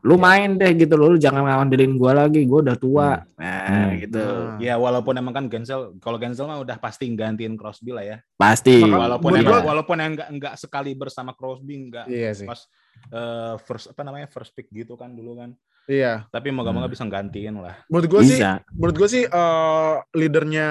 Lu 0.00 0.16
main 0.16 0.56
deh 0.56 0.72
gitu 0.74 0.96
loh, 0.96 1.12
lu 1.12 1.18
jangan 1.20 1.44
ngandelin 1.44 1.94
gua 1.94 2.24
lagi, 2.24 2.42
gua 2.48 2.64
udah 2.64 2.76
tua. 2.80 3.08
Nah, 3.36 3.68
Hmm. 3.68 4.00
gitu. 4.00 4.16
Ah. 4.24 4.56
Ya 4.56 4.74
walaupun 4.80 5.12
emang 5.12 5.36
kan 5.36 5.44
Gensel, 5.52 5.92
kalau 6.00 6.16
Gensel 6.16 6.48
mah 6.48 6.56
udah 6.58 6.80
pasti 6.80 7.04
gantiin 7.12 7.52
Crosby 7.54 7.92
lah 7.92 8.02
ya. 8.02 8.16
Pasti. 8.34 8.80
Walaupun 8.80 9.30
menurut 9.36 9.60
emang, 9.60 9.68
walaupun 9.68 9.96
enggak 10.00 10.28
enggak 10.32 10.54
sekali 10.56 10.96
bersama 10.96 11.36
Crosby 11.36 11.76
enggak 11.86 12.08
Iya 12.08 12.32
sih. 12.32 12.48
pas 12.48 12.64
eh, 13.12 13.54
first 13.60 13.92
apa 13.92 14.00
namanya 14.00 14.24
first 14.26 14.56
pick 14.56 14.72
gitu 14.72 14.96
kan 14.96 15.12
dulu 15.12 15.36
kan. 15.36 15.52
Iya. 15.90 16.30
Tapi 16.30 16.54
moga-moga 16.54 16.86
Hmm. 16.86 16.94
bisa 16.94 17.02
gantiin 17.04 17.58
lah. 17.58 17.74
Menurut 17.90 18.06
gue 18.06 18.20
sih, 18.22 18.38
menurut 18.70 18.94
gue 18.94 19.08
sih 19.10 19.24
eh, 19.26 19.94
leadernya 20.14 20.68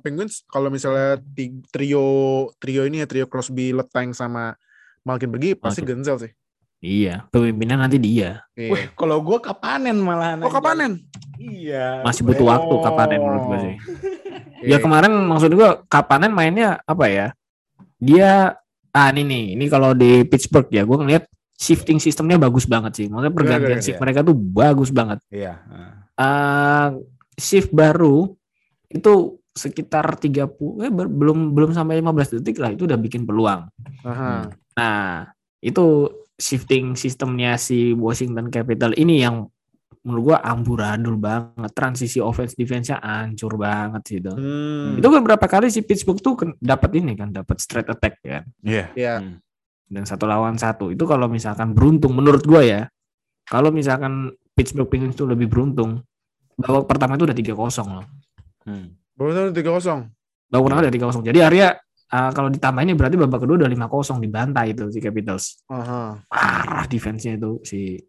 Penguins 0.00 0.48
kalau 0.48 0.72
misalnya 0.72 1.20
trio 1.68 2.06
trio 2.56 2.82
ini 2.88 3.04
ya 3.04 3.06
trio 3.06 3.28
Crosby, 3.28 3.76
Letang 3.76 4.16
sama 4.16 4.56
Malkin 5.04 5.28
pergi 5.28 5.52
pasti 5.54 5.84
Malkin. 5.84 6.00
Genzel 6.00 6.16
sih. 6.24 6.32
Iya, 6.82 7.28
pemimpinnya 7.30 7.78
nanti 7.78 7.94
dia. 7.94 8.42
Iya. 8.56 8.70
Wih, 8.72 8.84
kalau 8.96 9.20
gua 9.20 9.38
kapanen 9.38 10.00
malahan. 10.00 10.40
Oh 10.42 10.50
kapanen? 10.50 11.04
Iya. 11.36 12.00
Masih 12.02 12.24
butuh 12.24 12.42
Oh. 12.42 12.50
waktu 12.50 12.74
kapanen 12.80 13.20
menurut 13.22 13.44
gua 13.44 13.58
sih. 13.60 13.74
Iya. 14.64 14.66
Ya 14.66 14.76
kemarin 14.80 15.12
maksud 15.28 15.52
gua 15.52 15.84
kapanen 15.86 16.32
mainnya 16.32 16.80
apa 16.82 17.06
ya? 17.06 17.26
Dia 18.00 18.56
ah 18.90 19.08
ini 19.10 19.22
nih, 19.22 19.44
ini 19.54 19.64
kalau 19.68 19.94
di 19.94 20.26
Pittsburgh 20.26 20.66
ya 20.70 20.82
gua 20.82 20.98
ngeliat 20.98 21.28
shifting 21.62 22.02
sistemnya 22.02 22.42
bagus 22.42 22.66
banget 22.66 22.92
sih. 22.98 23.06
Maksudnya 23.06 23.30
pergantian 23.30 23.78
iya, 23.78 23.84
shift 23.86 23.98
iya. 23.98 24.02
mereka 24.02 24.20
tuh 24.26 24.34
bagus 24.34 24.90
banget. 24.90 25.18
Iya. 25.30 25.54
eh 26.12 26.88
shift 27.38 27.70
baru 27.70 28.34
itu 28.92 29.40
sekitar 29.52 30.16
30 30.18 30.48
eh, 30.82 30.92
belum 30.92 31.52
belum 31.52 31.70
sampai 31.72 32.00
15 32.02 32.40
detik 32.40 32.58
lah 32.58 32.74
itu 32.74 32.90
udah 32.90 32.98
bikin 32.98 33.22
peluang. 33.22 33.70
Aha. 34.02 34.50
Nah, 34.74 35.30
itu 35.62 36.08
shifting 36.34 36.98
sistemnya 36.98 37.54
si 37.60 37.94
Washington 37.94 38.50
Capital 38.50 38.96
ini 38.98 39.22
yang 39.22 39.46
menurut 40.02 40.34
gua 40.34 40.38
amburadul 40.42 41.14
banget. 41.20 41.70
Transisi 41.76 42.18
offense 42.18 42.58
defense-nya 42.58 42.98
hancur 42.98 43.54
banget 43.54 44.02
sih 44.08 44.18
itu. 44.18 44.32
Hmm. 44.34 44.98
Itu 44.98 45.08
beberapa 45.08 45.46
kali 45.46 45.70
si 45.70 45.86
Pittsburgh 45.86 46.18
tuh 46.18 46.34
dapat 46.58 46.90
ini 46.98 47.14
kan, 47.14 47.30
dapat 47.30 47.56
straight 47.62 47.86
attack 47.86 48.18
kan. 48.24 48.44
Iya. 48.64 48.84
Iya. 48.98 49.14
Hmm. 49.22 49.36
Dan 49.92 50.08
satu 50.08 50.24
lawan 50.24 50.56
satu. 50.56 50.88
Itu 50.88 51.04
kalau 51.04 51.28
misalkan 51.28 51.76
beruntung 51.76 52.16
menurut 52.16 52.40
gua 52.48 52.64
ya. 52.64 52.82
Kalau 53.44 53.68
misalkan 53.68 54.32
Pittsburgh 54.56 54.88
Penguins 54.88 55.12
itu 55.12 55.28
lebih 55.28 55.52
beruntung, 55.52 56.00
babak 56.56 56.88
pertama 56.88 57.20
itu 57.20 57.28
udah 57.28 57.36
3-0 57.36 58.00
loh. 58.00 58.06
Hmm. 58.64 58.96
Baru 59.12 59.52
tiga 59.52 59.70
kosong. 59.76 60.08
Babak 60.48 60.62
pertama 60.64 60.80
udah 60.88 60.94
3-0. 60.94 61.28
Jadi 61.28 61.38
Arya 61.44 61.68
uh, 62.12 62.30
kalau 62.32 62.48
ditambah 62.48 62.82
ini 62.84 62.92
berarti 62.96 63.16
babak 63.20 63.40
kedua 63.44 63.56
udah 63.64 63.70
5-0 63.70 64.24
dibantai 64.24 64.66
itu 64.72 64.88
si 64.88 64.98
Capitals. 65.02 65.64
Aha. 65.68 66.22
Parah 66.28 66.86
defense-nya 66.88 67.36
itu 67.36 67.60
si 67.64 68.00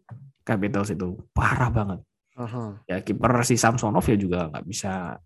Capitals 0.44 0.92
itu. 0.92 1.16
Parah 1.36 1.68
banget. 1.68 2.00
Aha. 2.38 2.80
Ya 2.88 2.98
kiper 3.00 3.32
si 3.46 3.54
Samsonov 3.60 4.04
ya 4.04 4.16
juga 4.18 4.50
nggak 4.50 4.64
bisa 4.66 5.18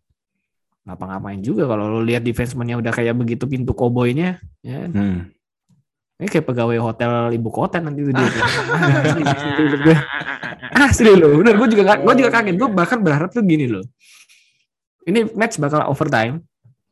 ngapa-ngapain 0.89 1.45
juga 1.45 1.69
kalau 1.69 1.85
lo 1.85 2.01
lihat 2.01 2.25
defenseman-nya 2.25 2.81
udah 2.81 2.93
kayak 2.97 3.13
begitu 3.13 3.45
pintu 3.45 3.77
koboynya 3.77 4.41
ya 4.65 4.89
Hmm. 4.89 5.29
Ini 6.19 6.27
kayak 6.27 6.47
pegawai 6.47 6.79
hotel 6.83 7.31
ibu 7.31 7.49
kota 7.49 7.79
nanti 7.79 8.03
itu 8.03 8.11
dia 8.11 8.27
Asli, 9.23 9.63
gue. 9.79 9.97
asli 10.75 11.11
loh 11.15 11.39
bener 11.39 11.55
gue 11.55 11.69
juga 11.73 11.95
gue 11.97 12.15
juga 12.17 12.31
kaget 12.33 12.55
gue 12.59 12.69
bahkan 12.69 12.99
berharap 12.99 13.31
tuh 13.31 13.43
gini 13.43 13.71
loh 13.71 13.83
ini 15.07 15.25
match 15.33 15.57
bakal 15.57 15.87
overtime 15.87 16.43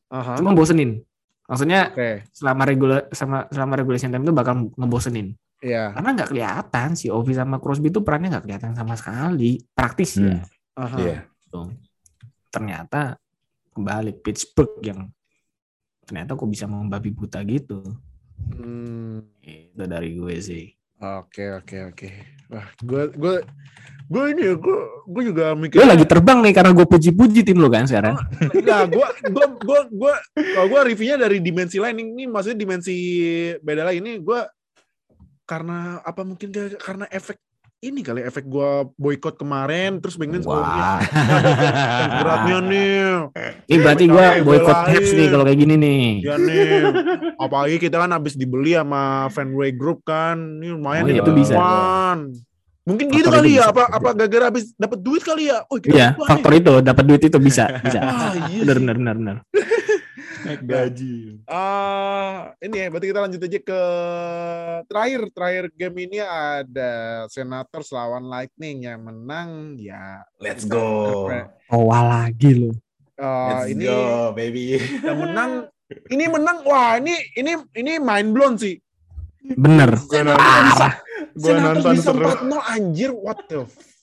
Aha. 0.08 0.38
cuma 0.38 0.54
bosenin 0.54 1.02
maksudnya 1.46 1.90
Oke. 1.90 2.22
selama 2.30 2.62
regular 2.64 3.00
sama 3.10 3.46
selama 3.50 3.74
regulation 3.76 4.10
time 4.10 4.22
itu 4.22 4.34
bakal 4.34 4.70
ngebosenin 4.74 5.34
Iya. 5.56 5.96
karena 5.96 6.08
nggak 6.12 6.28
kelihatan 6.30 6.88
si 6.94 7.08
Ovi 7.08 7.32
sama 7.32 7.56
Crosby 7.56 7.88
itu 7.88 8.04
perannya 8.04 8.28
nggak 8.28 8.44
kelihatan 8.44 8.72
sama 8.76 8.92
sekali 8.94 9.56
praktis 9.72 10.20
ya 10.20 10.36
Hmm. 10.76 10.84
Aha. 10.84 10.96
Iya. 11.00 11.18
Tuh. 11.48 11.72
ternyata 12.52 13.16
kembali 13.72 14.20
Pittsburgh 14.20 14.76
yang 14.80 15.08
ternyata 16.04 16.32
kok 16.32 16.46
bisa 16.46 16.64
membabi 16.64 17.08
buta 17.10 17.40
gitu 17.42 17.80
Hmm. 18.56 19.24
itu 19.44 19.84
dari 19.84 20.16
gue 20.16 20.36
sih 20.40 20.76
Oke 20.96 21.52
oke 21.52 21.76
oke. 21.92 22.08
Wah, 22.48 22.66
gue 22.80 23.02
gue 23.12 23.34
gue 24.06 24.24
ini 24.32 24.42
ya, 24.48 24.54
gue 24.56 24.78
gue 25.04 25.22
juga 25.28 25.52
mikir. 25.52 25.76
Lo 25.76 25.92
lagi 25.92 26.08
terbang 26.08 26.40
nih 26.40 26.54
karena 26.56 26.72
gue 26.72 26.86
puji-puji 26.88 27.44
tim 27.44 27.60
lo 27.60 27.68
kan 27.68 27.84
sekarang. 27.84 28.16
Enggak, 28.56 28.96
gue 28.96 29.08
gue 29.28 29.46
gue 29.60 29.80
gue 29.92 30.14
kalau 30.56 30.66
gue 30.72 30.80
reviewnya 30.88 31.20
dari 31.20 31.44
dimensi 31.44 31.76
lain 31.76 32.00
ini 32.00 32.24
maksudnya 32.24 32.56
dimensi 32.56 32.96
beda 33.60 33.84
lagi 33.84 34.00
ini 34.00 34.16
gue 34.24 34.40
karena 35.44 36.00
apa 36.00 36.22
mungkin 36.24 36.48
karena 36.80 37.04
efek 37.12 37.36
ini 37.78 38.00
kali 38.00 38.20
efek 38.20 38.44
gue 38.44 38.70
boykot 38.94 39.36
kemarin 39.36 40.00
terus 40.00 40.16
pengen 40.16 40.40
Wah, 40.42 40.96
beratnya 42.18 42.56
nih 42.62 42.96
ini 43.66 43.76
berarti 43.78 44.04
Belain. 44.06 44.40
boykot 44.42 44.78
Habs 44.86 45.10
nih 45.12 45.26
kalau 45.28 45.44
kayak 45.44 45.58
gini 45.58 45.74
nih. 45.76 46.02
ya 46.20 46.34
nih 46.36 46.68
apalagi 47.36 47.76
kita 47.78 47.96
kan 47.98 48.10
habis 48.10 48.32
dibeli 48.32 48.72
sama 48.72 49.28
Fanway 49.28 49.70
Group 49.70 50.02
kan 50.02 50.40
ini 50.56 50.72
lumayan 50.72 51.04
Oh, 51.04 51.08
nih 51.08 51.20
itu 51.20 51.32
bisa. 51.32 51.52
teman. 51.52 52.18
mungkin 52.82 53.06
gitu 53.10 53.26
Faktor 53.26 53.34
kali 53.36 53.48
itu 53.48 53.52
ya 53.52 53.62
bisa. 53.62 53.72
apa 53.72 53.82
apa 53.90 54.08
gara-gara 54.14 54.44
habis 54.46 54.64
dapat 54.72 54.98
duit 55.00 55.20
kali 55.20 55.42
ya 55.44 55.58
oh 55.62 55.76
Iya, 55.76 56.08
faktor 56.16 56.50
nih. 56.50 56.60
itu 56.60 56.74
dapat 56.80 57.04
duit 57.04 57.22
itu 57.22 57.38
bisa, 57.38 57.64
bisa. 57.78 57.98
ah, 58.00 58.32
iya 58.48 58.62
Benar, 58.62 58.76
benar, 58.80 58.96
benar, 58.96 59.14
benar. 59.16 59.36
Naik 60.46 60.62
gaji. 60.62 61.42
Ah, 61.50 62.54
ini 62.62 62.78
ya, 62.78 62.86
berarti 62.86 63.06
kita 63.10 63.20
lanjut 63.26 63.40
aja 63.42 63.58
ke 63.58 63.82
terakhir. 64.86 65.20
Terakhir 65.34 65.64
game 65.74 65.96
ini 66.06 66.18
ada 66.22 67.26
Senators 67.26 67.90
lawan 67.90 68.30
Lightning 68.30 68.86
yang 68.86 69.02
menang 69.02 69.74
ya. 69.74 70.22
Let's 70.38 70.62
go. 70.62 71.26
Oh, 71.66 71.90
lagi 71.90 72.54
lo. 72.54 72.70
Ah, 73.18 73.66
Let's 73.66 73.74
ini 73.74 73.90
go, 73.90 74.30
baby. 74.36 74.78
yang 75.02 75.18
menang 75.18 75.52
ini 76.10 76.24
menang 76.30 76.66
wah 76.66 76.98
ini 76.98 77.14
ini 77.34 77.58
ini 77.74 77.92
mind 77.98 78.30
blown 78.30 78.54
sih. 78.54 78.78
Bener. 79.42 79.98
Parah. 80.06 81.02
Gue 81.34 81.52
nonton 81.58 81.94
bisa 81.98 82.14
seru. 82.14 82.22
4-0 82.22 82.74
anjir 82.74 83.10
what 83.10 83.40
the 83.50 83.66
fuck. 83.66 83.95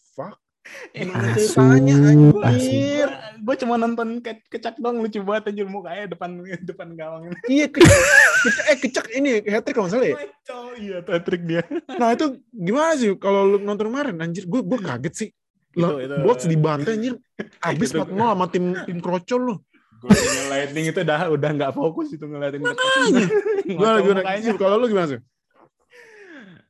Gimana 0.95 1.35
ceritanya 1.35 1.95
anjir? 2.07 3.09
Gue 3.43 3.55
cuma 3.59 3.75
nonton 3.75 4.23
ke 4.23 4.39
kecak 4.47 4.79
dong 4.79 5.03
lucu 5.03 5.19
banget 5.19 5.51
anjir 5.51 5.67
mukanya 5.67 6.07
depan 6.07 6.39
depan 6.63 6.87
gawang. 6.95 7.35
Iya 7.45 7.67
kecak, 7.67 7.99
kecak, 8.43 8.65
eh 8.71 8.77
kecak 8.79 9.05
ini 9.11 9.29
hat 9.43 9.67
trick 9.67 9.75
kalau 9.75 9.91
salah 9.91 10.07
ya. 10.07 10.15
Kacau, 10.15 10.63
iya 10.79 10.97
tuh 11.03 11.19
trik 11.19 11.43
dia. 11.43 11.67
Nah 11.99 12.15
itu 12.15 12.39
gimana 12.49 12.95
sih 12.95 13.11
kalau 13.19 13.43
lu 13.45 13.57
nonton 13.59 13.91
kemarin 13.91 14.15
anjir 14.23 14.47
gue 14.47 14.61
gue 14.63 14.79
kaget 14.79 15.13
sih. 15.13 15.29
Lah, 15.73 15.99
itu- 15.99 16.21
Bucks 16.23 16.45
dibantai 16.47 16.93
anjir. 16.95 17.13
Abis 17.59 17.89
Itu- 17.91 18.05
4-0 18.07 18.15
sama 18.15 18.45
tim 18.47 18.65
tim 18.87 18.97
krocol 19.03 19.41
lu. 19.43 19.55
Gue 19.99 20.15
lightning 20.47 20.91
itu 20.91 20.99
udah 20.99 21.31
udah 21.31 21.49
nggak 21.55 21.71
fokus 21.75 22.11
itu 22.11 22.23
ngeliatin 22.23 22.59
Makanya. 22.59 23.25
Gimana? 23.63 23.99
Zul, 24.39 24.55
Kalau 24.55 24.75
lu 24.79 24.87
gimana 24.87 25.07
sih? 25.11 25.19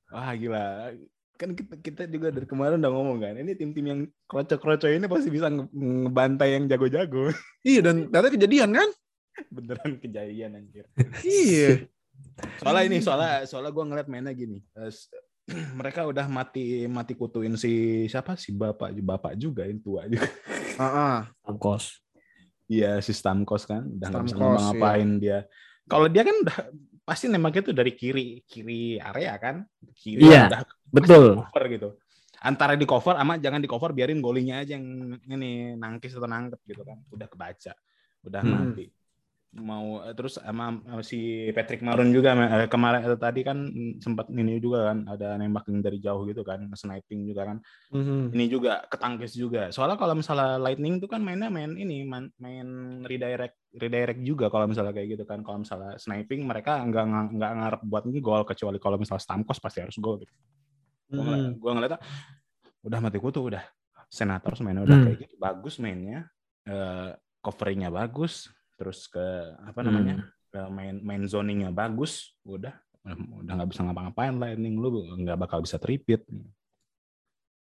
Wah 0.09 0.33
gila. 0.33 0.93
Kan 1.33 1.57
kita, 1.57 1.73
kita 1.81 2.03
juga 2.05 2.29
dari 2.29 2.45
kemarin 2.45 2.77
udah 2.77 2.91
ngomong 2.93 3.17
kan, 3.17 3.33
ini 3.41 3.57
tim-tim 3.57 3.85
yang 3.89 3.99
kroco-kroco 4.29 4.85
ini 4.85 5.09
pasti 5.09 5.33
bisa 5.33 5.49
nge- 5.49 5.73
ngebantai 5.73 6.49
yang 6.55 6.69
jago-jago. 6.69 7.33
Iya 7.67 7.79
dan 7.79 8.11
ternyata 8.11 8.29
kejadian 8.35 8.69
kan? 8.75 8.89
Beneran 9.49 9.91
kejadian 9.97 10.59
anjir. 10.59 10.85
Iya. 11.23 11.89
Soalnya 12.59 12.83
ini 12.85 12.97
soalnya 13.01 13.47
soalnya 13.47 13.71
gue 13.71 13.83
ngeliat 13.87 14.07
mainnya 14.11 14.35
gini. 14.35 14.59
mereka 15.79 16.07
udah 16.07 16.27
mati 16.31 16.87
mati 16.87 17.15
kutuin 17.19 17.59
si 17.59 18.05
siapa 18.07 18.39
si 18.39 18.55
bapak 18.55 18.95
bapak 18.99 19.33
juga 19.35 19.67
ini 19.67 19.79
tua 19.79 20.07
juga. 20.07 20.27
Heeh. 20.81 21.17
Ongkos. 21.49 21.99
Iya 22.67 23.03
si 23.03 23.11
Stamkos 23.11 23.67
kan 23.67 23.83
udah 23.83 24.07
nggak 24.07 24.23
bisa 24.23 24.35
ngapain 24.39 25.09
dia. 25.19 25.47
Kalau 25.87 26.07
dia 26.07 26.23
kan 26.23 26.35
udah 26.35 26.57
pasti 27.03 27.27
nembaknya 27.27 27.61
tuh 27.67 27.75
dari 27.75 27.91
kiri 27.93 28.41
kiri 28.43 28.95
area 28.97 29.35
kan. 29.37 29.61
Kiri 29.93 30.23
Iya. 30.23 30.47
udah 30.47 30.61
Betul. 30.89 31.25
over 31.39 31.63
gitu. 31.67 31.89
antara 32.39 32.75
di 32.75 32.83
cover 32.83 33.15
sama 33.15 33.39
jangan 33.39 33.63
di 33.63 33.71
cover 33.71 33.95
biarin 33.95 34.19
golinya 34.19 34.59
aja 34.59 34.75
yang 34.75 34.83
ini 35.31 35.79
nangkis 35.79 36.11
atau 36.11 36.27
nangkep 36.27 36.59
gitu 36.67 36.83
kan 36.83 36.99
udah 37.07 37.27
kebaca 37.31 37.71
udah 38.19 38.41
Hmm. 38.43 38.51
mati 38.75 38.91
mau 39.53 40.01
eh, 40.01 40.17
terus 40.17 40.41
sama, 40.41 40.81
sama 40.81 41.03
si 41.05 41.45
Patrick 41.53 41.85
Maroon 41.85 42.09
juga 42.09 42.33
eh, 42.33 42.65
kemarin 42.65 43.05
eh, 43.05 43.19
tadi 43.21 43.45
kan 43.45 43.57
sempat 44.01 44.25
ini 44.33 44.57
juga 44.57 44.89
kan 44.89 45.05
ada 45.05 45.37
nembak 45.37 45.69
dari 45.69 46.01
jauh 46.01 46.25
gitu 46.25 46.41
kan 46.41 46.65
sniping 46.73 47.29
juga 47.29 47.53
kan. 47.53 47.57
Mhm. 47.93 48.33
ini 48.33 48.45
juga 48.49 48.81
ketangkis 48.89 49.37
juga. 49.37 49.69
Soalnya 49.69 50.01
kalau 50.01 50.17
misalnya 50.17 50.57
Lightning 50.57 50.97
tuh 50.97 51.05
kan 51.05 51.21
mainnya 51.21 51.53
main 51.53 51.77
ini 51.77 52.01
main, 52.01 52.33
main 52.41 52.67
redirect 53.05 53.61
redirect 53.77 54.21
juga 54.25 54.49
kalau 54.49 54.65
misalnya 54.65 54.89
kayak 54.89 55.19
gitu 55.19 55.23
kan. 55.29 55.45
Kalau 55.45 55.61
misalnya 55.61 56.01
sniping 56.01 56.41
mereka 56.49 56.81
nggak 56.81 57.05
nggak 57.37 57.51
ngarep 57.61 57.81
buat 57.85 58.03
gol 58.21 58.43
kecuali 58.49 58.77
kalau 58.81 58.97
misalnya 58.97 59.21
Stamkos 59.21 59.61
pasti 59.61 59.85
harus 59.85 59.97
gol 60.01 60.17
gitu. 60.25 60.33
Gue 61.13 61.21
ngeliat, 61.21 61.45
Mhm. 61.45 61.59
gua 61.61 61.71
udah 62.83 62.99
mati 62.99 63.17
kutu 63.21 63.53
udah. 63.53 63.63
Senator 64.09 64.53
mainnya 64.61 64.85
udah 64.85 64.97
Hmm. 64.97 65.05
kayak 65.09 65.17
gitu 65.29 65.35
bagus 65.37 65.77
mainnya. 65.77 66.25
Eh 66.65 67.11
coveringnya 67.43 67.91
bagus 67.91 68.47
terus 68.83 69.07
ke 69.07 69.23
apa 69.63 69.79
Hmm. 69.79 69.87
namanya 69.87 70.15
ke 70.51 70.59
main 70.67 70.99
main 70.99 71.23
zoningnya 71.23 71.71
bagus 71.71 72.35
udah 72.43 72.75
udah 73.39 73.51
nggak 73.55 73.69
bisa 73.71 73.81
ngapa-ngapain 73.81 74.35
lightning 74.35 74.75
lu 74.75 74.91
nggak 75.17 75.39
bakal 75.39 75.63
bisa 75.63 75.79
tripit 75.79 76.27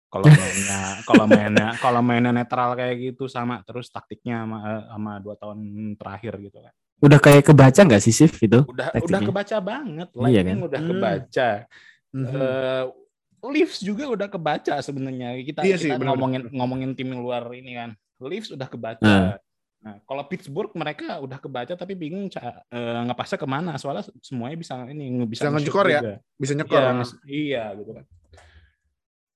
kalau 0.09 0.25
mainnya 0.29 0.81
kalau 1.05 1.25
mainnya 1.25 1.69
kalau 1.77 2.01
mainnya 2.01 2.33
netral 2.33 2.73
kayak 2.73 3.13
gitu 3.13 3.29
sama 3.29 3.61
terus 3.65 3.89
taktiknya 3.89 4.45
sama, 4.45 4.59
eh, 4.65 4.83
sama 4.89 5.13
dua 5.21 5.35
tahun 5.37 5.59
terakhir 5.95 6.41
gitu 6.41 6.59
kan 6.59 6.73
Udah 7.03 7.19
kayak 7.19 7.43
kebaca 7.43 7.81
nggak 7.83 7.99
sih 7.99 8.15
Sif 8.15 8.39
itu? 8.39 8.63
udah 8.63 8.95
udah 8.95 8.95
Taktiknya. 8.95 9.27
kebaca 9.27 9.57
banget 9.59 10.09
Iya 10.09 10.21
lightning 10.23 10.61
kan? 10.63 10.67
udah 10.71 10.81
Hmm. 10.81 10.91
kebaca 10.91 11.49
Mhm. 12.13 12.27
eh 12.31 12.85
Leafs 13.43 13.83
juga 13.83 14.07
udah 14.07 14.31
kebaca 14.31 14.79
sebenarnya. 14.79 15.35
Kita 15.43 15.67
Iya 15.67 15.75
kita 15.75 15.83
sih, 15.83 15.91
ngomongin 15.99 16.47
ngomongin 16.55 16.95
tim 16.95 17.11
luar 17.11 17.43
ini 17.51 17.75
kan. 17.75 17.91
Leafs 18.23 18.55
udah 18.55 18.71
kebaca. 18.71 19.03
Nah. 19.03 19.35
Nah, 19.83 19.99
kalau 20.07 20.23
Pittsburgh 20.31 20.71
mereka 20.79 21.19
udah 21.19 21.43
kebaca 21.43 21.75
tapi 21.75 21.99
bingung 21.99 22.31
ca- 22.31 22.63
eh, 22.71 23.01
ngepasnya 23.03 23.35
ke 23.35 23.49
mana 23.51 23.75
soalnya 23.75 24.07
semuanya 24.23 24.55
bisa 24.55 24.79
ini 24.87 25.11
bisa 25.27 25.51
Bisa 25.51 25.59
ngejekor 25.59 25.87
ya? 25.91 26.01
bisa 26.39 26.53
nyekor. 26.55 26.79
Iya, 26.79 26.91
nge- 26.95 27.19
iya 27.27 27.65
gitu 27.75 27.91
kan. 27.99 28.05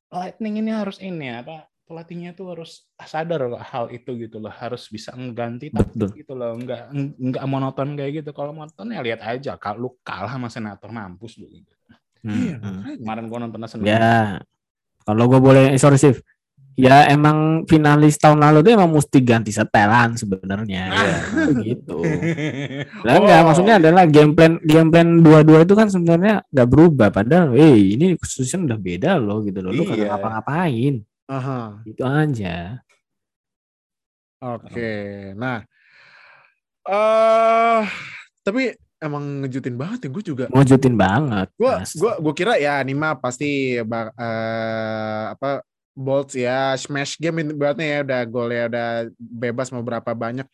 Lightning 0.07 0.62
ini 0.62 0.70
harus 0.70 1.03
ini 1.03 1.34
apa 1.34 1.66
pelatihnya 1.86 2.30
tuh 2.34 2.55
harus 2.55 2.86
sadar 2.99 3.47
loh 3.47 3.59
hal 3.59 3.90
itu 3.90 4.11
gitu 4.18 4.38
loh 4.38 4.51
harus 4.51 4.86
bisa 4.86 5.14
mengganti 5.18 5.70
taktik 5.70 6.14
gitu 6.14 6.34
loh 6.34 6.55
nggak 6.59 6.94
nggak 7.14 7.44
monoton 7.47 7.94
kayak 7.94 8.22
gitu 8.22 8.30
kalau 8.30 8.55
monoton 8.55 8.90
ya 8.90 9.03
lihat 9.03 9.22
aja 9.22 9.55
kalau 9.59 9.78
lu 9.78 9.90
kalah 10.03 10.30
sama 10.30 10.47
senator 10.47 10.90
mampus 10.94 11.38
lu 11.42 11.51
gitu. 11.51 11.74
Iya, 12.26 12.59
Hmm. 12.59 12.82
kemarin 13.03 13.24
gua 13.30 13.38
nonton 13.42 13.62
Arsenal 13.62 13.86
Ya, 13.86 14.42
kalau 15.03 15.30
gue 15.30 15.38
boleh 15.38 15.74
eh, 15.74 15.78
sorry 15.78 15.94
Sif. 15.94 16.22
Ya 16.76 17.08
emang 17.08 17.64
finalis 17.64 18.20
tahun 18.20 18.36
lalu 18.36 18.60
tuh 18.60 18.72
emang 18.76 18.92
mesti 18.92 19.18
ganti 19.24 19.48
setelan 19.48 20.12
sebenarnya. 20.12 20.82
Ah. 20.92 21.00
Ya, 21.00 21.16
gitu. 21.64 22.04
Lah 23.08 23.16
enggak, 23.16 23.40
Oh. 23.40 23.44
maksudnya 23.48 23.74
adalah 23.80 24.04
game 24.04 24.36
plan 24.36 24.60
game 24.60 24.92
plan 24.92 25.08
dua-dua 25.24 25.64
itu 25.64 25.72
kan 25.72 25.88
sebenarnya 25.88 26.44
nggak 26.52 26.68
berubah 26.68 27.08
padahal 27.08 27.56
eh 27.56 27.96
ini 27.96 28.12
season 28.20 28.68
udah 28.68 28.76
beda 28.76 29.16
loh 29.16 29.40
gitu 29.40 29.64
loh. 29.64 29.72
Lu 29.72 29.82
Iya. 29.82 29.88
kagak 29.88 30.08
ngapa-ngapain. 30.12 30.94
Aha. 31.26 31.60
Itu 31.82 32.02
aja. 32.04 32.84
Oke. 34.36 34.92
Nah, 35.32 35.64
eh 36.84 37.82
tapi 38.44 38.68
emang 38.96 39.42
ngejutin 39.42 39.74
banget 39.74 40.06
ya 40.06 40.08
gue 40.12 40.22
juga. 40.22 40.44
Ngojutin 40.52 40.94
banget. 40.94 41.48
Gua 41.56 41.80
Mas. 41.80 41.96
gua 41.96 42.20
gua 42.20 42.34
kira 42.36 42.60
ya 42.60 42.84
ini 42.84 42.92
mah 42.92 43.16
pasti 43.16 43.80
eh, 43.80 45.24
apa 45.32 45.64
Bolts 45.97 46.36
ya 46.36 46.76
smash 46.76 47.16
game 47.16 47.40
ini 47.40 47.57
berarti 47.57 47.88
ya 47.88 48.05
udah 48.05 48.20
gol 48.28 48.53
ya 48.53 48.68
udah 48.68 49.09
bebas 49.16 49.72
mau 49.72 49.80
berapa 49.80 50.12
banyak. 50.12 50.44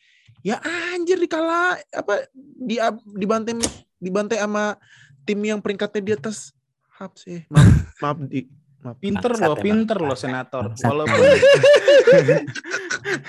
Ya 0.46 0.62
anjir 0.62 1.18
dikala 1.18 1.82
apa 1.90 2.30
di 2.34 2.78
dibantai 3.18 3.58
dibantai 3.98 4.38
sama 4.38 4.78
tim 5.26 5.42
yang 5.42 5.58
peringkatnya 5.58 6.02
di 6.02 6.12
atas 6.14 6.54
Habs 6.94 7.26
ya. 7.26 7.42
Maaf, 7.50 7.74
maaf 8.02 8.18
di 8.30 8.46
maaf. 8.86 8.96
Pinter 9.02 9.32
loh, 9.34 9.58
emang. 9.58 9.66
pinter 9.66 9.98
loh 9.98 10.18
senator. 10.18 10.62
Bangsat. 10.70 10.86
Walaupun 10.86 11.18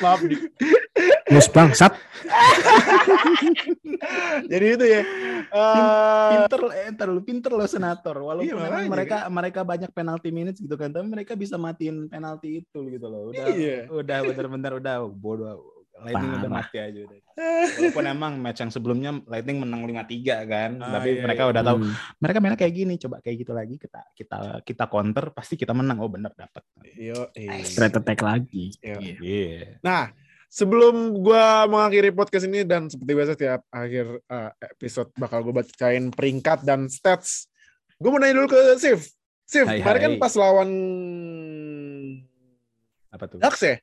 maaf 0.05 0.21
di 0.21 0.35
Mus 1.33 1.49
bangsat. 1.49 1.93
Jadi 4.45 4.65
itu 4.69 4.85
ya. 4.85 5.01
eh, 5.43 6.29
pinter 6.31 6.59
eh, 6.71 6.83
entar 6.87 7.07
lu 7.07 7.19
pinter 7.21 7.51
loh 7.51 7.65
senator. 7.65 8.15
Walaupun 8.15 8.45
Iya, 8.45 8.53
memang 8.55 8.69
makanya 8.69 8.89
mereka 8.89 9.17
mereka 9.29 9.59
banyak 9.63 9.89
penalti 9.91 10.29
minutes 10.29 10.57
gitu 10.57 10.73
kan, 10.73 10.89
tapi 10.89 11.05
mereka 11.05 11.33
bisa 11.33 11.57
matiin 11.57 12.07
penalti 12.07 12.61
itu 12.61 12.77
gitu 12.87 13.05
loh. 13.05 13.29
Udah 13.29 13.45
Iya. 13.49 13.89
udah 13.89 14.17
bener-bener 14.23 14.71
udah 14.77 14.95
bodoh. 15.07 15.57
Lightning 15.93 16.33
udah 16.33 16.43
Parah. 16.43 16.51
mati 16.65 16.77
aja 16.79 16.99
udah. 16.99 17.17
Walaupun 17.71 18.05
emang 18.07 18.31
match 18.35 18.59
yang 18.59 18.69
sebelumnya 18.69 19.09
Lightning 19.23 19.57
menang 19.57 19.81
5-3 19.85 20.43
kan, 20.43 20.75
Ah, 20.75 20.97
tapi 20.97 21.07
iya, 21.11 21.21
mereka 21.21 21.41
iya. 21.45 21.47
udah 21.47 21.61
tahu 21.63 21.75
Hmm. 21.79 21.91
mereka 22.17 22.37
mainnya 22.37 22.57
kayak 22.57 22.73
gini, 22.75 22.93
coba 22.97 23.15
kayak 23.19 23.35
gitu 23.39 23.51
lagi 23.53 23.75
kita 23.77 23.99
kita 24.11 24.35
kita 24.61 24.83
counter 24.85 25.25
pasti 25.31 25.53
kita 25.53 25.71
menang. 25.71 25.97
Oh 25.97 26.07
bener 26.07 26.29
dapat. 26.33 26.59
Yo, 26.91 27.29
eh. 27.33 27.61
Straight 27.61 27.93
attack 27.93 28.19
lagi. 28.19 28.73
Iya. 28.75 28.95
Iya. 28.99 29.15
Iya. 29.21 29.63
Nah, 29.79 30.01
sebelum 30.53 31.17
gua 31.17 31.65
mengakhiri 31.65 32.13
podcast 32.13 32.45
ini 32.45 32.61
dan 32.61 32.85
seperti 32.85 33.11
biasa 33.11 33.33
tiap 33.33 33.65
akhir 33.73 34.05
uh, 34.29 34.53
episode 34.61 35.09
bakal 35.17 35.41
gue 35.41 35.53
bacain 35.55 36.13
peringkat 36.13 36.61
dan 36.61 36.85
stats. 36.85 37.49
Gue 37.97 38.13
mau 38.13 38.21
nanya 38.21 38.37
dulu 38.37 38.53
ke 38.53 38.77
Sif. 38.77 39.09
Sif, 39.43 39.65
Hai, 39.65 39.81
kemarin 39.81 39.99
kan 39.99 40.13
hai. 40.13 40.21
pas 40.21 40.33
lawan 40.35 40.69
Apa 43.09 43.25
tuh? 43.25 43.37
Ducks 43.41 43.61
ya? 43.61 43.75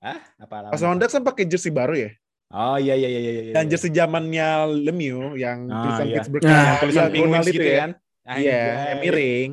Hah? 0.00 0.18
Apa 0.38 0.68
Pas 0.68 0.80
lawan 0.80 1.00
Ducks 1.00 1.16
kan 1.16 1.24
pakai 1.24 1.44
jersey 1.48 1.72
baru 1.72 1.96
ya? 1.96 2.10
Oh 2.46 2.78
iya 2.78 2.94
iya 2.94 3.08
iya 3.08 3.20
iya 3.20 3.32
iya. 3.42 3.52
Dan 3.56 3.66
jersey 3.66 3.90
zamannya 3.90 4.48
Lemieux 4.86 5.34
yang 5.34 5.66
Ah, 5.66 5.80
tulisan 5.82 6.06
iya. 6.06 6.14
Pittsburgh 6.20 6.44
Nah, 6.44 6.52
yang 6.52 6.76
tulisan 6.78 7.04
penguin 7.08 7.24
Ronald 7.26 7.46
gitu 7.46 7.56
itu 7.58 7.66
ya. 7.66 7.78
kan. 7.80 7.90
Iya, 8.26 8.60
yang 8.90 8.98
miring. 9.00 9.50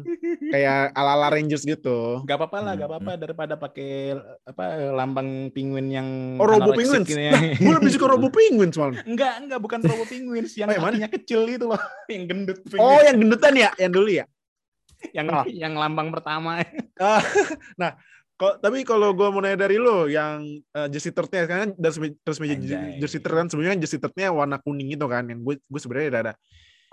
Kayak 0.54 0.94
ala-ala 0.94 1.34
Rangers 1.34 1.66
gitu. 1.66 2.22
Gak 2.30 2.38
apa-apa 2.38 2.58
lah, 2.62 2.74
gak 2.78 2.86
Hmm. 2.86 2.94
apa-apa 2.94 3.12
daripada 3.18 3.54
pakai 3.58 4.14
apa 4.46 4.64
lambang 4.94 5.50
penguin 5.50 5.90
yang 5.90 6.08
Oh, 6.38 6.46
Robo 6.46 6.78
ya. 6.78 7.34
Nah, 7.34 7.58
gue 7.58 7.74
lebih 7.82 7.90
suka 7.90 8.06
Robo 8.06 8.30
Penguins 8.30 8.78
soalnya. 8.78 9.02
enggak, 9.02 9.34
enggak 9.42 9.60
bukan 9.60 9.80
Robo 9.82 10.06
Penguins 10.06 10.54
yang 10.54 10.70
Oh, 10.70 10.78
kakinya 10.78 11.10
kecil 11.10 11.50
itu 11.50 11.66
loh, 11.66 11.82
yang 12.14 12.30
gendut 12.30 12.62
Oh, 12.62 12.70
penguin. 12.70 13.02
yang 13.02 13.18
gendutan 13.18 13.54
ya? 13.58 13.70
Yang 13.82 13.92
dulu 13.92 14.10
ya? 14.14 14.26
yang 15.12 15.28
ah. 15.34 15.44
yang 15.66 15.74
lambang 15.74 16.14
pertama. 16.14 16.62
Kok 18.34 18.60
tapi 18.60 18.82
kalau 18.82 19.14
gue 19.14 19.28
mau 19.30 19.40
nanya 19.40 19.70
dari 19.70 19.78
lo 19.78 20.10
yang 20.10 20.42
uh, 20.74 20.90
jersey 20.90 21.14
third-nya 21.14 21.46
kan 21.46 21.68
resmi 21.78 22.18
Anjay. 22.50 22.98
jersey 22.98 23.22
third 23.22 23.38
kan 23.38 23.46
sebenarnya 23.46 23.78
kan 23.78 23.82
jersey 23.86 24.00
third-nya 24.02 24.34
warna 24.34 24.58
kuning 24.58 24.90
itu 24.90 25.06
kan 25.06 25.22
yang 25.30 25.38
gue 25.40 25.62
gue 25.62 25.80
sebenarnya 25.80 26.10
ada 26.10 26.34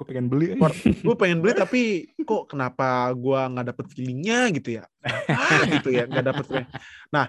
Gue 0.01 0.09
pengen 0.09 0.33
beli. 0.33 0.57
Gue 1.05 1.13
pengen 1.13 1.45
beli 1.45 1.53
tapi 1.53 2.09
kok 2.25 2.49
kenapa 2.49 3.13
gue 3.13 3.37
nggak 3.37 3.67
dapet 3.69 3.87
feelingnya 3.93 4.49
gitu 4.57 4.81
ya 4.81 4.85
ah, 5.29 5.61
gitu 5.69 5.93
ya 5.93 6.09
nggak 6.09 6.25
dapet 6.25 6.45
feeling. 6.49 6.69
nah 7.13 7.29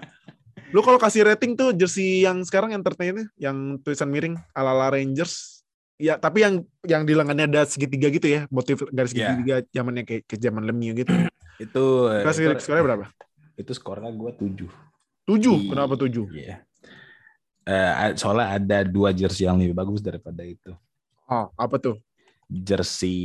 lu 0.72 0.80
kalau 0.80 0.96
kasih 0.96 1.28
rating 1.28 1.60
tuh 1.60 1.76
jersey 1.76 2.24
yang 2.24 2.40
sekarang 2.48 2.72
yang 2.72 2.80
third-nya 2.80 3.28
yang 3.36 3.76
tulisan 3.84 4.08
miring 4.08 4.40
ala 4.56 4.72
ala 4.72 4.88
Rangers 4.96 5.64
ya 6.00 6.16
tapi 6.16 6.48
yang 6.48 6.64
yang 6.88 7.04
di 7.04 7.12
lengannya 7.12 7.44
ada 7.52 7.68
segitiga 7.68 8.08
gitu 8.08 8.32
ya 8.32 8.48
motif 8.48 8.88
garis 8.88 9.12
Iya. 9.12 9.36
segitiga 9.36 9.56
zamannya 9.76 10.04
kayak 10.08 10.24
ke 10.32 10.36
zaman 10.40 10.64
Lemieux 10.64 10.96
gitu 10.96 11.12
itu 11.60 11.84
kasih 12.24 12.56
itu, 12.56 12.64
skornya 12.64 12.84
berapa 12.88 13.06
itu 13.60 13.72
skornya 13.76 14.10
gue 14.16 14.32
tujuh. 14.40 14.72
tujuh 15.28 15.56
Iya. 15.60 15.70
kenapa 15.76 15.94
tujuh 16.00 16.26
Iya. 16.32 16.56
Eh, 17.68 18.18
soalnya 18.18 18.58
ada 18.58 18.78
dua 18.88 19.12
jersey 19.12 19.44
yang 19.46 19.60
lebih 19.60 19.76
bagus 19.76 20.00
daripada 20.00 20.42
itu. 20.42 20.72
oh 21.28 21.46
apa 21.54 21.76
tuh 21.78 21.96
Jersey 22.52 23.20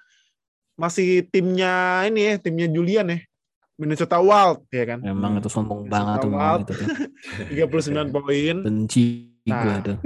masih 0.77 1.25
timnya 1.29 2.05
ini 2.05 2.21
ya, 2.21 2.33
timnya 2.39 2.67
Julian 2.69 3.09
ya. 3.11 3.19
Minnesota 3.77 4.17
Wild 4.17 4.65
ya 4.67 4.83
kan. 4.85 4.99
Emang 5.01 5.37
itu 5.37 5.47
sombong 5.47 5.85
Minnesota 5.85 5.93
banget 5.95 6.17
tuh 6.19 6.31
Wild. 6.33 6.61
itu. 6.61 6.73
tuh. 6.73 7.79
39 8.11 8.11
poin. 8.11 8.55
Benci 8.61 9.05
Nah. 9.47 9.63
gue 9.63 9.75
tuh. 9.79 9.97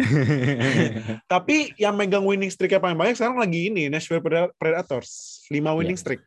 Tapi 1.34 1.74
yang 1.76 1.98
megang 1.98 2.22
winning 2.22 2.54
streak 2.54 2.78
paling 2.78 2.94
banyak 2.94 3.18
sekarang 3.18 3.42
lagi 3.42 3.74
ini 3.74 3.90
Nashville 3.90 4.22
Pred- 4.22 4.54
Predators, 4.54 5.10
5 5.50 5.58
winning 5.74 5.98
streak. 5.98 6.22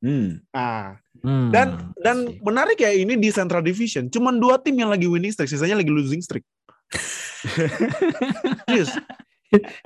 Hmm. 0.00 0.40
Nah, 0.48 0.96
Hmm, 1.18 1.50
dan 1.50 1.90
dan 1.98 2.16
sih. 2.24 2.38
menarik 2.40 2.78
ya 2.78 2.88
ini 2.88 3.18
di 3.18 3.28
Central 3.28 3.58
Division, 3.60 4.06
cuman 4.06 4.38
dua 4.38 4.54
tim 4.56 4.70
yang 4.72 4.86
lagi 4.86 5.04
winning 5.04 5.28
streak, 5.28 5.50
sisanya 5.50 5.74
lagi 5.74 5.90
losing 5.90 6.22
streak. 6.22 6.46
Serius. 8.64 8.94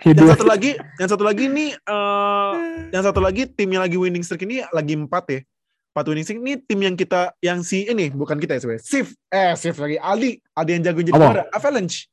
Yang 0.05 0.29
satu 0.35 0.45
lagi, 0.45 0.71
yang 0.99 1.09
satu 1.09 1.25
lagi 1.25 1.49
ini, 1.49 1.73
eh 1.73 2.55
yang 2.91 3.01
satu 3.01 3.19
lagi 3.19 3.49
tim 3.49 3.71
yang 3.71 3.81
lagi 3.81 3.97
winning 3.97 4.21
streak 4.21 4.45
ini 4.45 4.61
lagi 4.71 4.93
empat 4.93 5.25
ya. 5.31 5.41
Empat 5.93 6.09
winning 6.09 6.25
streak 6.25 6.41
ini 6.41 6.57
tim 6.57 6.81
yang 6.81 6.97
kita, 6.97 7.37
yang 7.39 7.61
si 7.61 7.85
ini 7.85 8.09
bukan 8.09 8.37
kita 8.37 8.57
ya 8.57 8.61
sebenarnya. 8.61 8.81
Sif, 8.83 9.13
eh 9.29 9.53
Sif 9.53 9.77
lagi, 9.77 9.97
Aldi, 9.97 10.31
Aldi 10.51 10.71
yang 10.73 10.83
jago 10.83 11.01
jadi 11.03 11.13
juara, 11.13 11.43
Avalanche. 11.51 12.09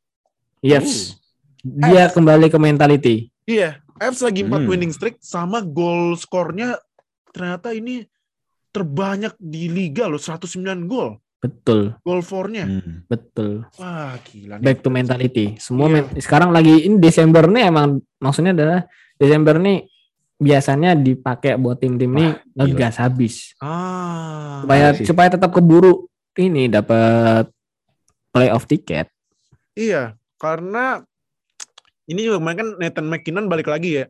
Yes. 0.60 1.16
Dia 1.58 2.08
kembali 2.08 2.48
ke 2.48 2.58
mentality. 2.58 3.16
Iya, 3.44 3.80
Avs 3.96 4.20
lagi 4.20 4.44
empat 4.44 4.62
Hmm. 4.62 4.70
winning 4.70 4.92
streak 4.92 5.16
sama 5.18 5.60
goal 5.62 6.14
skornya 6.14 6.76
ternyata 7.30 7.72
ini 7.72 8.04
terbanyak 8.70 9.34
di 9.36 9.68
liga 9.68 10.06
loh, 10.06 10.20
109 10.20 10.60
gol. 10.86 11.16
Betul, 11.40 11.96
Goal 12.04 12.20
for-nya. 12.20 12.68
Hmm. 12.68 13.08
betul. 13.08 13.64
Wah, 13.76 14.20
gila 14.22 14.60
nih. 14.60 14.64
Back 14.66 14.84
to 14.84 14.92
mentality. 14.92 15.56
Semua 15.56 15.88
Iya. 15.88 15.94
men- 16.04 16.20
sekarang 16.20 16.52
lagi 16.52 16.84
ini 16.84 17.00
Desember 17.00 17.48
nih 17.48 17.64
emang 17.66 17.90
maksudnya 18.18 18.52
adalah 18.52 18.84
Desember 19.16 19.56
nih 19.56 19.88
biasanya 20.40 20.96
dipakai 20.96 21.60
buat 21.60 21.78
tim-tim 21.78 22.10
nih 22.10 22.32
Wah, 22.32 22.64
ngegas 22.64 22.96
habis 22.98 23.52
Ah. 23.60 24.64
supaya 24.64 24.96
sih. 24.96 25.04
supaya 25.04 25.28
tetap 25.30 25.52
keburu 25.52 26.08
ini 26.36 26.66
dapat 26.66 27.52
playoff 28.32 28.64
tiket. 28.64 29.12
Iya, 29.76 30.16
karena 30.36 31.04
ini 32.06 32.24
juga 32.24 32.40
kemarin 32.40 32.58
kan 32.58 32.70
Nathan 32.80 33.06
McKinnon 33.06 33.46
balik 33.46 33.68
lagi 33.68 34.00
ya. 34.00 34.06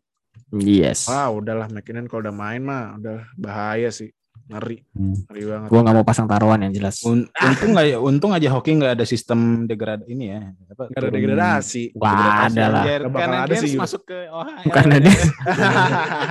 Yes. 0.51 1.05
Wah, 1.05 1.30
udahlah 1.30 1.65
McKinnon 1.67 2.05
kalau 2.05 2.30
udah 2.30 2.36
main 2.36 2.61
mah 2.61 2.95
udah 2.95 3.25
bahaya 3.36 3.89
sih. 3.89 4.13
Ngeri, 4.50 4.82
Hmm. 4.91 5.14
ngeri 5.30 5.43
banget. 5.45 5.68
Gua 5.70 5.80
nggak 5.80 5.95
mau 5.95 6.02
pasang 6.02 6.26
taruhan 6.26 6.60
yang 6.60 6.74
jelas. 6.74 7.06
Un- 7.06 7.30
untung 7.30 7.70
nggak 7.72 7.86
untung 7.95 8.32
aja 8.34 8.50
hoki 8.50 8.74
nggak 8.76 8.97
ada 8.97 9.06
sistem 9.06 9.39
degrad 9.64 10.02
ini 10.04 10.26
ya. 10.28 10.41
Apa, 10.68 10.89
Gak 10.89 11.00
ada 11.00 11.10
degradasi. 11.10 11.84
Wah, 11.93 12.50
ada 12.50 12.64
lah. 12.68 12.84
Bakal 13.06 13.32
ada 13.45 13.54
sih, 13.56 13.78
masuk 13.78 14.02
ke 14.04 14.26
Ohio. 14.28 14.66
Bukan 14.66 14.86
ada. 14.97 15.12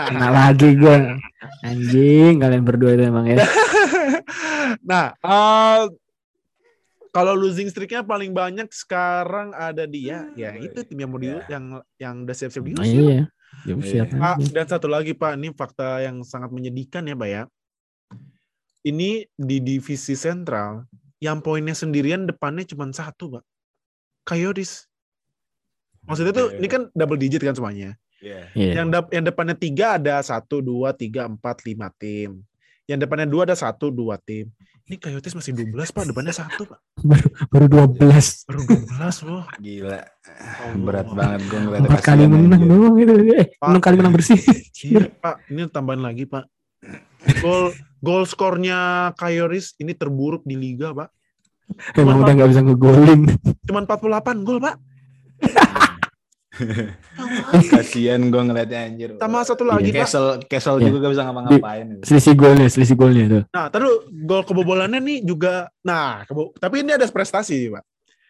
Kena 0.09 0.29
lagi 0.29 0.69
gue. 0.75 0.97
Anjing 1.63 2.35
kalian 2.37 2.63
berdua 2.63 2.91
itu 2.93 3.07
emang 3.07 3.27
ya. 3.29 3.39
nah, 4.83 5.15
eh, 5.15 5.83
kalau 7.09 7.33
losing 7.33 7.67
streaknya 7.67 8.03
paling 8.03 8.31
banyak 8.31 8.67
sekarang 8.69 9.51
ada 9.53 9.87
dia, 9.87 10.27
ya 10.35 10.55
itu 10.55 10.83
tim 10.83 10.99
yang 10.99 11.09
mau 11.09 11.17
di, 11.17 11.31
Ya. 11.31 11.41
yang 11.49 11.65
yang 11.97 12.15
udah 12.23 12.35
siap-siap 12.35 12.63
Oh, 12.63 12.69
diusir. 12.69 12.99
iya. 13.01 13.23
Ya, 13.65 13.75
siap 13.81 14.07
Ah, 14.15 14.37
aja. 14.37 14.45
dan 14.53 14.67
satu 14.69 14.87
lagi 14.87 15.15
Pak, 15.15 15.35
ini 15.35 15.51
fakta 15.51 15.99
yang 16.01 16.21
sangat 16.21 16.51
menyedihkan 16.51 17.03
ya 17.03 17.15
Pak 17.15 17.29
ya. 17.29 17.43
Ini 18.87 19.27
di 19.35 19.57
divisi 19.59 20.15
sentral, 20.15 20.87
yang 21.19 21.43
poinnya 21.43 21.75
sendirian 21.75 22.27
depannya 22.27 22.63
cuma 22.63 22.87
satu 22.95 23.39
Pak. 23.39 23.45
Coyotes. 24.23 24.87
Maksudnya 26.07 26.33
tuh, 26.33 26.49
ini 26.57 26.69
kan 26.71 26.83
double 26.95 27.19
digit 27.19 27.43
kan 27.43 27.53
semuanya. 27.59 27.99
Iya. 28.23 28.51
Iya. 28.55 28.73
Yang, 28.83 28.89
dap- 28.95 29.13
yang 29.13 29.25
depannya 29.27 29.57
tiga 29.59 29.99
ada 29.99 30.23
satu, 30.23 30.63
dua, 30.63 30.95
tiga, 30.95 31.27
empat, 31.27 31.67
lima 31.67 31.91
tim. 31.99 32.43
Yang 32.89 33.05
depannya 33.05 33.29
dua 33.29 33.45
ada 33.45 33.57
satu, 33.59 33.93
dua 33.93 34.17
tim. 34.17 34.49
Ini 34.89 34.97
Coyotes 34.97 35.37
masih 35.37 35.53
12 35.53 35.93
Pak, 35.93 36.05
depannya 36.09 36.33
satu 36.33 36.65
Pak. 36.65 36.81
Baru 37.53 37.69
12. 37.69 38.49
Baru 38.49 38.61
12 38.65 39.29
loh. 39.29 39.45
Gila. 39.61 40.01
Allah. 40.01 40.81
Berat 40.81 41.09
banget 41.13 41.41
gue 41.45 41.61
ngeliat 41.61 41.81
Empat 41.85 42.01
kali 42.01 42.25
menang 42.25 42.65
doang 42.65 42.95
gitu. 42.97 43.13
Eh, 43.37 43.53
Pak. 43.61 43.69
enam 43.69 43.83
kali 43.85 43.95
menang 44.01 44.15
bersih. 44.17 44.41
Iya, 44.89 45.13
Pak, 45.13 45.45
ini 45.53 45.69
tambahan 45.69 46.01
lagi, 46.01 46.25
Pak. 46.25 46.49
Gol 47.39 47.73
gol 47.99 48.23
skornya 48.25 49.11
Coyotes 49.15 49.75
ini 49.77 49.93
terburuk 49.93 50.43
di 50.43 50.55
liga, 50.55 50.95
Pak. 50.95 51.09
Emang 51.95 52.25
udah 52.25 52.33
nggak 52.33 52.49
bisa 52.49 52.63
ngegolin. 52.65 53.21
Cuman 53.67 53.85
48 53.85 54.47
gol, 54.47 54.59
Pak. 54.59 54.77
Kasian 57.71 58.33
gue 58.33 58.43
ngeliatnya 58.43 58.81
anjir. 58.83 59.11
Sama 59.15 59.45
satu 59.45 59.63
lagi, 59.63 59.91
Pak. 59.91 59.99
Castle 60.01 60.29
Castle 60.49 60.79
Iya. 60.81 60.87
juga 60.89 60.97
gak 61.01 61.13
bisa 61.15 61.23
ngapa-ngapain. 61.23 61.87
Selisih 62.03 62.35
golnya, 62.35 62.67
selisih 62.67 62.97
golnya 62.97 63.25
tuh. 63.29 63.43
Nah, 63.53 63.67
terus 63.71 63.93
gol 64.25 64.43
kebobolannya 64.43 64.99
nih 64.99 65.19
juga 65.23 65.69
nah, 65.81 66.25
kebo- 66.25 66.57
tapi 66.57 66.83
ini 66.83 66.97
ada 66.97 67.07
prestasi, 67.07 67.71
Pak. 67.71 67.85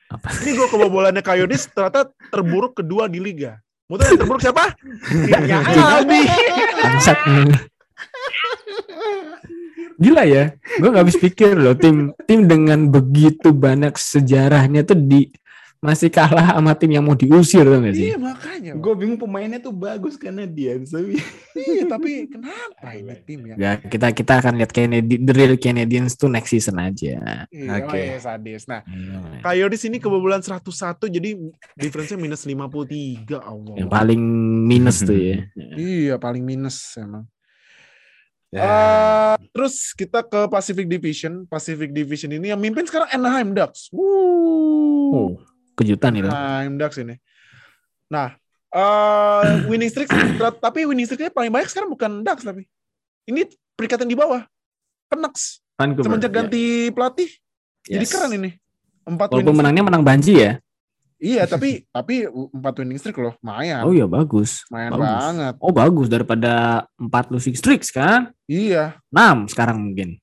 Apa? 0.08 0.28
Ini 0.44 0.50
gol 0.56 0.68
kebobolannya 0.68 1.22
Coyotes 1.22 1.68
ternyata 1.70 2.08
terburuk 2.28 2.76
kedua 2.76 3.06
di 3.06 3.20
liga. 3.20 3.56
Mau 3.88 3.96
tahu 3.96 4.12
yang 4.12 4.20
terburuk 4.20 4.42
siapa? 4.42 4.64
Timnya 5.24 5.58
Aldi. 5.64 6.20
Bangsat. 6.82 7.18
Gila 10.02 10.22
ya, 10.26 10.54
gue 10.78 10.88
nggak 10.88 11.04
habis 11.04 11.18
pikir 11.18 11.58
loh 11.58 11.74
tim 11.74 12.14
tim 12.26 12.46
dengan 12.46 12.86
begitu 12.86 13.50
banyak 13.50 13.98
sejarahnya 13.98 14.86
tuh 14.86 14.94
di 14.94 15.26
masih 15.78 16.10
kalah 16.10 16.58
sama 16.58 16.74
tim 16.74 16.90
yang 16.90 17.06
mau 17.06 17.14
diusir 17.14 17.62
tuh 17.62 17.78
gak 17.78 17.94
sih? 17.94 18.10
Iya, 18.10 18.18
makanya. 18.18 18.74
Gue 18.74 18.98
bingung 18.98 19.14
pemainnya 19.14 19.62
tuh 19.62 19.70
bagus 19.70 20.18
karena 20.18 20.42
dia 20.42 20.74
tapi 20.82 21.22
Iya, 21.54 21.86
tapi 21.86 22.26
kenapa 22.26 22.88
ini 22.98 23.14
tim 23.22 23.40
ya? 23.46 23.54
Ya 23.54 23.72
kita 23.78 24.10
kita 24.10 24.42
akan 24.42 24.58
lihat 24.58 24.74
Kennedy, 24.74 25.22
the 25.22 25.30
real 25.30 25.54
Canadiens 25.54 26.18
tuh 26.18 26.26
next 26.26 26.50
season 26.50 26.82
aja. 26.82 27.46
Iya, 27.54 27.70
Oke. 27.78 27.94
iya, 27.94 28.18
sadis. 28.18 28.66
Nah, 28.66 28.82
Coyotes 29.38 29.86
ini 29.86 30.02
kebobolan 30.02 30.42
101 30.42 30.66
jadi 31.06 31.38
difference-nya 31.78 32.18
minus 32.18 32.42
53 32.42 33.38
Allah. 33.38 33.74
Yang 33.78 33.90
paling 33.94 34.22
minus 34.66 35.06
tuh 35.06 35.14
ya. 35.14 35.46
Iya, 35.78 36.18
paling 36.18 36.42
minus 36.42 36.98
emang. 36.98 37.22
Ya, 38.48 38.64
Eh, 38.64 39.34
terus 39.52 39.92
kita 39.92 40.22
ke 40.22 40.48
Pacific 40.48 40.86
Division. 40.86 41.44
Pacific 41.44 41.90
Division 41.90 42.32
ini 42.32 42.48
yang 42.48 42.58
mimpin 42.58 42.84
sekarang 42.84 43.08
Anaheim 43.10 43.52
Ducks. 43.52 43.92
Wuh. 43.92 45.12
Oh, 45.12 45.30
kejutan 45.74 46.16
itu. 46.16 46.28
Anaheim 46.28 46.76
Ducks 46.76 46.96
ini. 46.96 47.16
Nah, 48.08 48.36
eh 48.68 49.44
winning 49.70 49.88
streak 49.88 50.08
tapi 50.60 50.84
winning 50.84 51.04
streaknya 51.04 51.28
paling 51.28 51.48
banyak 51.48 51.68
sekarang 51.68 51.88
bukan 51.88 52.20
Ducks 52.20 52.44
tapi 52.44 52.64
ini 53.24 53.44
peringkat 53.76 54.04
yang 54.04 54.10
di 54.12 54.18
bawah. 54.18 54.42
Canucks. 55.08 55.60
Vancouver. 55.76 56.04
Semenjak 56.04 56.32
Ya. 56.32 56.36
ganti 56.42 56.64
pelatih. 56.90 57.30
Jadi 57.88 58.04
Yes. 58.04 58.12
keren 58.12 58.32
ini. 58.34 58.50
Empat 59.08 59.32
Walaupun 59.32 59.40
winning 59.48 59.58
menangnya 59.64 59.84
menang 59.88 60.04
banji 60.04 60.36
ya. 60.36 60.60
Iya, 61.18 61.50
tapi 61.50 61.82
tapi 61.90 62.30
empat 62.30 62.78
winning 62.78 62.94
streak 62.94 63.18
loh, 63.18 63.34
lumayan. 63.42 63.82
Oh 63.82 63.90
iya 63.90 64.06
bagus. 64.06 64.62
lumayan 64.70 64.90
bagus. 64.94 65.02
banget. 65.10 65.54
Oh 65.58 65.72
bagus 65.74 66.06
daripada 66.06 66.52
4 66.94 67.34
losing 67.34 67.58
streaks 67.58 67.90
kan? 67.90 68.30
Iya. 68.46 68.94
6 69.10 69.50
sekarang 69.50 69.82
mungkin. 69.82 70.14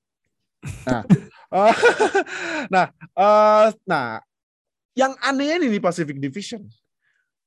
Eh, 0.64 1.04
nah, 2.74 2.90
eh, 2.96 3.66
nah, 3.84 4.24
yang 4.96 5.12
anehnya 5.20 5.68
nih 5.68 5.78
di 5.78 5.82
Pacific 5.84 6.16
Division, 6.16 6.64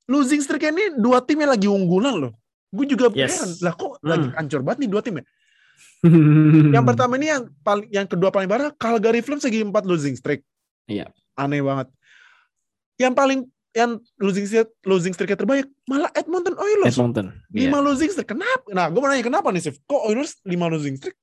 losing 0.05 0.45
streak 0.45 0.69
ini 0.69 0.95
dua 1.01 1.25
tim 1.25 1.41
yang 1.41 1.51
lagi 1.51 1.67
unggulan 1.67 2.21
loh. 2.21 2.33
Gue 2.69 2.85
juga 2.85 3.09
Yes. 3.17 3.33
heran, 3.41 3.51
lah 3.65 3.73
kok 3.73 3.97
Hmm. 4.05 4.09
lagi 4.13 4.29
hancur 4.37 4.61
banget 4.61 4.79
nih 4.85 4.91
dua 4.93 5.01
tim 5.01 5.15
ya. 5.19 5.25
Yang 6.79 6.85
pertama 6.85 7.19
ini 7.19 7.27
yang 7.27 7.43
paling, 7.65 7.89
yang 7.91 8.07
kedua 8.07 8.31
paling 8.31 8.47
parah, 8.47 8.71
Calgary 8.77 9.19
Flames 9.19 9.43
lagi 9.43 9.65
empat 9.65 9.83
losing 9.83 10.15
streak. 10.15 10.45
Iya. 10.87 11.11
Aneh 11.35 11.59
banget. 11.59 11.91
Yang 12.99 13.15
paling 13.15 13.41
yang 13.77 13.91
losing 14.19 14.45
streak 14.49 14.69
losing 14.83 15.15
streak 15.15 15.31
terbanyak 15.33 15.71
malah 15.87 16.11
Edmonton 16.13 16.59
Oilers. 16.59 16.99
Edmonton. 16.99 17.31
Lima 17.55 17.79
losing 17.79 18.11
streak. 18.11 18.27
Kenapa? 18.35 18.67
Nah, 18.75 18.91
gue 18.91 18.99
mau 18.99 19.07
nanya 19.07 19.23
kenapa 19.23 19.55
nih, 19.55 19.63
Sif? 19.71 19.79
Kok 19.87 20.03
Oilers 20.11 20.43
lima 20.43 20.67
losing 20.67 20.99
streak? 20.99 21.15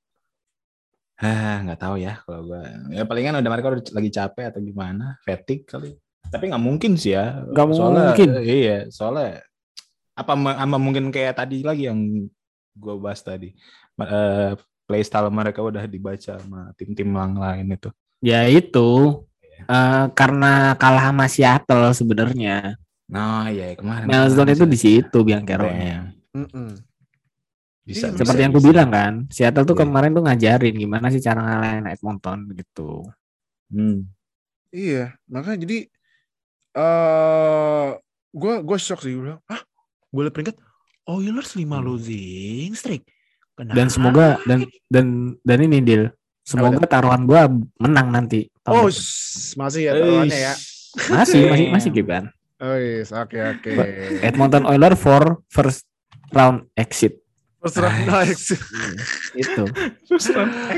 Ah, 1.16 1.64
nggak 1.64 1.80
tahu 1.80 1.96
ya 1.96 2.20
kalau 2.28 2.44
gua. 2.44 2.60
Ya 2.92 3.08
palingan 3.08 3.40
udah 3.40 3.48
mereka 3.52 3.72
udah 3.72 3.80
lagi 3.96 4.10
capek 4.12 4.52
atau 4.52 4.60
gimana, 4.60 5.16
fatigue 5.24 5.64
kali. 5.64 5.96
Tapi 6.28 6.52
nggak 6.52 6.60
mungkin 6.60 6.92
sih 7.00 7.16
ya. 7.16 7.40
Nggak 7.52 7.66
Soalnya- 7.72 8.04
mungkin. 8.12 8.30
Iya, 8.44 8.78
soalnya 8.92 9.30
apa 10.16 10.32
apa 10.32 10.76
mungkin 10.76 11.08
kayak 11.08 11.40
tadi 11.40 11.64
lagi 11.64 11.88
yang 11.88 12.28
gua 12.76 13.00
bahas 13.00 13.24
tadi. 13.24 13.56
Eh, 13.96 14.52
playstyle 14.84 15.32
mereka 15.32 15.64
udah 15.64 15.88
dibaca 15.88 16.36
sama 16.36 16.76
tim-tim 16.76 17.08
yang 17.08 17.32
lain 17.40 17.72
itu. 17.72 17.88
Ya 18.20 18.44
itu 18.48 19.24
eh, 19.64 20.04
karena 20.12 20.52
kalah 20.76 21.08
sama 21.08 21.26
Seattle 21.26 21.88
sebenarnya. 21.92 22.76
Nah, 23.06 23.48
iya 23.48 23.72
kemarin. 23.72 24.04
Milestone 24.04 24.52
itu 24.52 24.64
di 24.66 24.78
situ 24.78 25.18
biang 25.22 25.46
keroknya. 25.46 26.12
Bisa, 27.86 28.10
Iya, 28.10 28.18
bisa, 28.18 28.18
Seperti 28.18 28.40
yang 28.42 28.50
bisa. 28.50 28.58
gue 28.58 28.70
bilang 28.74 28.90
kan, 28.90 29.12
Seattle 29.30 29.62
tuh 29.62 29.78
Iya. 29.78 29.82
kemarin 29.86 30.10
tuh 30.10 30.22
ngajarin 30.26 30.74
gimana 30.74 31.06
sih 31.08 31.22
cara 31.22 31.38
ngalahin 31.38 31.86
Edmonton 31.86 32.38
gitu. 32.52 33.06
Hmm. 33.70 34.10
Iya, 34.74 35.14
makanya 35.30 35.62
jadi 35.62 35.78
eh 36.76 37.88
gue 38.32 38.54
gue 38.60 38.76
shock 38.76 39.00
sih 39.00 39.14
gue 39.14 39.30
bilang, 39.30 39.40
ah, 39.46 39.62
gue 40.10 40.22
liat 40.22 40.34
peringkat 40.34 40.56
Oilers 41.06 41.54
5 41.54 41.78
Hmm. 41.78 41.86
losing 41.86 42.74
streak. 42.74 43.06
Kenapa? 43.54 43.76
Dan 43.78 43.86
semoga 43.88 44.26
dan 44.44 44.66
dan 44.90 45.06
dan 45.40 45.58
ini 45.62 45.78
deal. 45.80 46.10
Semoga 46.46 46.86
taruhan 46.86 47.26
gua 47.26 47.50
menang 47.76 48.08
nanti. 48.08 48.46
tahun 48.62 48.74
Oh, 48.78 48.88
masih 49.56 49.80
ya 49.82 49.92
taruhannya 49.92 50.38
ya. 50.40 50.54
masih 51.10 51.40
masih 51.44 51.66
masih 51.74 51.88
gitu 51.90 52.06
kan. 52.06 52.24
Oh 52.56 52.72
yes, 52.72 53.10
oke 53.10 53.34
oke. 53.36 53.68
Edmonton 54.22 54.64
Oilers 54.64 54.96
for 54.96 55.42
first 55.46 55.84
round 56.30 56.70
exit 56.72 57.18
First 57.58 57.76
round 57.76 57.98
next. 58.06 58.54
itu. 59.42 59.64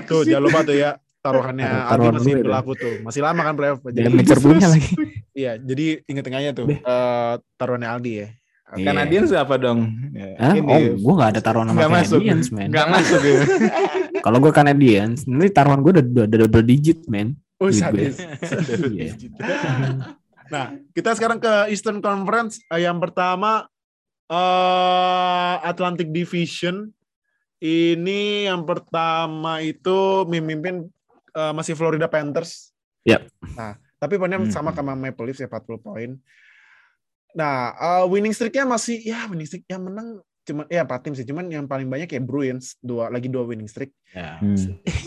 Tuh 0.03 0.21
jangan 0.25 0.43
lupa 0.43 0.65
tuh 0.65 0.75
ya 0.75 0.97
taruhannya 1.19 1.63
Taruh- 1.63 1.85
Aldi 1.85 1.93
taruhan 1.93 2.15
masih 2.15 2.25
dulu 2.25 2.35
ya. 2.35 2.45
berlaku 2.49 2.73
tuh. 2.75 2.95
Masih 3.05 3.21
lama 3.21 3.41
kan 3.43 3.55
playoff. 3.55 3.81
Jadi 3.85 4.09
punya 4.41 4.69
lagi. 4.75 4.93
iya, 5.33 5.53
jadi 5.55 5.87
inget-ingetnya 6.03 6.53
tuh 6.57 6.67
eh, 6.73 7.35
taruhannya 7.55 7.89
Aldi 7.89 8.13
ya. 8.17 8.29
Iya. 8.69 8.87
Canadian 8.93 9.25
siapa 9.25 9.55
dong? 9.57 9.79
Ya, 10.13 10.29
Hah? 10.37 10.53
ini 10.53 10.69
Oh, 10.69 10.81
gua 11.01 11.15
gak 11.25 11.31
ada 11.33 11.41
taruhan 11.41 11.67
sama 11.67 11.79
Nggak 11.81 11.93
masuk. 11.95 12.21
Man. 12.53 12.69
nggak 12.69 12.89
masuk 12.91 13.21
ya. 13.23 13.41
Kalau 14.29 14.39
gua 14.39 14.53
Canadiens, 14.53 15.25
nanti 15.25 15.49
taruhan 15.49 15.81
gua 15.81 15.97
udah, 15.97 16.05
udah, 16.05 16.25
udah 16.29 16.39
double 16.45 16.65
digit, 16.65 17.01
man. 17.09 17.33
Oh, 17.57 17.73
sadis. 17.75 18.21
Iya. 18.93 19.17
Nah, 20.49 20.73
kita 20.97 21.13
sekarang 21.13 21.37
ke 21.39 21.69
Eastern 21.69 22.01
Conference. 22.01 22.57
Eh, 22.69 22.81
yang 22.81 22.97
pertama 22.97 23.69
eh 24.29 25.55
Atlantic 25.61 26.09
Division. 26.09 26.89
Ini 27.59 28.49
yang 28.49 28.65
pertama 28.65 29.61
itu 29.61 30.25
memimpin 30.25 30.89
eh, 31.31 31.53
masih 31.53 31.77
Florida 31.77 32.09
Panthers. 32.09 32.73
Yap. 33.05 33.29
Nah, 33.53 33.77
tapi 33.97 34.17
poinnya 34.17 34.39
Hmm. 34.39 34.49
sama 34.49 34.73
sama 34.73 34.93
Maple 34.95 35.29
Leafs 35.29 35.41
ya 35.41 35.49
40 35.49 35.77
poin. 35.77 36.17
Nah, 37.33 37.73
eh, 37.75 38.05
winning 38.09 38.33
streak-nya 38.33 38.65
masih 38.65 39.01
ya 39.01 39.29
winning 39.29 39.45
streak 39.45 39.65
yang 39.69 39.85
menang 39.85 40.21
cuma 40.49 40.65
ya 40.73 40.81
empat 40.81 41.05
tim 41.05 41.13
sih, 41.13 41.29
cuman 41.29 41.45
yang 41.53 41.69
paling 41.69 41.85
banyak 41.85 42.09
ya 42.09 42.21
Bruins 42.25 42.81
dua 42.81 43.13
lagi 43.13 43.29
dua 43.29 43.45
winning 43.45 43.69
streak. 43.69 43.93
Ya. 44.17 44.41
Hmm. 44.41 44.57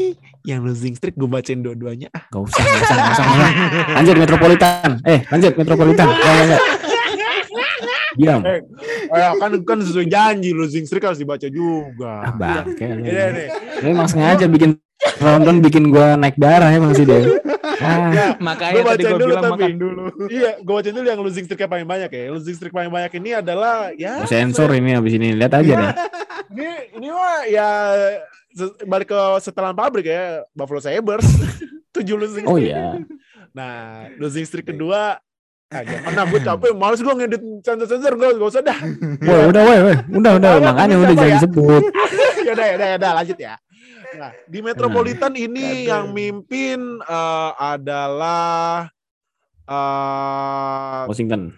yang 0.49 0.61
losing 0.61 0.93
streak 0.93 1.17
gue 1.17 1.25
bacain 1.25 1.65
dua-duanya. 1.65 2.13
Ah, 2.13 2.29
Gak 2.29 2.41
usah, 2.45 2.61
gak 2.61 2.77
usah, 2.77 2.95
gak 2.95 3.11
usah, 3.11 3.25
gak 3.25 3.33
usah. 3.41 3.49
Lanjut 3.97 4.15
Metropolitan. 4.21 4.89
Eh, 5.01 5.19
lanjut 5.33 5.53
Metropolitan. 5.57 6.07
Gak, 6.13 6.21
gak, 6.21 6.45
gak. 6.45 6.61
Diam. 8.11 8.41
Eh, 8.45 8.59
eh, 9.17 9.31
kan 9.39 9.51
kan 9.65 9.77
sesuai 9.81 10.05
janji 10.05 10.53
losing 10.53 10.85
streak 10.85 11.09
harus 11.09 11.17
dibaca 11.17 11.47
juga. 11.49 12.27
Ah, 12.27 12.33
bangke. 12.35 12.85
lu. 12.85 13.01
Iya 13.01 13.49
emang 13.81 14.05
sengaja 14.05 14.45
bikin 14.45 14.77
nonton 15.17 15.57
bikin 15.65 15.89
gua 15.89 16.13
naik 16.13 16.37
darah 16.37 16.69
emang 16.69 16.93
sih 16.93 17.01
deh. 17.01 17.41
Ah, 17.81 18.37
Makanya 18.47 18.73
Gua 18.77 18.91
tadi 18.91 19.03
gue 19.03 19.11
dulu 19.15 19.25
bilang 19.27 19.43
tapi. 19.43 19.53
makan 19.57 19.73
dulu. 19.75 20.03
Iya, 20.27 20.51
gue 20.57 20.73
bacain 20.73 20.93
dulu 20.93 21.07
yang 21.07 21.19
losing 21.19 21.45
streak 21.45 21.65
paling 21.65 21.83
banyak 21.83 22.09
ya. 22.09 22.23
Losing 22.29 22.53
streak 22.53 22.71
paling 22.71 22.87
banyak 22.87 23.11
ini 23.15 23.29
adalah 23.35 23.89
ya. 23.93 24.21
gua 24.21 24.29
sensor 24.29 24.69
ini 24.71 24.93
abis 24.93 25.13
ini 25.13 25.33
lihat 25.33 25.53
aja 25.53 25.73
deh. 25.75 25.91
Ini 26.51 26.67
ini 26.93 27.07
mah 27.07 27.47
ya 27.47 27.67
balik 28.83 29.07
ke 29.07 29.19
setelan 29.39 29.71
pabrik 29.71 30.03
ya 30.03 30.43
Buffalo 30.51 30.77
Sabres. 30.77 31.23
Tujuh 31.95 32.15
losing 32.15 32.43
Oh 32.43 32.55
streak. 32.55 32.69
iya. 32.69 32.99
Nah, 33.51 34.07
losing 34.15 34.43
streak 34.43 34.67
kedua 34.67 35.19
Ah, 35.67 35.87
jangan. 35.87 36.11
Nah, 36.11 36.25
gue 36.27 36.39
capek, 36.41 36.75
males 36.75 36.99
gue 36.99 37.13
ngedit 37.15 37.39
sensor-sensor, 37.63 38.19
gue 38.19 38.29
gak 38.35 38.43
usah 38.43 38.59
dah. 38.59 38.75
Woi, 39.23 39.43
udah, 39.47 39.61
woi, 39.63 39.77
woi. 39.81 39.95
Udah, 40.11 40.31
udah. 40.35 40.49
Apa, 40.51 40.67
Makanya 40.67 40.95
udah 40.99 41.15
jangan 41.15 41.31
ya? 41.31 41.35
disebut. 41.39 41.83
yaudah, 42.43 42.65
yaudah, 42.67 42.87
yaudah, 42.91 43.11
lanjut 43.15 43.37
ya. 43.39 43.55
Nah, 44.11 44.31
di 44.43 44.59
Metropolitan 44.59 45.31
ini 45.33 45.63
Aduh. 45.63 45.87
yang 45.87 46.05
mimpin 46.11 46.79
eh, 46.99 47.51
adalah 47.55 48.91
eh 49.63 51.03
Washington. 51.07 51.55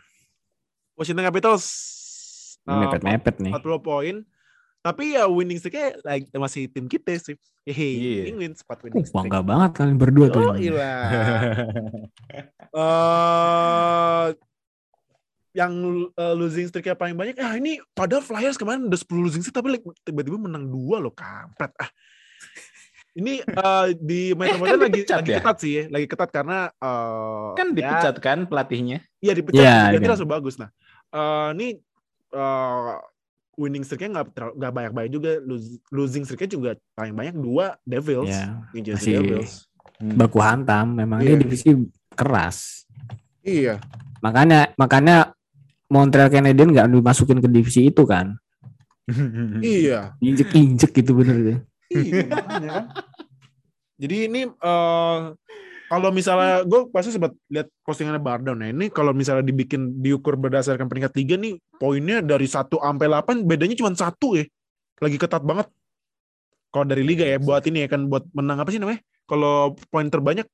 Washington 0.94 1.26
Capitals. 1.26 1.66
Eh, 2.64 2.78
Mepet-mepet 2.78 3.36
nih. 3.42 3.52
40 3.52 3.82
poin. 3.82 4.16
Tapi 4.84 5.16
ya 5.16 5.26
winning 5.26 5.58
streak-nya 5.58 5.96
like, 6.04 6.28
masih 6.36 6.68
tim 6.68 6.86
kita 6.86 7.16
sih. 7.16 7.40
Hehe, 7.64 7.90
Iya. 7.96 8.24
Penguins 8.28 8.60
4 8.62 8.68
Uh, 8.68 8.82
winning 8.86 9.06
streak. 9.08 9.16
bangga 9.16 9.40
banget 9.40 9.70
kalian 9.74 9.98
berdua 9.98 10.26
tuh. 10.30 10.44
Oh, 10.44 10.56
iya. 10.56 10.92
Eh 12.74 14.28
yang 15.54 15.74
eh, 16.10 16.34
losing 16.34 16.66
streak-nya 16.66 16.98
paling 16.98 17.14
banyak. 17.14 17.38
Ah, 17.38 17.54
ini 17.56 17.78
padahal 17.94 18.26
Flyers 18.26 18.58
kemarin 18.58 18.90
udah 18.90 18.98
10 18.98 19.22
losing 19.22 19.42
streak 19.42 19.54
tapi 19.56 19.70
like, 19.72 19.86
tiba-tiba 20.02 20.36
menang 20.36 20.66
dua 20.66 20.98
loh, 20.98 21.14
kampret. 21.14 21.70
Ah. 21.78 21.90
Ini 23.14 23.34
eh, 23.42 23.86
di 23.94 24.34
Metropolitan 24.34 24.74
Kan 24.74 24.82
lagi 24.84 25.02
lagi 25.06 25.30
ya? 25.30 25.38
ketat 25.38 25.58
sih 25.60 25.72
ya, 25.72 25.84
lagi 25.88 26.06
ketat 26.10 26.30
karena 26.30 26.58
eh 26.74 27.50
kan 27.54 27.68
ya, 27.70 27.76
dipecat 27.78 28.16
kan 28.18 28.38
pelatihnya. 28.44 28.98
Iya 29.20 29.34
dipecat, 29.34 29.62
Iya, 29.62 29.76
diganti 29.88 30.02
iya. 30.02 30.12
langsung 30.12 30.30
bagus. 30.30 30.56
Nah, 30.58 30.70
eh 31.10 31.48
ini 31.54 31.68
eh, 32.32 32.94
winning 33.54 33.86
streak-nya 33.86 34.10
nggak 34.12 34.28
terlalu- 34.34 34.56
nggak 34.58 34.74
banyak-banyak 34.74 35.12
juga, 35.12 35.32
Los- 35.40 35.78
losing 35.90 36.26
streak-nya 36.26 36.50
juga 36.50 36.70
paling 36.92 37.14
banyak 37.14 37.36
dua 37.36 37.78
Devils, 37.84 38.28
Ya, 38.28 38.66
New 38.74 38.82
Jersey 38.82 39.14
masih- 39.14 39.22
Devils. 39.22 39.54
Hmm. 40.02 40.18
baku 40.18 40.42
hantam. 40.42 40.86
Memang 40.92 41.22
Iya. 41.22 41.38
dia 41.38 41.38
divisi 41.40 41.70
keras. 42.12 42.90
Iya, 43.40 43.78
Makanya, 44.20 44.74
makanya 44.74 45.36
Montreal 45.86 46.32
Canadiens 46.32 46.72
nggak 46.72 46.90
dimasukin 46.90 47.38
ke 47.38 47.48
divisi 47.48 47.86
itu 47.86 48.02
kan. 48.04 48.34
iya. 49.62 50.16
Injek-injek 50.18 50.96
gitu 50.96 51.14
bener 51.14 51.38
deh. 51.38 51.60
Iya, 51.94 52.26
makanya 52.30 52.70
kan. 52.74 52.86
Jadi 54.02 54.16
ini 54.26 54.42
eh 54.50 55.20
kalau 55.88 56.10
misalnya 56.10 56.66
gue 56.66 56.90
pasti 56.90 57.14
sempat 57.14 57.38
lihat 57.54 57.70
postingannya 57.86 58.18
Bardown 58.18 58.66
ya. 58.66 58.70
Ini 58.74 58.90
kalau 58.90 59.14
misalnya 59.14 59.46
dibikin 59.46 60.02
diukur 60.02 60.34
berdasarkan 60.34 60.90
peringkat 60.90 61.14
tiga 61.14 61.38
nih 61.38 61.62
poinnya 61.78 62.26
dari 62.26 62.50
1 62.50 62.82
sampai 62.82 63.06
8 63.06 63.46
bedanya 63.46 63.78
cuma 63.78 63.94
satu 63.94 64.34
ya. 64.34 64.46
Lagi 64.98 65.22
ketat 65.22 65.46
banget. 65.46 65.70
Kalau 66.74 66.90
dari 66.90 67.06
liga 67.06 67.22
ya 67.22 67.38
buat 67.38 67.62
ini 67.70 67.86
ya 67.86 67.88
kan 67.94 68.10
buat 68.10 68.26
menang 68.34 68.66
apa 68.66 68.74
sih 68.74 68.82
namanya? 68.82 69.06
Kalau 69.30 69.78
poin 69.94 70.10
terbanyak 70.10 70.50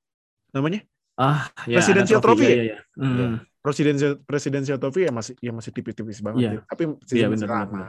namanya 0.52 0.84
Ah, 1.20 1.52
ya, 1.68 1.84
Presidential 1.84 2.24
trophy 2.24 2.48
ya, 2.48 2.50
ya? 2.50 2.56
ya, 2.56 2.64
ya. 2.64 2.78
Hmm. 2.96 3.36
Presidential 3.60 4.12
Presidential 4.24 4.78
Trophy 4.80 5.04
ya 5.04 5.12
masih 5.12 5.36
ya 5.44 5.52
masih 5.52 5.72
tipis-tipis 5.76 6.24
banget 6.24 6.40
Iya. 6.40 6.52
ya. 6.56 6.62
Tapi 6.64 6.84
masih 6.96 7.28
benar, 7.28 7.50
lama. 7.68 7.84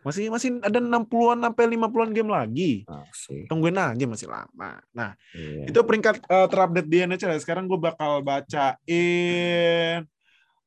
Masih 0.00 0.32
masih 0.32 0.48
ada 0.64 0.80
60-an 0.80 1.38
sampai 1.44 1.64
50-an 1.76 2.10
game 2.10 2.30
lagi. 2.32 2.72
Asik. 2.88 3.52
Tungguin 3.52 3.76
aja 3.76 4.04
masih 4.08 4.32
lama. 4.32 4.80
Nah, 4.96 5.12
Iya. 5.36 5.68
itu 5.68 5.80
peringkat 5.84 6.24
eh, 6.24 6.46
terupdate 6.48 6.88
di 6.88 6.98
NHL. 7.04 7.36
Sekarang 7.36 7.68
gue 7.68 7.76
bakal 7.76 8.24
bacain 8.24 10.00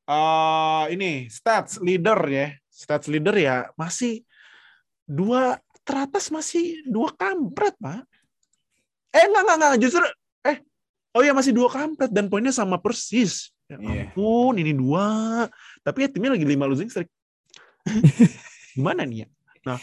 eh 0.04 0.84
ini 0.92 1.32
stats 1.32 1.80
leader 1.80 2.20
ya. 2.28 2.48
Stats 2.70 3.08
leader 3.08 3.34
ya 3.34 3.72
masih 3.74 4.22
dua 5.04 5.58
teratas 5.82 6.30
masih 6.30 6.84
dua 6.86 7.10
kampret, 7.16 7.74
Pak. 7.80 8.04
Eh 9.14 9.24
enggak 9.26 9.42
enggak 9.46 9.58
enggak 9.58 9.80
justru 9.82 10.06
eh 10.44 10.58
oh 11.14 11.22
ya 11.22 11.34
masih 11.34 11.56
dua 11.56 11.70
kampret 11.72 12.12
dan 12.14 12.30
poinnya 12.30 12.54
sama 12.54 12.78
persis. 12.78 13.50
Ya 13.66 13.80
Iya. 13.80 14.12
ampun, 14.12 14.60
ini 14.60 14.76
dua. 14.76 15.48
Tapi 15.82 16.06
ya 16.06 16.10
timnya 16.12 16.36
lagi 16.36 16.46
lima 16.46 16.68
losing 16.68 16.92
streak. 16.92 17.10
Gimana 18.74 19.06
nih 19.06 19.26
ya? 19.26 19.28
Nah, 19.64 19.80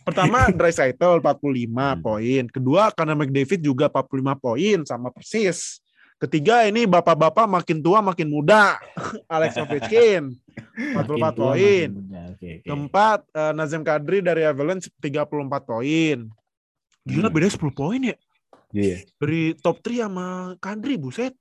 pertama 0.00 0.48
Draisaitl 0.48 1.20
45 1.20 1.68
poin. 2.00 2.44
Kedua 2.48 2.88
karena 2.94 3.12
McDavid 3.12 3.60
juga 3.60 3.86
45 3.92 4.32
poin 4.40 4.78
sama 4.88 5.12
persis. 5.12 5.84
Ketiga 6.20 6.68
ini 6.68 6.84
bapak-bapak 6.84 7.48
makin 7.48 7.80
tua 7.80 8.00
makin 8.04 8.28
muda. 8.28 8.76
Alex 9.34 9.56
Ovechkin 9.60 10.36
44 10.96 11.32
poin. 11.36 11.88
Keempat 12.64 13.24
eh, 13.32 13.52
Nazem 13.56 13.80
Kadri 13.84 14.20
dari 14.24 14.44
Avalanche 14.44 14.88
34 15.00 15.68
poin. 15.68 16.18
Gila 17.04 17.28
Hmm. 17.28 17.34
beda 17.34 17.48
10 17.48 17.72
poin 17.72 18.00
ya. 18.04 18.16
Iya. 18.70 18.96
Dari 19.16 19.56
top 19.56 19.80
3 19.80 20.08
sama 20.08 20.56
Kadri 20.60 21.00
buset. 21.00 21.32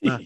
Nah, 0.00 0.16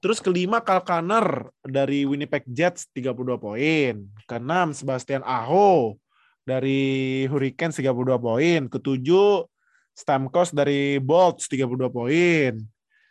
Terus 0.00 0.18
kelima 0.24 0.64
Kyle 0.64 0.80
Connor 0.80 1.52
dari 1.60 2.08
Winnipeg 2.08 2.48
Jets 2.48 2.88
32 2.96 3.36
poin. 3.36 3.94
Keenam 4.24 4.72
Sebastian 4.72 5.20
Aho 5.28 6.00
dari 6.48 7.24
Hurricanes 7.28 7.76
32 7.76 8.16
poin. 8.16 8.60
Ketujuh 8.72 9.44
Stamkos 9.92 10.56
dari 10.56 10.96
Bolts 10.96 11.52
32 11.52 11.92
poin. 11.92 12.52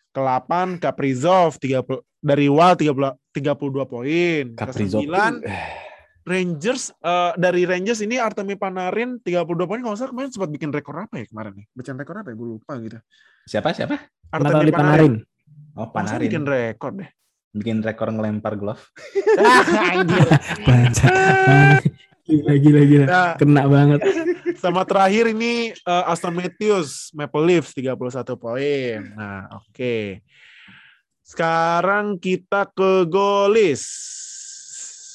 Ke-8 0.09 0.81
Kaprizov 0.81 1.61
30 1.61 2.01
dari 2.25 2.49
Wild 2.49 2.77
30, 2.81 3.37
32 3.37 3.85
poin. 3.85 4.43
Kaprizov. 4.57 5.05
Ke-9 5.05 5.45
Rangers 6.29 6.93
eh, 6.93 7.31
dari 7.41 7.65
Rangers 7.65 8.05
ini 8.05 8.21
Artemi 8.21 8.53
Panarin 8.53 9.17
32 9.21 9.45
poin 9.65 9.81
kalau 9.81 9.93
nggak 9.93 10.01
salah 10.01 10.11
kemarin 10.13 10.29
sempat 10.29 10.49
bikin 10.53 10.69
rekor 10.69 10.93
apa 10.97 11.21
ya 11.21 11.25
kemarin 11.25 11.53
nih? 11.57 11.65
Bacain 11.73 11.97
rekor 11.97 12.15
apa 12.21 12.29
ya? 12.29 12.35
Gue 12.37 12.47
lupa 12.57 12.73
gitu. 12.81 12.97
Siapa 13.49 13.73
siapa? 13.73 13.97
Natali 14.29 14.73
Panarin. 14.73 15.13
Oh, 15.79 15.87
Panarin. 15.87 16.27
bikin 16.27 16.43
rekor 16.43 16.91
deh. 16.91 17.07
Bikin 17.49 17.79
rekor 17.79 18.11
ngelempar 18.11 18.59
glove. 18.59 18.83
Anjir. 19.39 20.27
Gila 22.29 22.53
gila 22.61 22.81
gila. 22.85 23.05
Nah, 23.07 23.33
Kena 23.35 23.63
banget. 23.65 23.99
sama 24.59 24.83
terakhir 24.83 25.31
ini 25.31 25.71
eh, 25.71 26.03
Aston 26.05 26.35
Matthews 26.35 27.09
Maple 27.11 27.41
Leafs 27.41 27.73
31 27.73 27.95
poin. 28.35 28.99
Nah, 29.15 29.49
oke. 29.57 30.21
Sekarang 31.23 32.17
kita 32.17 32.69
ke 32.69 33.07
golis. 33.07 33.81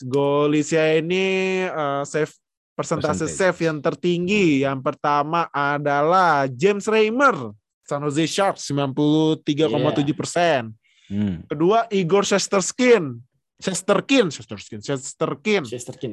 Golisnya 0.03 0.99
ini 0.99 1.27
eh, 1.65 2.03
save 2.03 2.35
persentase 2.75 3.31
Percentage. 3.31 3.39
save 3.39 3.59
yang 3.63 3.79
tertinggi. 3.79 4.67
Yang 4.67 4.81
pertama 4.83 5.47
adalah 5.55 6.51
James 6.51 6.91
Reimer, 6.91 7.55
San 7.85 8.01
Jose 8.03 8.25
Sharks 8.27 8.65
93,7 8.73 10.17
persen. 10.17 10.73
Hmm. 11.05 11.45
Kedua 11.45 11.85
Igor 11.93 12.25
Shesterkin, 12.25 13.21
Shesterkin, 13.61 14.33
Shesterkin, 14.33 14.81
Shesterkin 14.81 15.63
Chesterkin. 15.69 16.13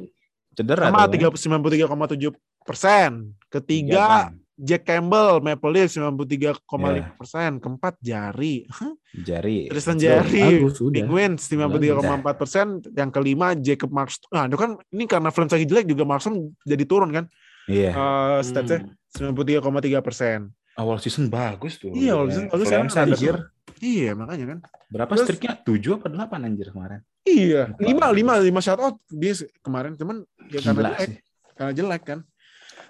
Cedera 0.51 0.91
sama 0.91 1.07
dong 1.07 1.31
ya. 1.31 1.31
93,7 1.31 2.35
persen. 2.67 3.31
Ketiga 3.47 3.87
Tiga, 4.27 4.35
Jack 4.61 4.83
Campbell, 4.83 5.39
Maple 5.39 5.71
Leafs 5.71 5.95
93,5 5.95 6.59
Iya. 6.91 7.15
persen. 7.15 7.51
Keempat 7.57 7.95
Jari, 8.03 8.67
jari. 9.15 9.71
Tristan. 9.71 9.95
Jari, 9.97 10.59
Bagus 10.59 10.75
sudah. 10.77 11.01
Penguins 11.01 11.41
93,4 11.47 12.35
persen. 12.37 12.67
Yang 12.91 13.09
kelima 13.15 13.47
Jacob 13.55 13.89
Markstrom. 13.89 14.29
Nah 14.35 14.45
itu 14.51 14.57
kan 14.59 14.71
ini 14.91 15.03
karena 15.07 15.31
lagi 15.31 15.65
jelek 15.65 15.87
juga 15.87 16.03
Markstrom 16.03 16.51
jadi 16.67 16.83
turun 16.83 17.09
kan. 17.15 17.25
Iya. 17.71 17.95
Eh 17.95 18.39
statsnya 18.43 18.91
Hmm. 19.17 19.33
93,3 19.35 20.03
persen. 20.03 20.51
Awal 20.75 20.97
season 20.99 21.27
bagus 21.27 21.75
tuh. 21.77 21.91
Iya, 21.91 22.15
awal 22.15 22.31
season 22.31 22.47
bagus, 22.47 22.65
sekarang 22.65 22.87
ada 22.87 23.03
anjir. 23.03 23.35
Iya 23.81 24.11
makanya 24.13 24.45
kan. 24.47 24.59
Berapa 24.87 25.11
Terus- 25.15 25.27
streaknya? 25.27 25.51
7 25.61 25.97
apa 25.97 26.07
8 26.07 26.47
anjir 26.47 26.67
kemarin? 26.69 26.99
Iya, 27.21 27.61
Lupa. 27.73 27.85
lima, 27.85 28.05
lima, 28.11 28.33
lima 28.41 28.59
shout 28.59 28.79
out 28.79 28.97
dia 29.07 29.33
kemarin. 29.59 29.93
Cuman 29.93 30.25
ya 30.49 30.59
karena 30.59 30.73
Gila 30.73 30.89
jelek. 30.91 31.07
sih. 31.09 31.17
karena 31.53 31.71
jelek 31.73 32.03
kan. 32.03 32.19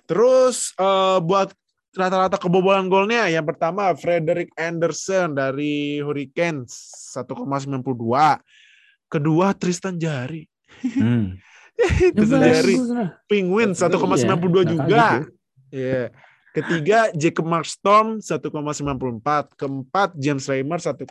Terus 0.06 0.72
eh, 0.74 1.20
buat 1.22 1.50
rata-rata 1.92 2.40
kebobolan 2.40 2.88
golnya 2.88 3.28
yang 3.28 3.44
pertama 3.44 3.92
Frederick 3.94 4.56
Anderson 4.56 5.36
dari 5.36 6.00
Hurricanes 6.00 6.72
1,92. 7.12 7.84
Kedua 9.08 9.52
Tristan 9.52 10.00
Jari. 10.00 10.48
Hmm. 10.88 11.36
Tristan 12.16 12.40
Jari 12.42 12.76
lah. 12.80 13.10
Penguins 13.28 13.76
Iya, 13.76 13.92
1,92 13.92 14.40
nggak 14.40 14.66
juga. 14.72 15.04
kaget 15.20 15.28
tuh. 15.68 16.08
Ketiga 16.52 17.08
Jacob 17.16 17.48
Markstrom 17.48 18.20
1,94. 18.20 19.56
Keempat 19.56 20.10
James 20.20 20.44
Reimer 20.52 20.80
1,98. 20.84 21.08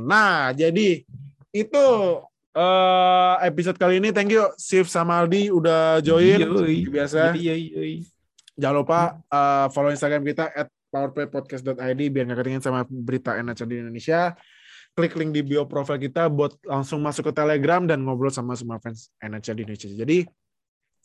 Nah, 0.07 0.55
jadi 0.55 1.03
itu 1.51 1.85
eh, 2.55 3.35
episode 3.43 3.75
kali 3.75 3.99
ini. 3.99 4.15
Thank 4.15 4.31
you 4.31 4.47
Sif 4.55 4.87
sama 4.87 5.19
Aldi 5.19 5.51
udah 5.51 5.99
join 5.99 6.39
Yoi. 6.39 6.87
biasa. 6.87 7.35
Yoi, 7.35 7.63
yoi. 7.75 7.95
Jangan 8.57 8.75
lupa 8.81 8.99
uh, 9.29 9.69
follow 9.69 9.93
Instagram 9.93 10.25
kita 10.25 10.49
at 10.49 10.65
powerplaypodcast.id 10.89 12.01
biar 12.09 12.23
nggak 12.25 12.39
ketinggalan 12.41 12.63
sama 12.65 12.81
berita 12.89 13.37
NHL 13.37 13.67
di 13.69 13.77
Indonesia. 13.85 14.33
Klik 14.97 15.13
link 15.13 15.29
di 15.29 15.45
bio 15.45 15.69
profile 15.69 16.01
kita 16.01 16.25
buat 16.25 16.57
langsung 16.65 17.05
masuk 17.05 17.29
ke 17.29 17.33
Telegram 17.37 17.85
dan 17.85 18.01
ngobrol 18.01 18.33
sama 18.33 18.57
semua 18.57 18.81
fans 18.81 19.13
NHL 19.21 19.53
di 19.53 19.61
Indonesia. 19.69 19.89
Jadi, 19.93 20.17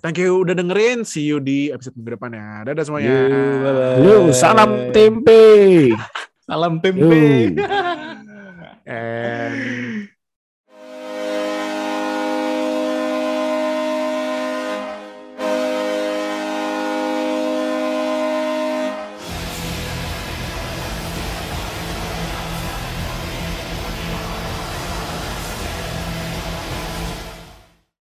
thank 0.01 0.17
you 0.17 0.41
udah 0.41 0.57
dengerin. 0.57 1.05
See 1.05 1.29
you 1.29 1.45
di 1.45 1.69
episode 1.69 2.01
minggu 2.01 2.17
depan 2.17 2.33
ya. 2.33 2.73
Dadah 2.73 2.85
semuanya. 2.89 3.13
Yo, 3.13 3.29
bye-bye. 3.61 3.97
Yo, 4.01 4.17
salam 4.33 4.71
tempe. 4.97 5.45
Salam 6.49 6.81
tempe. 6.81 7.53
And 8.89 10.09